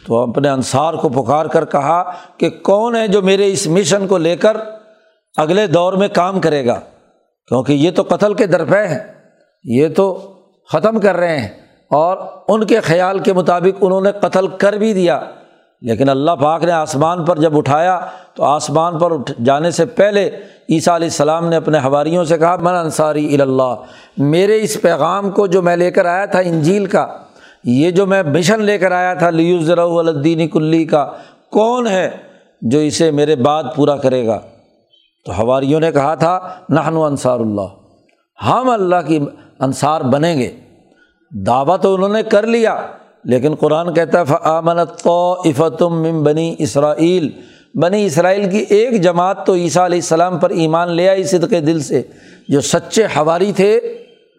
تو 0.06 0.16
اپنے 0.16 0.48
انصار 0.48 0.94
کو 0.94 1.08
پکار 1.08 1.46
کر 1.46 1.64
کہا 1.64 2.02
کہ 2.36 2.50
کون 2.62 2.96
ہے 2.96 3.06
جو 3.08 3.22
میرے 3.22 3.50
اس 3.52 3.66
مشن 3.66 4.06
کو 4.06 4.18
لے 4.18 4.36
کر 4.36 4.56
اگلے 5.36 5.66
دور 5.66 5.92
میں 5.92 6.08
کام 6.08 6.40
کرے 6.40 6.64
گا؟ 6.66 6.78
کیونکہ 7.50 7.72
یہ 7.72 7.90
تو 7.90 8.02
قتل 8.08 8.34
کے 8.34 8.46
درپے 8.46 8.86
ہیں، 8.88 8.98
یہ 9.64 9.88
تو 9.96 10.12
ختم 10.70 10.98
کر 11.00 11.16
رہے 11.16 11.38
ہیں، 11.38 11.48
اور 11.90 12.16
ان 12.48 12.64
کے 12.66 12.80
خیال 12.80 13.18
کے 13.18 13.32
مطابق 13.32 13.82
انہوں 13.84 14.00
نے 14.00 14.12
قتل 14.20 14.46
کر 14.58 14.72
بھی 14.72 14.92
دیا۔ 14.94 15.20
لیکن 15.82 16.08
اللہ 16.08 16.30
پاک 16.40 16.62
نے 16.64 16.72
آسمان 16.72 17.24
پر 17.24 17.38
جب 17.38 17.56
اٹھایا 17.58 17.98
تو 18.34 18.44
آسمان 18.44 18.98
پر 18.98 19.12
اٹھ 19.12 19.32
جانے 19.44 19.70
سے 19.70 19.84
پہلے 19.96 20.24
عیسیٰ 20.68 20.94
علیہ 20.94 21.08
السلام 21.08 21.48
نے 21.48 21.56
اپنے 21.56 21.78
حواریوں 21.78 22.24
سے 22.24 22.38
کہا، 22.38 22.56
من 22.56 22.74
انصاری 22.74 23.40
اللہ 23.40 23.74
میرے 24.18 24.58
اس 24.62 24.76
پیغام 24.82 25.30
کو 25.30 25.46
جو 25.46 25.62
میں 25.62 25.76
لے 25.76 25.90
کر 25.90 26.06
آیا 26.06 26.24
تھا 26.26 26.38
انجیل 26.44 26.86
کا، 26.86 27.06
یہ 27.64 27.90
جو 27.90 28.06
میں 28.06 28.22
مشن 28.24 28.62
لے 28.62 28.78
کر 28.78 28.92
آیا 28.92 29.14
تھا 29.14 29.30
لیوز 29.30 29.70
الدین 29.70 30.46
کلی 30.48 30.84
کا، 30.84 31.04
کون 31.52 31.86
ہے 31.86 32.08
جو 32.62 32.78
اسے 32.78 33.10
میرے 33.10 33.36
بعد 33.36 33.64
پورا 33.76 33.96
کرے 33.96 34.26
گا؟ 34.26 34.40
تو 35.26 35.42
ہواریوں 35.42 35.80
نے 35.80 35.92
کہا 35.92 36.14
تھا 36.14 36.40
نہن 36.68 36.96
انصار 36.96 37.40
اللہ۔ 37.40 37.66
ہم 38.44 38.70
اللہ 38.70 39.06
کی 39.06 39.18
انصار 39.60 40.00
بنیں 40.00 40.38
گے۔ 40.38 40.56
دعویٰ 41.30 41.76
تو 41.82 41.94
انہوں 41.94 42.08
نے 42.08 42.22
کر 42.22 42.46
لیا، 42.46 42.86
لیکن 43.24 43.54
قرآن 43.54 43.94
کہتا 43.94 44.20
ہے 44.20 44.24
فعمنت 44.24 45.02
تو 45.02 45.42
افتم 45.44 46.02
مم 46.02 46.22
بنی 46.22 46.54
اسرائیل 46.58 47.30
بنی 47.82 48.04
اسرائیل 48.04 48.50
کی 48.50 48.64
ایک 48.68 49.02
جماعت 49.02 49.46
تو 49.46 49.54
عیسیٰ 49.54 49.84
علیہ 49.84 49.98
السلام 49.98 50.38
پر 50.38 50.50
ایمان 50.50 50.90
لے 50.90 51.08
آئی 51.08 51.24
صدق 51.24 51.50
دل 51.50 51.80
سے۔ 51.80 52.02
جو 52.48 52.60
سچے 52.60 53.04
ہواری 53.04 53.52
تھے، 53.52 53.80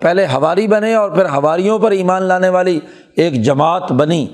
پہلے 0.01 0.25
ہواری 0.25 0.67
بنے 0.67 0.93
اور 0.93 1.09
پھر 1.09 1.25
ہواریوں 1.25 1.79
پر 1.79 1.91
ایمان 1.91 2.23
لانے 2.23 2.49
والی 2.49 2.79
ایک 3.15 3.43
جماعت 3.43 3.91
بنی۔ 3.91 4.27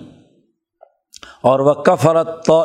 اور 1.42 1.60
وہ 1.60 1.74
کفرت 1.74 2.46
تو 2.46 2.62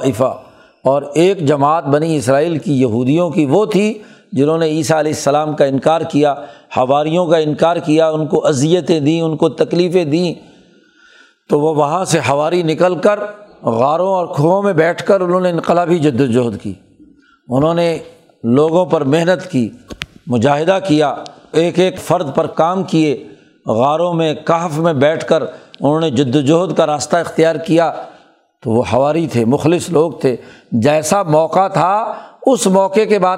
اور 0.84 1.02
ایک 1.14 1.38
جماعت 1.46 1.84
بنی 1.84 2.16
اسرائیل 2.16 2.58
کی 2.58 2.80
یہودیوں 2.80 3.30
کی 3.30 3.46
وہ 3.46 3.66
تھی 3.66 3.98
جنہوں 4.32 4.58
نے 4.58 4.66
عیسیٰ 4.66 4.98
علیہ 4.98 5.12
السلام 5.12 5.56
کا 5.56 5.64
انکار 5.64 6.00
کیا 6.00 6.34
ہواریوں 6.76 7.26
کا 7.26 7.36
انکار 7.36 7.76
کیا، 7.76 8.08
ان 8.08 8.26
کو 8.26 8.46
اذیتیں 8.46 9.00
دیں، 9.00 9.20
ان 9.20 9.36
کو 9.36 9.48
تکلیفیں 9.48 10.04
دیں۔ 10.04 10.34
تو 11.48 11.60
وہ 11.60 11.74
وہاں 11.74 12.04
سے 12.04 12.18
ہواری 12.28 12.62
نکل 12.62 12.94
کر 12.94 13.20
غاروں 13.62 14.08
اور 14.08 14.26
کھوؤں 14.26 14.62
میں 14.62 14.72
بیٹھ 14.72 15.04
کر 15.04 15.20
انہوں 15.20 15.40
نے 15.40 15.50
انقلابی 15.50 15.98
جد 15.98 16.20
وجہد 16.20 16.62
کی۔ 16.62 16.72
انہوں 17.48 17.74
نے 17.74 17.98
لوگوں 18.44 18.86
پر 18.86 19.00
محنت 19.00 19.50
کی، 19.50 19.68
مجاہدہ 20.26 20.78
کیا، 20.88 21.14
ایک 21.52 21.78
ایک 21.78 21.98
فرد 21.98 22.34
پر 22.34 22.46
کام 22.46 22.82
کیے، 22.82 23.28
غاروں 23.66 24.14
میں، 24.14 24.34
کہف 24.34 24.78
میں 24.78 24.92
بیٹھ 24.92 25.24
کر 25.24 25.42
انہوں 25.80 26.00
نے 26.00 26.10
جد 26.10 26.36
وجہد 26.36 26.76
کا 26.76 26.86
راستہ 26.86 27.16
اختیار 27.16 27.56
کیا۔ 27.56 27.92
تو 28.62 28.70
وہ 28.70 28.82
ہواری 28.92 29.26
تھے، 29.26 29.44
مخلص 29.44 29.90
لوگ 29.90 30.12
تھے۔ 30.12 30.36
جیسا 30.72 31.22
موقع 31.22 31.68
تھا، 31.68 32.14
اس 32.46 32.66
موقع 32.66 33.04
کے 33.08 33.18
بعد 33.18 33.36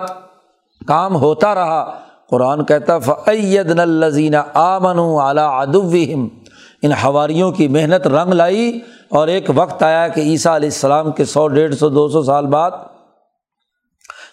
کام 0.87 1.16
ہوتا 1.16 1.55
رہا۔ 1.55 1.99
قرآن 2.31 2.64
کہتا 2.64 2.99
فعید 2.99 3.81
الزین 3.81 4.35
آمن 4.55 4.99
اعلیٰ 4.99 5.61
ادوہم 5.61 6.29
ان 6.83 6.93
ہواریوں 7.05 7.53
کی 7.53 7.68
محنت 7.68 8.07
رنگ 8.07 8.33
لائی 8.33 8.81
اور 9.09 9.29
ایک 9.29 9.51
وقت 9.55 9.83
آیا 9.83 10.09
کہ 10.09 10.21
عیسیٰ 10.21 10.55
علیہ 10.55 10.68
السلام 10.68 11.12
کے 11.12 11.25
سو، 11.25 11.49
ڈیڑھ 11.49 11.75
سو، 11.75 11.89
دو 11.89 12.09
سو 12.09 12.23
سال 12.23 12.47
بعد 12.47 12.71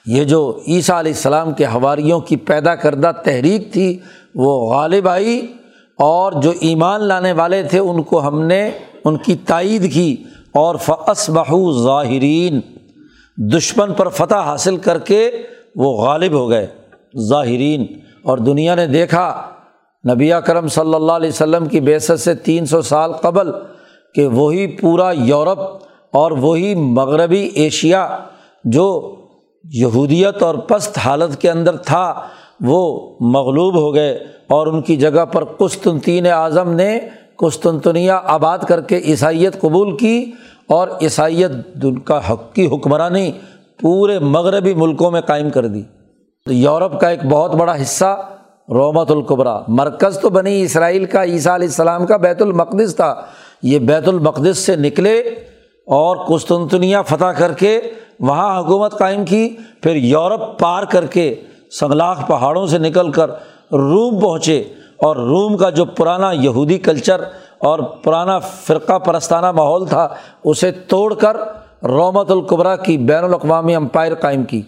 یہ 0.05 0.23
جو 0.23 0.59
عیسیٰ 0.67 0.99
علیہ 0.99 1.11
السلام 1.11 1.53
کے 1.53 1.65
ہواریوں 1.65 2.19
کی 2.19 2.35
پیدا 2.35 2.75
کردہ 2.75 3.11
تحریک 3.23 3.73
تھی، 3.73 3.99
وہ 4.35 4.73
غالب 4.73 5.07
آئی 5.07 5.47
اور 5.99 6.31
جو 6.31 6.53
ایمان 6.59 7.01
لانے 7.01 7.31
والے 7.31 7.63
تھے، 7.63 7.79
ان 7.79 8.03
کو 8.03 8.27
ہم 8.27 8.41
نے، 8.41 8.71
ان 9.05 9.17
کی 9.17 9.35
تائید 9.35 9.93
کی۔ 9.93 10.23
اور 10.57 10.75
فعص 10.75 11.29
بہو 11.29 11.83
ظاہرین 11.83 12.59
دشمن 13.37 13.93
پر 13.93 14.09
فتح 14.09 14.35
حاصل 14.35 14.77
کر 14.77 14.99
کے 14.99 15.31
وہ 15.75 15.91
غالب 16.03 16.31
ہو 16.31 16.49
گئے، 16.49 16.67
ظاہرین۔ 17.29 17.85
اور 18.23 18.37
دنیا 18.37 18.75
نے 18.75 18.87
دیکھا، 18.87 19.41
نبی 20.13 20.31
کرم 20.45 20.67
صلی 20.67 20.93
اللہ 20.93 21.11
علیہ 21.11 21.29
وسلم 21.29 21.65
کی 21.65 21.79
بیست 21.79 22.19
سے 22.19 22.35
تین 22.35 22.65
سو 22.65 22.81
سال 22.81 23.13
قبل 23.13 23.51
کہ 24.15 24.27
وہی 24.27 24.67
پورا 24.67 25.11
یورپ 25.11 25.59
اور 26.13 26.31
وہی 26.31 26.75
مغربی 26.75 27.49
ایشیا 27.53 28.17
جو 28.63 29.15
یہودیت 29.73 30.43
اور 30.43 30.55
پست 30.55 30.97
حالت 30.97 31.41
کے 31.41 31.51
اندر 31.51 31.75
تھا، 31.75 32.21
وہ 32.61 33.15
مغلوب 33.19 33.75
ہو 33.75 33.93
گئے۔ 33.93 34.13
اور 34.47 34.67
ان 34.67 34.81
کی 34.81 34.95
جگہ 34.95 35.25
پر 35.25 35.43
قسطنطین 35.43 36.27
اعظم 36.27 36.73
نے 36.73 36.99
قسطنطنیہ 37.38 38.11
آباد 38.23 38.59
کر 38.59 38.81
کے 38.81 38.97
عیسائیت 38.97 39.61
قبول 39.61 39.97
کی 39.97 40.31
اور 40.69 40.88
عیسائیت 40.88 41.51
کا 42.03 42.31
حق 42.31 42.53
کی 42.53 42.67
حکمرانی 42.67 43.31
پورے 43.81 44.19
مغربی 44.19 44.73
ملکوں 44.73 45.11
میں 45.11 45.21
قائم 45.21 45.49
کر 45.49 45.67
دی۔ 45.67 45.81
تو 46.45 46.53
یورپ 46.53 46.99
کا 46.99 47.09
ایک 47.09 47.25
بہت 47.25 47.55
بڑا 47.55 47.81
حصہ 47.81 48.29
رومت 48.69 49.11
القبرا۔ 49.11 49.59
مرکز 49.67 50.19
تو 50.19 50.29
بنی 50.29 50.61
اسرائیل 50.61 51.05
کا، 51.05 51.23
عیسیٰ 51.23 51.53
علیہ 51.53 51.67
السلام 51.67 52.05
کا 52.05 52.17
بیت 52.17 52.41
المقدس 52.41 52.95
تھا۔ 52.95 53.15
یہ 53.63 53.79
بیت 53.79 54.07
المقدس 54.07 54.57
سے 54.57 54.75
نکلے 54.75 55.19
اور 55.88 56.17
قسطنطنیہ 56.17 56.97
فتح 57.07 57.25
کر 57.25 57.53
کے 57.53 57.81
وہاں 58.19 58.61
حکومت 58.61 58.97
قائم 58.97 59.25
کی۔ 59.25 59.55
پھر 59.81 59.95
یورپ 59.95 60.59
پار 60.59 60.83
کر 60.83 61.05
کے 61.05 61.35
سنگلاخ 61.79 62.27
پہاڑوں 62.27 62.67
سے 62.67 62.77
نکل 62.77 63.11
کر 63.11 63.29
روم 63.71 64.19
پہنچے۔ 64.19 64.63
اور 64.97 65.15
روم 65.15 65.57
کا 65.57 65.69
جو 65.69 65.85
پرانا 65.85 66.31
یہودی 66.31 66.77
کلچر 66.77 67.21
اور 67.59 67.79
پرانا 67.79 68.39
فرقہ 68.39 68.97
پرستانہ 68.99 69.51
ماحول 69.51 69.87
تھا، 69.87 70.07
اسے 70.43 70.71
توڑ 70.71 71.13
کر 71.13 71.37
رومت 71.83 72.31
القبرا 72.31 72.75
کی 72.75 72.97
بین 72.97 73.23
الاقوامی 73.23 73.75
امپائر 73.75 74.15
قائم 74.15 74.43
کی۔ 74.43 74.61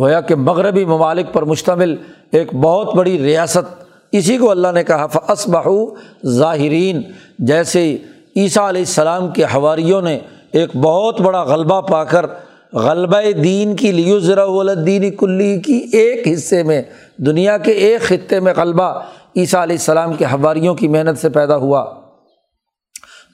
گویا 0.00 0.20
کہ 0.20 0.34
مغربی 0.34 0.84
ممالک 0.84 1.32
پر 1.32 1.42
مشتمل 1.42 1.96
ایک 2.32 2.54
بہت 2.54 2.94
بڑی 2.94 3.18
ریاست، 3.18 3.82
اسی 4.12 4.38
کو 4.38 4.50
اللہ 4.50 4.72
نے 4.72 4.84
کہا 4.84 5.06
فس 5.06 5.48
بہو 5.48 5.94
ظاہرین۔ 6.26 7.02
جیسے 7.38 7.98
عیسیٰ 8.36 8.68
علیہ 8.68 8.80
السلام 8.80 9.28
کے 9.28 9.44
حواریوں 9.44 10.02
نے 10.02 10.18
ایک 10.52 10.76
بہت 10.76 11.20
بڑا 11.20 11.42
غلبہ 11.42 11.80
پا 11.80 12.04
کر 12.04 12.26
غلبہ 12.74 13.42
دین 13.42 13.76
کی 13.76 13.92
لیو 13.92 14.20
ذرا 14.20 14.44
الدین 14.44 15.16
کلی 15.16 15.60
کی 15.60 15.86
ایک 15.92 16.28
حصے 16.32 16.62
میں، 16.62 16.82
دنیا 17.16 17.58
کے 17.58 17.70
ایک 17.70 18.00
خطے 18.00 18.40
میں 18.40 18.54
غلبہ 18.56 19.00
عیسیٰ 19.36 19.60
علیہ 19.60 19.76
السلام 19.76 20.14
کے 20.14 20.24
حواریوں 20.24 20.74
کی 20.74 20.88
محنت 20.88 21.18
سے 21.18 21.28
پیدا 21.28 21.56
ہوا۔ 21.56 21.94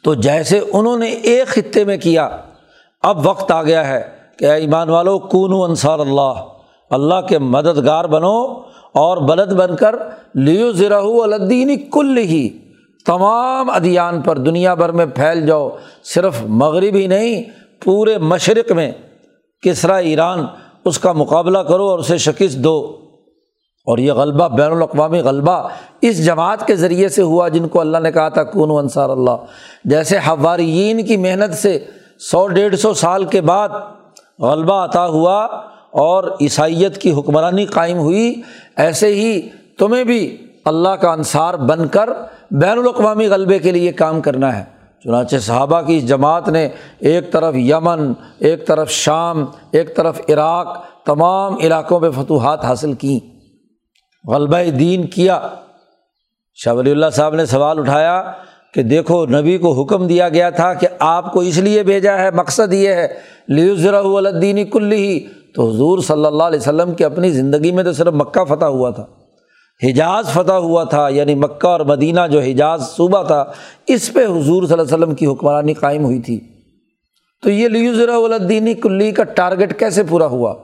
تو 0.05 0.14
جیسے 0.14 0.61
انہوں 0.72 0.99
نے 0.99 1.07
ایک 1.07 1.47
خطے 1.47 1.84
میں 1.84 1.97
کیا، 1.97 2.28
اب 3.03 3.26
وقت 3.26 3.51
آ 3.51 3.62
گیا 3.62 3.89
ہے 3.89 4.03
کہ 4.39 4.45
ایمان 4.45 4.89
والو 4.89 5.18
کون 5.18 5.70
انصار 5.70 5.99
اللہ 5.99 6.32
اللہ 6.91 7.20
کے 7.28 7.39
مددگار 7.39 8.05
بنو 8.05 8.45
اور 8.95 9.16
بلد 9.16 9.53
بن 9.53 9.76
کر 9.76 9.97
لیو 10.34 10.72
ذرا 10.72 10.99
الدین 10.99 11.91
کل 11.91 12.18
ہی 12.18 12.49
تمام 13.07 13.70
ادیان 13.70 14.20
پر 14.22 14.39
دنیا 14.39 14.74
بھر 14.74 14.89
میں 14.89 15.07
پھیل 15.07 15.47
جاؤ، 15.47 15.70
صرف 16.05 16.43
مغرب 16.49 16.95
ہی 16.95 17.07
نہیں، 17.07 17.43
پورے 17.84 18.18
مشرق 18.18 18.72
میں۔ 18.72 18.93
کسرا 19.63 19.97
ایران 19.97 20.47
اس 20.85 20.99
کا 20.99 21.13
مقابلہ 21.13 21.59
کرو 21.59 21.89
اور 21.89 21.99
اسے 21.99 22.19
شکست 22.19 22.57
دو۔ 22.57 22.97
اور 23.87 23.99
یہ 23.99 24.13
غلبہ، 24.13 24.49
بین 24.49 24.71
الاقوامی 24.71 25.21
غلبہ 25.21 25.69
اس 26.01 26.25
جماعت 26.27 26.67
کے 26.67 26.77
ذریعے 26.77 27.09
سے 27.09 27.23
ہوا 27.23 27.49
جن 27.49 27.69
کو 27.69 27.81
اللہ 27.81 27.99
نے 27.99 28.13
کہا 28.13 28.29
تھا 28.29 28.45
کون 28.45 28.71
انصار 28.71 29.11
اللہ۔ 29.11 29.31
جیسے 29.85 30.19
حوارین 30.19 31.07
کی 31.07 31.17
محنت 31.17 31.55
سے 31.55 31.85
سو 32.19 32.49
ڈیڑھ 32.49 32.77
سو 32.77 32.95
سال 32.95 33.25
کے 33.25 33.41
بعد 33.41 33.69
غلبہ 34.39 34.85
عطا 34.85 35.07
ہوا 35.07 35.45
اور 35.91 36.25
عیسائیت 36.41 36.99
کی 36.99 37.13
حکمرانی 37.13 37.65
قائم 37.65 37.99
ہوئی، 37.99 38.35
ایسے 38.77 39.07
ہی 39.15 39.49
تمہیں 39.79 40.05
بھی 40.05 40.37
اللہ 40.65 40.89
کا 40.89 41.13
انصار 41.13 41.55
بن 41.55 41.89
کر 41.89 42.09
بین 42.51 42.79
الاقوامی 42.79 43.27
غلبے 43.27 43.59
کے 43.59 43.71
لیے 43.71 43.93
کام 43.93 44.21
کرنا 44.21 44.59
ہے۔ 44.59 44.78
چنانچہ 45.05 45.36
صحابہ 45.36 45.80
کی 45.80 46.01
جماعت 46.01 46.49
نے 46.49 46.68
ایک 46.99 47.32
طرف 47.32 47.55
یمن، 47.55 48.12
ایک 48.38 48.66
طرف 48.66 48.90
شام، 48.90 49.44
ایک 49.70 49.96
طرف 49.96 50.20
عراق، 50.28 50.84
تمام 51.07 51.57
علاقوں 51.57 52.01
پہ 52.01 52.11
فتوحات 52.11 52.64
حاصل 52.64 52.92
کیں 52.92 53.38
غلبہ 54.28 54.70
دین 54.70 55.07
کیا۔ 55.07 55.49
شاہ 56.55 56.74
ولی 56.74 56.90
اللہ 56.90 57.07
صاحب 57.12 57.34
نے 57.34 57.46
سوال 57.46 57.78
اٹھایا 57.78 58.32
کہ 58.74 58.82
دیکھو 58.82 59.26
نبی 59.26 59.59
کو 59.59 59.82
حکم 59.82 60.07
دیا 60.07 60.28
گیا 60.28 60.51
تھا 60.51 60.74
کہ 60.74 60.88
آپ 60.99 61.32
کو 61.32 61.40
اس 61.40 61.59
لیے 61.59 61.82
بھیجا 61.82 62.18
ہے، 62.18 62.30
مقصد 62.30 62.72
یہ 62.72 62.88
ہے 62.88 63.09
لیوزرا 63.49 64.01
الدینی 64.01 64.64
کل 64.64 64.92
ہی۔ 64.92 65.26
تو 65.55 65.70
حضور 65.70 65.99
صلی 65.99 66.24
اللہ 66.24 66.42
علیہ 66.42 66.59
وسلم 66.59 66.94
کی 66.94 67.05
اپنی 67.05 67.30
زندگی 67.30 67.72
میں 67.72 67.84
تو 67.84 67.92
صرف 67.92 68.14
مکہ 68.14 68.44
فتح 68.44 68.64
ہوا 68.64 68.90
تھا۔ 68.90 69.07
حجاز 69.83 70.29
فتح 70.29 70.53
ہوا 70.53 70.85
تھا 70.85 71.09
یعنی 71.09 71.35
مکہ 71.35 71.66
اور 71.66 71.81
مدینہ 71.81 72.20
جو 72.31 72.41
حجاز 72.41 72.89
صوبہ 72.89 73.22
تھا، 73.22 73.45
اس 73.87 74.12
پہ 74.12 74.24
حضور 74.24 74.43
صلی 74.43 74.72
اللہ 74.72 74.72
علیہ 74.72 74.95
وسلم 74.95 75.14
کی 75.14 75.26
حکمرانی 75.26 75.74
قائم 75.74 76.05
ہوئی 76.05 76.20
تھی۔ 76.20 76.41
تو 77.43 77.51
یہ 77.51 77.68
لیوزرا 77.68 78.16
الدینی 78.16 78.74
کلی 78.74 79.11
کا 79.11 79.24
ٹارگیٹ 79.24 79.79
کیسے 79.79 80.03
پورا 80.03 80.26
ہوا؟ 80.26 80.55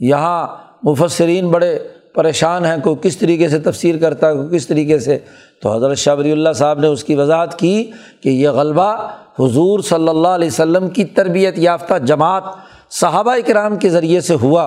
یہاں 0.00 0.46
مفسرین 0.82 1.50
بڑے 1.50 1.78
پریشان 2.14 2.64
ہیں، 2.64 2.76
کوئی 2.82 2.96
کس 3.02 3.16
طریقے 3.16 3.48
سے 3.48 3.58
تفسیر 3.58 3.98
کرتا 3.98 4.28
ہے، 4.28 4.34
کوئی 4.34 4.56
کس 4.56 4.66
طریقے 4.66 4.98
سے۔ 4.98 5.18
تو 5.62 5.74
حضرت 5.74 5.96
شاہ 5.96 6.14
ولی 6.14 6.32
اللہ 6.32 6.52
صاحب 6.54 6.78
نے 6.78 6.86
اس 6.86 7.04
کی 7.04 7.14
وضاحت 7.14 7.58
کی 7.58 7.90
کہ 8.22 8.28
یہ 8.28 8.48
غلبہ 8.48 9.08
حضور 9.40 9.80
صلی 9.80 10.08
اللہ 10.08 10.28
علیہ 10.28 10.48
وسلم 10.48 10.88
کی 10.88 11.04
تربیت 11.04 11.58
یافتہ 11.58 11.94
جماعت 11.98 12.42
صحابہ 12.90 13.36
کرام 13.46 13.76
کے 13.76 13.88
ذریعے 13.88 14.20
سے 14.20 14.34
ہوا۔ 14.34 14.64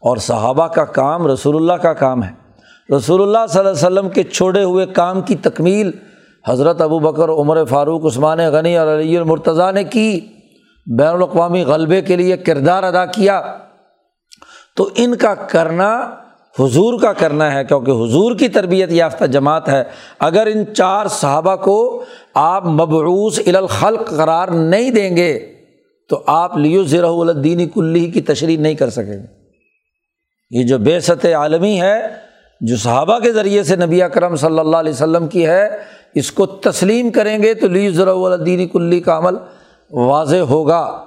اور 0.00 0.16
صحابہ 0.16 0.66
کا 0.66 0.84
کام 0.84 1.26
رسول 1.26 1.56
اللہ 1.56 1.72
کا 1.72 1.92
کام 1.92 2.24
ہے۔ 2.24 2.45
رسول 2.96 3.22
اللہ 3.22 3.46
صلی 3.48 3.58
اللہ 3.58 3.70
علیہ 3.70 3.98
وسلم 3.98 4.08
کے 4.08 4.22
چھوڑے 4.22 4.62
ہوئے 4.62 4.86
کام 4.86 5.20
کی 5.20 5.34
تکمیل 5.34 5.90
حضرت 6.46 6.80
ابو 6.80 6.98
بکر، 6.98 7.28
عمر 7.28 7.64
فاروق، 7.64 8.06
عثمان 8.06 8.38
غنی 8.38 8.76
اور 8.76 8.98
علی 8.98 9.16
المرتضیٰ 9.16 9.72
نے 9.72 9.84
کی، 9.84 10.20
بین 10.98 11.08
الاقوامی 11.08 11.62
غلبے 11.62 12.00
کے 12.00 12.16
لیے 12.16 12.36
کردار 12.36 12.82
ادا 12.82 13.06
کیا۔ 13.06 13.56
تو 14.76 14.90
ان 14.96 15.16
کا 15.16 15.34
کرنا 15.34 16.14
حضور 16.60 17.00
کا 17.00 17.12
کرنا 17.12 17.54
ہے، 17.54 17.64
کیونکہ 17.64 17.90
حضور 17.90 18.34
کی 18.34 18.48
تربیت 18.48 18.92
یافتہ 18.92 19.24
جماعت 19.24 19.68
ہے۔ 19.68 19.84
اگر 20.18 20.48
ان 20.54 20.74
چار 20.74 21.06
صحابہ 21.06 21.56
کو 21.56 22.04
آپ 22.34 22.66
مبعوث 22.66 23.40
الخلق 23.46 24.08
قرار 24.08 24.48
نہیں 24.48 24.90
دیں 24.90 25.16
گے، 25.16 25.52
تو 26.08 26.22
آپ 26.26 26.56
لیو 26.56 26.84
ذرا 26.84 27.10
الدینی 27.10 27.66
کلی 27.66 28.10
کی 28.10 28.20
تشریح 28.20 28.58
نہیں 28.58 28.74
کر 28.74 28.90
سکیں 28.90 29.12
گے۔ 29.12 29.46
یہ 30.50 30.64
جو 30.64 30.78
بے 30.78 31.00
ست 31.00 31.26
عالمی 31.26 31.80
ہے 31.80 32.25
جو 32.60 32.76
صحابہ 32.76 33.18
کے 33.18 33.32
ذریعے 33.32 33.62
سے 33.62 33.76
نبی 33.76 34.02
اکرم 34.02 34.36
صلی 34.36 34.58
اللہ 34.58 34.76
علیہ 34.76 34.92
وسلم 34.92 35.26
کی 35.26 35.46
ہے، 35.46 35.68
اس 36.14 36.32
کو 36.32 36.46
تسلیم 36.46 37.10
کریں 37.10 37.42
گے 37.42 37.54
تو 37.54 37.68
لیو 37.68 37.92
ذرا 37.92 38.12
الدینی 38.12 38.66
کلی 38.66 39.00
کا 39.00 39.18
عمل 39.18 39.34
واضح 39.90 40.36
ہوگا۔ 40.36 41.04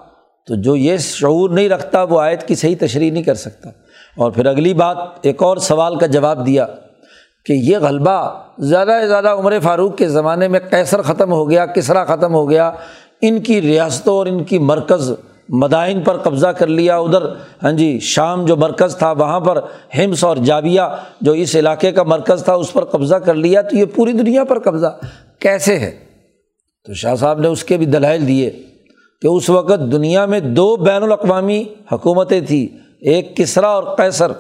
تو 0.47 0.56
جو 0.56 0.76
یہ 0.76 0.97
شعور 0.97 1.50
نہیں 1.50 1.70
رکھتا، 1.70 2.04
وہ 2.04 2.22
آیت 2.22 2.47
کی 2.47 2.56
صحیح 2.56 2.76
تشریح 2.80 3.12
نہیں 3.12 3.24
کر 3.24 3.36
سکتا۔ 3.36 3.70
اور 4.18 4.32
پھر 4.32 4.45
اگلی 4.45 4.74
بات، 4.74 4.97
ایک 5.22 5.43
اور 5.43 5.58
سوال 5.58 5.95
کا 5.95 6.06
جواب 6.06 6.45
دیا 6.45 6.66
کہ 7.45 7.54
یہ 7.54 7.78
غلبہ 7.78 8.41
زیادہ 8.60 8.97
سے 9.02 9.08
زیادہ 9.08 9.30
عمر 9.30 9.60
فاروق 9.64 9.97
کے 9.97 10.08
زمانے 10.08 10.47
میں 10.47 10.60
کیسر 10.70 11.02
ختم 11.02 11.32
ہو 11.32 11.50
گیا، 11.50 11.66
کسرا 11.66 12.06
ختم 12.06 12.34
ہو 12.34 12.50
گیا۔ 12.50 12.72
ان 13.22 13.39
کی 13.39 13.62
ریاستوں 13.62 14.14
اور 14.14 14.26
ان 14.26 14.43
کی 14.43 14.60
مرکز 14.60 15.12
مدائن 15.50 16.02
پر 16.02 16.18
قبضہ 16.18 16.47
کر 16.47 16.68
لیا 16.68 16.97
ادھر۔ 16.97 17.22
ہاں 17.64 17.72
جی 17.72 18.00
شام 18.00 18.45
جو 18.45 18.58
مرکز 18.58 18.97
تھا 18.97 19.12
وہاں 19.12 19.39
پر 19.39 19.62
ہمس 19.97 20.24
اور 20.24 20.38
جاویہ 20.38 20.82
جو 21.22 21.32
اس 21.32 21.56
علاقے 21.56 21.91
کا 21.91 22.04
مرکز 22.04 22.43
تھا 22.43 22.54
اس 22.54 22.74
پر 22.74 22.86
قبضہ 22.86 23.16
کر 23.16 23.34
لیا۔ 23.34 23.62
تو 23.62 23.76
یہ 23.76 23.86
پوری 23.95 24.12
دنیا 24.12 24.43
پر 24.43 24.60
قبضہ 24.60 25.00
کیسے 25.39 25.80
ہے؟ 25.80 26.00
تو 26.86 26.93
شاہ 26.93 27.16
صاحب 27.16 27.39
نے 27.39 27.47
اس 27.47 27.64
کے 27.64 27.78
بھی 27.78 27.86
دلائل 27.86 28.28
دیے 28.28 28.64
کہ 29.22 29.28
اس 29.28 29.50
وقت 29.50 29.80
دنیا 29.91 30.26
میں 30.26 30.39
دو 30.39 30.76
بین 30.76 31.04
الاقوامی 31.04 31.64
حکومتیں 31.91 32.41
تھیں، 32.41 32.78
ایک 33.02 33.38
کسرا 33.38 33.68
اور 33.68 33.84
قیصر۔ 33.84 34.32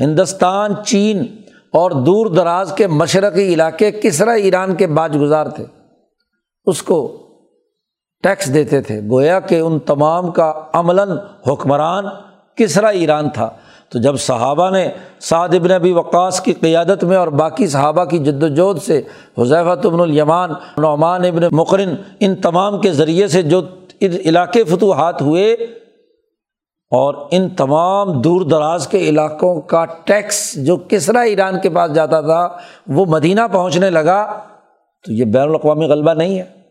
ہندوستان، 0.00 0.74
چین 0.86 1.26
اور 1.72 1.90
دور 1.90 2.26
دراز 2.26 2.72
کے 2.76 2.86
مشرقی 2.86 3.54
علاقے 3.54 3.90
کسرا 3.90 4.32
ایران 4.32 4.74
کے 4.74 4.86
باج 4.86 5.16
گزار 5.16 5.46
تھے۔ 5.46 5.64
اس 6.66 6.82
کو 6.82 7.21
ٹیکس 8.22 8.54
دیتے 8.54 8.80
تھے۔ 8.80 9.00
گویا 9.10 9.40
کہ 9.40 9.60
ان 9.60 9.78
تمام 9.78 10.30
کا 10.30 10.52
عملاً 10.72 11.10
حکمران 11.46 12.04
کسرا 12.54 12.88
ایران 12.88 13.30
تھا۔ 13.30 13.50
تو 13.88 13.98
جب 13.98 14.16
صحابہ 14.16 14.70
نے 14.70 14.88
سعد 15.20 15.48
ابن 15.48 15.70
ابی 15.70 15.92
وقاص 15.92 16.40
کی 16.40 16.52
قیادت 16.52 17.04
میں 17.04 17.16
اور 17.16 17.28
باقی 17.28 17.66
صحابہ 17.66 18.04
کی 18.04 18.18
جد 18.18 18.42
وجہد 18.42 18.82
سے 18.82 19.02
حضیفۃ 19.38 19.86
ابن 19.86 20.00
الیمان، 20.00 20.50
نعمان 20.78 21.24
ابن 21.24 21.42
مقرن، 21.52 21.94
ان 22.20 22.36
تمام 22.36 22.80
کے 22.80 22.92
ذریعے 22.92 23.26
سے 23.26 23.42
جو 23.42 23.60
علاقے 24.02 24.64
فتوحات 24.64 25.22
ہوئے 25.22 25.52
اور 26.90 27.14
ان 27.30 27.48
تمام 27.48 28.20
دور 28.20 28.40
دراز 28.40 28.86
کے 28.86 28.98
علاقوں 28.98 29.60
کا 29.60 29.84
ٹیکس 29.84 30.66
جو 30.66 30.76
کسرا 30.88 31.20
ایران 31.20 31.60
کے 31.60 31.70
پاس 31.70 31.94
جاتا 31.94 32.20
تھا، 32.20 32.48
وہ 32.86 33.06
مدینہ 33.06 33.40
پہنچنے 33.52 33.90
لگا، 33.90 34.38
تو 35.04 35.12
یہ 35.12 35.24
بین 35.24 35.42
الاقوامی 35.42 35.86
غلبہ 35.86 36.14
نہیں 36.14 36.38
ہے۔ 36.38 36.61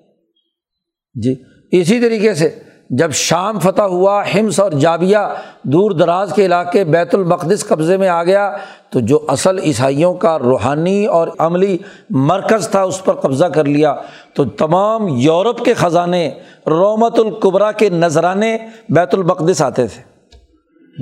جی 1.14 1.36
اسی 1.72 2.00
طریقے 2.00 2.34
سے 2.34 2.60
جب 2.90 3.12
شام 3.12 3.60
فتح 3.60 3.82
ہوا، 3.82 4.24
ہمس 4.36 4.60
اور 4.60 4.72
جابیہ 4.72 5.18
دور 5.64 5.92
دراز 5.92 6.34
کے 6.36 6.46
علاقے 6.46 6.84
بیت 6.84 7.16
المقدس 7.16 7.68
قبضے 7.68 7.98
میں 7.98 8.08
آ 8.08 8.24
گیا، 8.24 8.58
تو 8.90 9.00
جو 9.00 9.20
اصل 9.28 9.60
عیسائیوں 9.60 10.14
کا 10.14 10.40
روحانی 10.40 11.06
اور 11.06 11.28
عملی 11.40 11.78
مرکز 12.10 12.70
تھا، 12.70 12.82
اس 12.82 13.04
پر 13.04 13.14
قبضہ 13.14 13.46
کر 13.46 13.64
لیا۔ 13.64 13.96
تو 14.34 14.46
تمام 14.46 15.08
یورپ 15.08 15.66
کے 15.66 15.74
خزانے، 15.74 16.32
رومت 16.68 17.20
القبرا 17.20 17.72
کے 17.72 17.90
نذرانے 17.90 18.58
بیت 18.90 19.16
المقدس 19.16 19.62
آتے 19.62 19.88
تھے۔ 19.88 20.02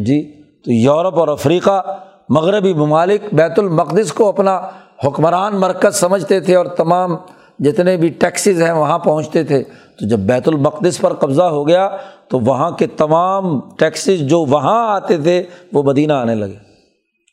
جی 0.03 0.43
تو 0.65 0.71
یورپ 0.71 1.19
اور 1.19 1.27
افریقہ، 1.27 1.99
مغربی 2.29 2.73
ممالک 2.73 3.21
بیت 3.33 3.59
المقدس 3.59 4.13
کو 4.13 4.27
اپنا 4.27 4.61
حکمران 5.07 5.55
مرکز 5.55 5.95
سمجھتے 5.95 6.39
تھے 6.39 6.55
اور 6.55 6.65
تمام 6.65 7.15
جتنے 7.59 7.97
بھی 7.97 8.09
ٹیکسیز 8.09 8.61
ہیں، 8.61 8.71
وہاں 8.71 8.99
پہنچتے 8.99 9.43
تھے۔ 9.43 9.63
تو 9.99 10.07
جب 10.07 10.19
بیت 10.19 10.47
المقدس 10.47 10.99
پر 10.99 11.13
قبضہ 11.13 11.41
ہو 11.41 11.67
گیا 11.67 11.97
تو 12.27 12.39
وہاں 12.39 12.71
کے 12.71 12.87
تمام 12.87 13.59
ٹیکسیز 13.59 14.19
جو 14.19 14.39
وہاں 14.39 14.95
آتے 14.95 15.17
تھے 15.17 15.43
وہ 15.73 15.83
مدینہ 15.83 16.13
آنے 16.13 16.35
لگے۔ 16.35 16.55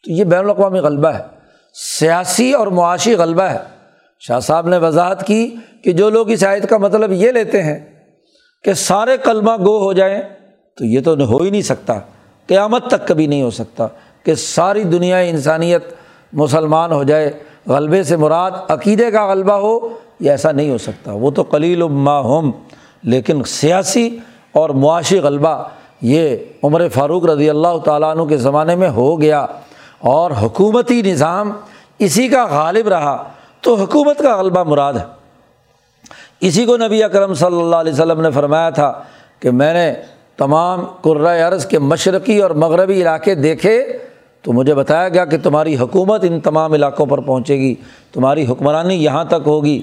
تو 0.05 0.13
یہ 0.13 0.25
بین 0.25 0.39
الاقوامی 0.39 0.79
غلبہ 0.79 1.09
ہے۔ 1.09 1.23
سیاسی 1.99 2.53
اور 2.53 2.67
معاشی 2.67 3.15
غلبہ 3.15 3.43
ہے۔ 3.43 3.59
شاہ 4.21 4.41
صاحب 4.41 4.69
نے 4.69 4.79
وضاحت 4.79 5.27
کی 5.27 5.55
کہ 5.85 5.93
جو 5.93 6.11
لوگ 6.11 6.31
اس 6.31 6.45
آیت 6.45 6.69
کا 6.69 6.79
مطلب 6.79 7.13
یہ 7.13 7.31
لیتے 7.31 7.63
ہیں 7.63 7.79
کہ 8.65 8.73
سارے 8.73 9.17
کلمہ 9.17 9.57
گو 9.57 9.79
ہو 9.79 9.93
جائیں 9.93 10.23
تو 10.79 10.85
یہ 10.85 11.01
تو 11.01 11.25
ہو 11.25 11.43
ہی 11.43 11.51
نہیں 11.51 11.63
سکتا۔ 11.63 11.95
قیامت 12.47 12.87
تک 12.87 13.09
کبھی 13.09 13.27
نہیں 13.27 13.43
ہو 13.43 13.51
سکتا 13.51 13.87
کہ 14.23 14.35
ساری 14.35 14.85
دنیا 14.85 15.17
انسانیت 15.17 15.85
مسلمان 16.33 16.93
ہو 16.93 17.03
جائے۔ 17.03 17.33
غلبے 17.69 18.03
سے 18.03 18.17
مراد 18.17 18.51
عقیدے 18.69 19.11
کا 19.11 19.27
غلبہ 19.27 19.53
ہو۔ 19.53 19.89
یہ 20.21 20.31
ایسا 20.31 20.53
نہیں 20.53 20.71
ہو 20.71 20.79
سکتا۔ 20.79 21.13
وہ 21.13 21.31
تو 21.31 21.45
کلیل 21.45 21.83
ما 21.83 22.21
ہم 22.21 22.51
لیکن 23.03 23.45
سیاسی 23.45 24.19
اور 24.53 24.71
معاشی 24.71 25.19
غلبہ 25.19 25.65
یہ 26.03 26.37
عمر 26.63 26.89
فاروق 26.89 27.25
رضی 27.25 27.51
اللہ 27.51 27.79
تعالیٰ 27.85 28.17
عنہ 28.17 28.23
کے 28.23 28.37
زمانے 28.37 28.77
میں 28.77 28.89
ہو 28.89 29.21
گیا۔ 29.21 29.47
اور 29.99 30.31
حکومتی 30.43 31.03
نظام 31.03 31.53
اسی 31.99 32.29
کا 32.29 32.47
غالب 32.51 32.89
رہا۔ 32.89 33.29
تو 33.61 33.75
حکومت 33.75 34.19
کا 34.19 34.37
غلبہ 34.37 34.63
مراد 34.63 34.95
ہے۔ 34.95 35.05
اسی 36.41 36.65
کو 36.65 36.77
نبی 36.77 37.03
اکرم 37.03 37.35
صلی 37.35 37.61
اللہ 37.61 37.77
علیہ 37.77 37.93
وسلم 37.93 38.21
نے 38.21 38.31
فرمایا 38.31 38.71
تھا 38.71 38.93
کہ 39.41 39.51
میں 39.51 39.75
نے 39.75 39.95
تمام 40.37 40.85
عرض 41.49 41.67
کے 41.67 41.79
مشرقی 41.79 42.39
اور 42.39 42.51
مغربی 42.51 43.03
علاقے 43.03 43.35
دیکھے، 43.35 43.99
تو 44.43 44.53
مجھے 44.53 44.75
بتایا 44.75 45.09
گیا 45.09 45.25
کہ 45.25 45.37
تمہاری 45.43 45.77
حکومت 45.77 46.25
ان 46.25 46.41
تمام 46.41 46.73
علاقوں 46.73 47.07
پر 47.07 47.19
پہنچے 47.19 47.57
گی، 47.57 47.75
تمہاری 48.13 48.47
حکمرانی 48.47 49.05
یہاں 49.05 49.25
تک 49.25 49.47
ہوگی۔ 49.47 49.83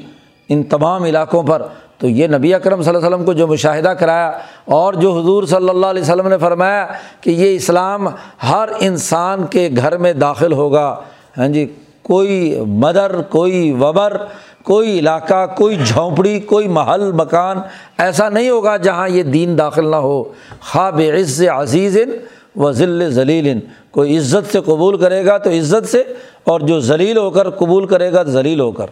ان 0.49 0.63
تمام 0.63 1.03
علاقوں 1.03 1.43
پر۔ 1.43 1.61
تو 1.97 2.09
یہ 2.09 2.27
نبی 2.27 2.53
اکرم 2.53 2.81
صلی 2.81 2.95
اللہ 2.95 3.05
علیہ 3.05 3.07
وسلم 3.07 3.25
کو 3.25 3.33
جو 3.33 3.47
مشاہدہ 3.47 3.89
کرایا 3.89 4.31
اور 4.65 4.93
جو 4.93 5.19
حضور 5.19 5.43
صلی 5.43 5.69
اللہ 5.69 5.85
علیہ 5.85 6.01
وسلم 6.01 6.27
نے 6.27 6.37
فرمایا 6.37 6.85
کہ 7.21 7.29
یہ 7.29 7.55
اسلام 7.55 8.07
ہر 8.49 8.69
انسان 8.79 9.45
کے 9.45 9.69
گھر 9.77 9.97
میں 9.97 10.13
داخل 10.13 10.53
ہوگا۔ 10.53 10.95
ہاں 11.37 11.47
جی 11.47 11.65
کوئی 12.01 12.59
مدر، 12.59 13.21
کوئی 13.21 13.71
وبر، 13.71 14.17
کوئی 14.63 14.99
علاقہ، 14.99 15.45
کوئی 15.57 15.75
جھونپڑی، 15.85 16.39
کوئی 16.39 16.67
محل، 16.67 17.11
مکان 17.11 17.57
ایسا 17.97 18.29
نہیں 18.29 18.49
ہوگا 18.49 18.77
جہاں 18.77 19.09
یہ 19.09 19.23
دین 19.23 19.57
داخل 19.57 19.87
نہ 19.87 19.95
ہو۔ 19.95 20.23
خواب 20.61 21.01
عز 21.19 21.43
عزیز 21.53 21.97
و 22.55 22.71
ذل 22.71 23.09
ذلیل، 23.11 23.59
کوئی 23.91 24.17
عزت 24.17 24.51
سے 24.51 24.59
قبول 24.61 24.97
کرے 24.97 25.25
گا 25.25 25.37
تو 25.37 25.49
عزت 25.49 25.87
سے، 25.87 26.03
اور 26.43 26.59
جو 26.59 26.79
ذلیل 26.79 27.17
ہو 27.17 27.29
کر 27.29 27.49
قبول 27.49 27.85
کرے 27.85 28.13
گا 28.13 28.23
ذلیل 28.23 28.59
ہو 28.59 28.71
کر۔ 28.71 28.85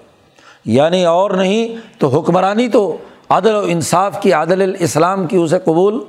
یعنی 0.66 1.06
اور 1.06 1.32
نہیں 1.32 1.68
تو 2.00 2.08
حکمرانی 2.08 2.68
تو 2.68 2.98
عدل 3.30 3.56
و 3.56 3.64
انصاف 3.68 4.22
کی 4.22 4.34
عادل 4.34 4.62
الاسلام 4.62 5.28
کی 5.28 5.38
اسے 5.38 5.60
قبول 5.60 6.00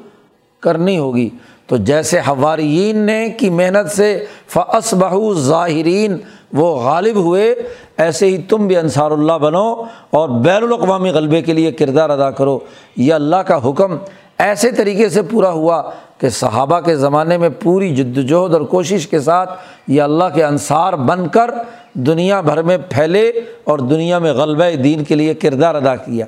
کرنی 0.60 0.98
ہوگی۔ 0.98 1.28
تو 1.66 1.76
جیسے 1.76 2.18
حوارین 2.18 2.98
نے 2.98 3.28
کی 3.38 3.50
محنت 3.50 3.90
سے 3.90 4.24
فعص 4.48 4.94
بہو 4.94 5.34
ظاہرین 5.34 6.16
وہ 6.52 6.82
غالب 6.82 7.16
ہوئے، 7.16 7.54
ایسے 7.96 8.26
ہی 8.26 8.38
تم 8.38 8.66
بھی 8.66 8.76
انصار 8.76 9.10
اللہ 9.10 9.32
بنو 9.32 9.82
اور 10.10 10.28
بین 10.28 10.62
الاقوامی 10.62 11.10
غلبے 11.10 11.42
کے 11.42 11.52
لیے 11.52 11.72
کردار 11.72 12.10
ادا 12.10 12.30
کرو۔ 12.30 12.58
یہ 12.96 13.14
اللہ 13.14 13.36
کا 13.36 13.68
حکم 13.68 13.96
ایسے 14.38 14.70
طریقے 14.70 15.08
سے 15.08 15.22
پورا 15.22 15.50
ہوا 15.50 15.90
کہ 16.22 16.28
صحابہ 16.28 16.80
کے 16.80 16.96
زمانے 16.96 17.38
میں 17.38 17.48
پوری 17.48 17.96
جد 17.96 18.18
وجہد 18.18 18.52
اور 18.52 18.60
کوشش 18.60 19.08
کے 19.08 19.20
ساتھ 19.20 19.50
یہ 19.88 20.02
اللہ 20.02 20.24
کے 20.34 20.44
انصار 20.44 20.92
بن 20.92 21.28
کر 21.28 21.50
دنیا 21.94 22.40
بھر 22.40 22.62
میں 22.62 22.78
پھیلے 22.90 23.28
اور 23.64 23.78
دنیا 23.78 24.18
میں 24.18 24.32
غلبہ 24.32 24.76
دین 24.76 25.04
کے 25.04 25.14
لیے 25.14 25.34
کردار 25.34 25.74
ادا 25.74 25.96
کیا۔ 25.96 26.26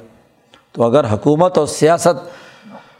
تو 0.72 0.82
اگر 0.82 1.04
حکومت 1.12 1.58
اور 1.58 1.66
سیاست 1.66 2.28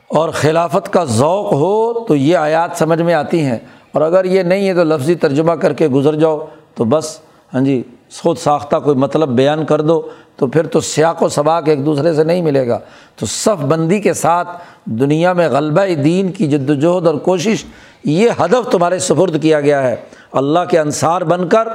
اور 0.09 0.29
خلافت 0.29 0.93
کا 0.93 1.05
ذوق 1.05 1.53
ہو 1.53 2.05
تو 2.09 2.17
یہ 2.17 2.37
آیات 2.37 2.71
سمجھ 2.75 3.03
میں 3.03 3.15
آتی 3.15 3.41
ہیں۔ 3.41 3.59
اور 3.93 4.03
اگر 4.03 4.25
یہ 4.25 4.43
نہیں 4.43 4.69
ہے 4.69 4.75
تو 4.75 4.85
لفظی 4.85 5.15
ترجمہ 5.15 5.53
کر 5.53 5.73
کے 5.73 5.89
گزر 5.89 6.15
جاؤ۔ 6.15 6.39
تو 6.75 6.85
بس 6.85 7.19
ہاں 7.55 7.61
جی 7.61 7.83
خود 8.23 8.39
ساختہ 8.39 8.77
کوئی 8.77 8.97
مطلب 8.97 9.29
بیان 9.29 9.65
کر 9.67 9.81
دو۔ 9.81 10.03
تو 10.37 10.47
پھر 10.47 10.67
تو 10.67 10.81
سیاق 10.81 11.23
و 11.23 11.29
سباق 11.29 11.63
ایک 11.67 11.87
دوسرے 11.87 12.15
سے 12.15 12.25
نہیں 12.25 12.43
ملے 12.43 12.69
گا۔ 12.69 12.79
تو 13.17 13.27
صف 13.27 13.65
بندی 13.65 14.01
کے 14.01 14.13
ساتھ 14.13 14.49
دنیا 14.85 15.33
میں 15.33 15.49
غلبہ 15.49 15.95
دین 15.95 16.33
کی 16.33 16.47
جد 16.47 16.71
وجہد 16.71 17.07
اور 17.07 17.15
کوشش، 17.15 17.65
یہ 18.05 18.31
ہدف 18.41 18.71
تمہارے 18.71 18.99
سفرد 18.99 19.43
کیا 19.43 19.61
گیا 19.61 19.83
ہے۔ 19.83 19.97
اللہ 20.33 20.59
کے 20.71 20.79
انصار 20.79 21.23
بن 21.23 21.49
کر 21.49 21.69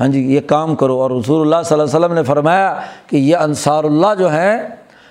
ہاں 0.00 0.08
جی 0.08 0.34
یہ 0.34 0.40
کام 0.40 0.74
کرو۔ 0.74 1.00
اور 1.00 1.10
رسول 1.10 1.40
اللہ 1.40 1.62
صلی 1.64 1.80
اللہ 1.80 1.90
علیہ 1.90 1.98
وسلم 1.98 2.14
نے 2.14 2.22
فرمایا 2.22 2.80
کہ 3.06 3.16
یہ 3.16 3.36
انصار 3.36 3.84
اللہ 3.84 4.14
جو 4.18 4.30
ہیں، 4.30 4.62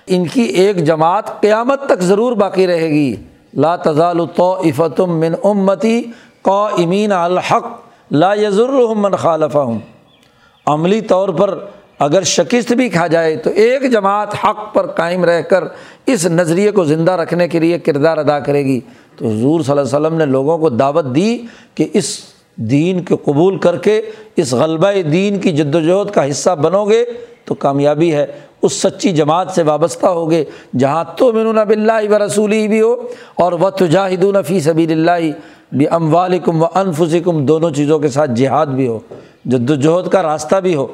ان 0.06 0.26
کی 0.26 0.42
ایک 0.42 0.84
جماعت 0.84 1.40
قیامت 1.40 1.86
تک 1.86 2.00
ضرور 2.00 2.32
باقی 2.32 2.66
رہے 2.66 2.88
گی۔ 2.88 3.16
لا 3.54 3.76
تضال 3.76 4.18
تو 4.34 5.06
من 5.06 5.34
امتی 5.44 6.02
قو 6.42 6.64
امین 6.64 7.12
الحق، 7.12 7.66
لا 8.10 8.34
یزر 8.34 8.94
من 8.96 9.16
خالف 9.16 9.56
ہوں 9.56 9.78
عملی 10.66 11.00
طور 11.00 11.28
پر 11.28 11.58
اگر 12.00 12.22
شکست 12.22 12.72
بھی 12.72 12.88
کھا 12.88 13.06
جائے 13.06 13.36
تو 13.36 13.50
ایک 13.50 13.92
جماعت 13.92 14.34
حق 14.34 14.74
پر 14.74 14.86
قائم 14.86 15.24
رہ 15.24 15.40
کر 15.42 15.64
اس 16.06 16.26
نظریے 16.26 16.70
کو 16.70 16.84
زندہ 16.84 17.12
رکھنے 17.12 17.48
کے 17.48 17.58
لیے 17.58 17.78
کردار 17.78 18.18
ادا 18.18 18.38
کرے 18.40 18.64
گی۔ 18.64 18.80
تو 19.16 19.28
حضور 19.28 19.60
صلی 19.60 19.70
اللہ 19.70 19.96
علیہ 19.96 20.06
وسلم 20.06 20.18
نے 20.18 20.26
لوگوں 20.26 20.58
کو 20.58 20.68
دعوت 20.68 21.04
دی 21.14 21.38
کہ 21.74 21.86
اس 21.92 22.18
دین 22.56 23.04
کو 23.04 23.16
قبول 23.24 23.58
کر 23.58 23.76
کے 23.76 24.02
اس 24.36 24.52
غلبہ 24.52 25.02
دین 25.12 25.38
کی 25.38 25.52
جد 25.52 25.74
وجہد 25.74 26.10
کا 26.14 26.30
حصہ 26.30 26.50
بنو 26.50 26.84
گے 26.84 27.04
تو 27.44 27.54
کامیابی 27.54 28.14
ہے۔ 28.14 28.26
اس 28.62 28.72
سچی 28.72 29.12
جماعت 29.12 29.50
سے 29.50 29.62
وابستہ 29.62 30.06
ہوگے 30.06 30.44
جہاں 30.78 31.04
تو 31.16 31.32
من 31.32 31.58
بلّہ 31.68 32.12
و 32.12 32.26
رسولی 32.26 32.68
بھی 32.68 32.80
ہو 32.80 32.96
اور 33.34 33.52
وہ 33.52 33.70
تجاہدون 33.70 34.36
فی 34.42 34.60
سبیل 34.60 34.92
اللہ 34.92 35.30
بھی 35.76 35.88
ام 35.88 36.14
والم 36.14 36.62
و 36.62 36.66
انفسکم، 36.74 37.46
دونوں 37.46 37.70
چیزوں 37.70 37.98
کے 37.98 38.08
ساتھ 38.08 38.30
جہاد 38.30 38.66
بھی 38.66 38.88
ہو۔ 38.88 38.98
جد 39.44 39.70
وجہد 39.70 40.08
کا 40.08 40.22
راستہ 40.22 40.56
بھی 40.56 40.74
ہو۔ 40.74 40.86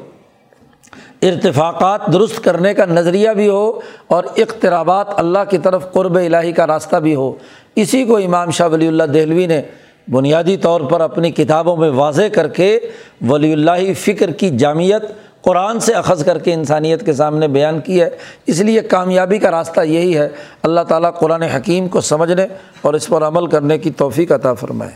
ارتفاقات 1.27 2.01
درست 2.13 2.45
کرنے 2.45 2.75
کا 2.75 2.85
نظریہ 2.85 3.31
بھی 3.31 3.49
ہو 3.49 3.81
اور 4.07 4.25
اقترابات 4.37 5.07
اللہ 5.17 5.39
کی 5.51 5.59
طرف 5.59 5.93
قرب 5.93 6.15
الہی 6.15 6.53
کا 6.53 6.67
راستہ 6.67 6.97
بھی 6.97 7.15
ہو۔ 7.15 7.33
اسی 7.77 8.05
کو 8.05 8.17
امام 8.17 8.51
شاہ 8.51 8.69
ولی 8.69 8.89
اللہ 8.89 9.03
دہلوی 9.03 9.47
نے 9.47 9.63
بنیادی 10.11 10.57
طور 10.57 10.81
پر 10.81 11.01
اپنی 11.01 11.31
کتابوں 11.31 11.77
میں 11.77 11.91
واضح 11.91 12.23
کر 12.33 12.49
کے 12.49 12.81
ولی 13.29 13.53
اللہ 13.53 13.95
فکر 13.99 14.31
کی 14.31 14.59
جامعت 14.59 15.03
قرآن 15.43 15.81
سے 15.81 15.93
اخذ 15.93 16.25
کر 16.25 16.39
کے 16.39 16.53
انسانیت 16.53 17.07
کے 17.07 17.13
سامنے 17.13 17.49
بیان 17.49 17.81
کی 17.81 18.03
ہے۔ 18.03 18.11
اس 18.47 18.61
لیے 18.61 18.81
کامیابی 18.81 19.39
کا 19.39 19.51
راستہ 19.51 19.81
یہی 19.81 20.17
ہے۔ 20.17 20.29
اللہ 20.63 20.81
تعالیٰ 20.81 21.13
قرآن 21.19 21.43
حکیم 21.43 21.89
کو 21.89 22.01
سمجھنے 22.01 22.47
اور 22.83 22.95
اس 22.95 23.07
پر 23.07 23.23
عمل 23.23 23.47
کرنے 23.47 23.79
کی 23.79 23.91
توفیق 23.91 24.33
عطا 24.33 24.55
فرمائے۔ 24.55 24.93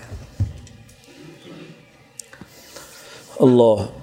اللہ 3.41 4.00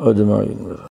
اجمعین۔ 0.00 0.76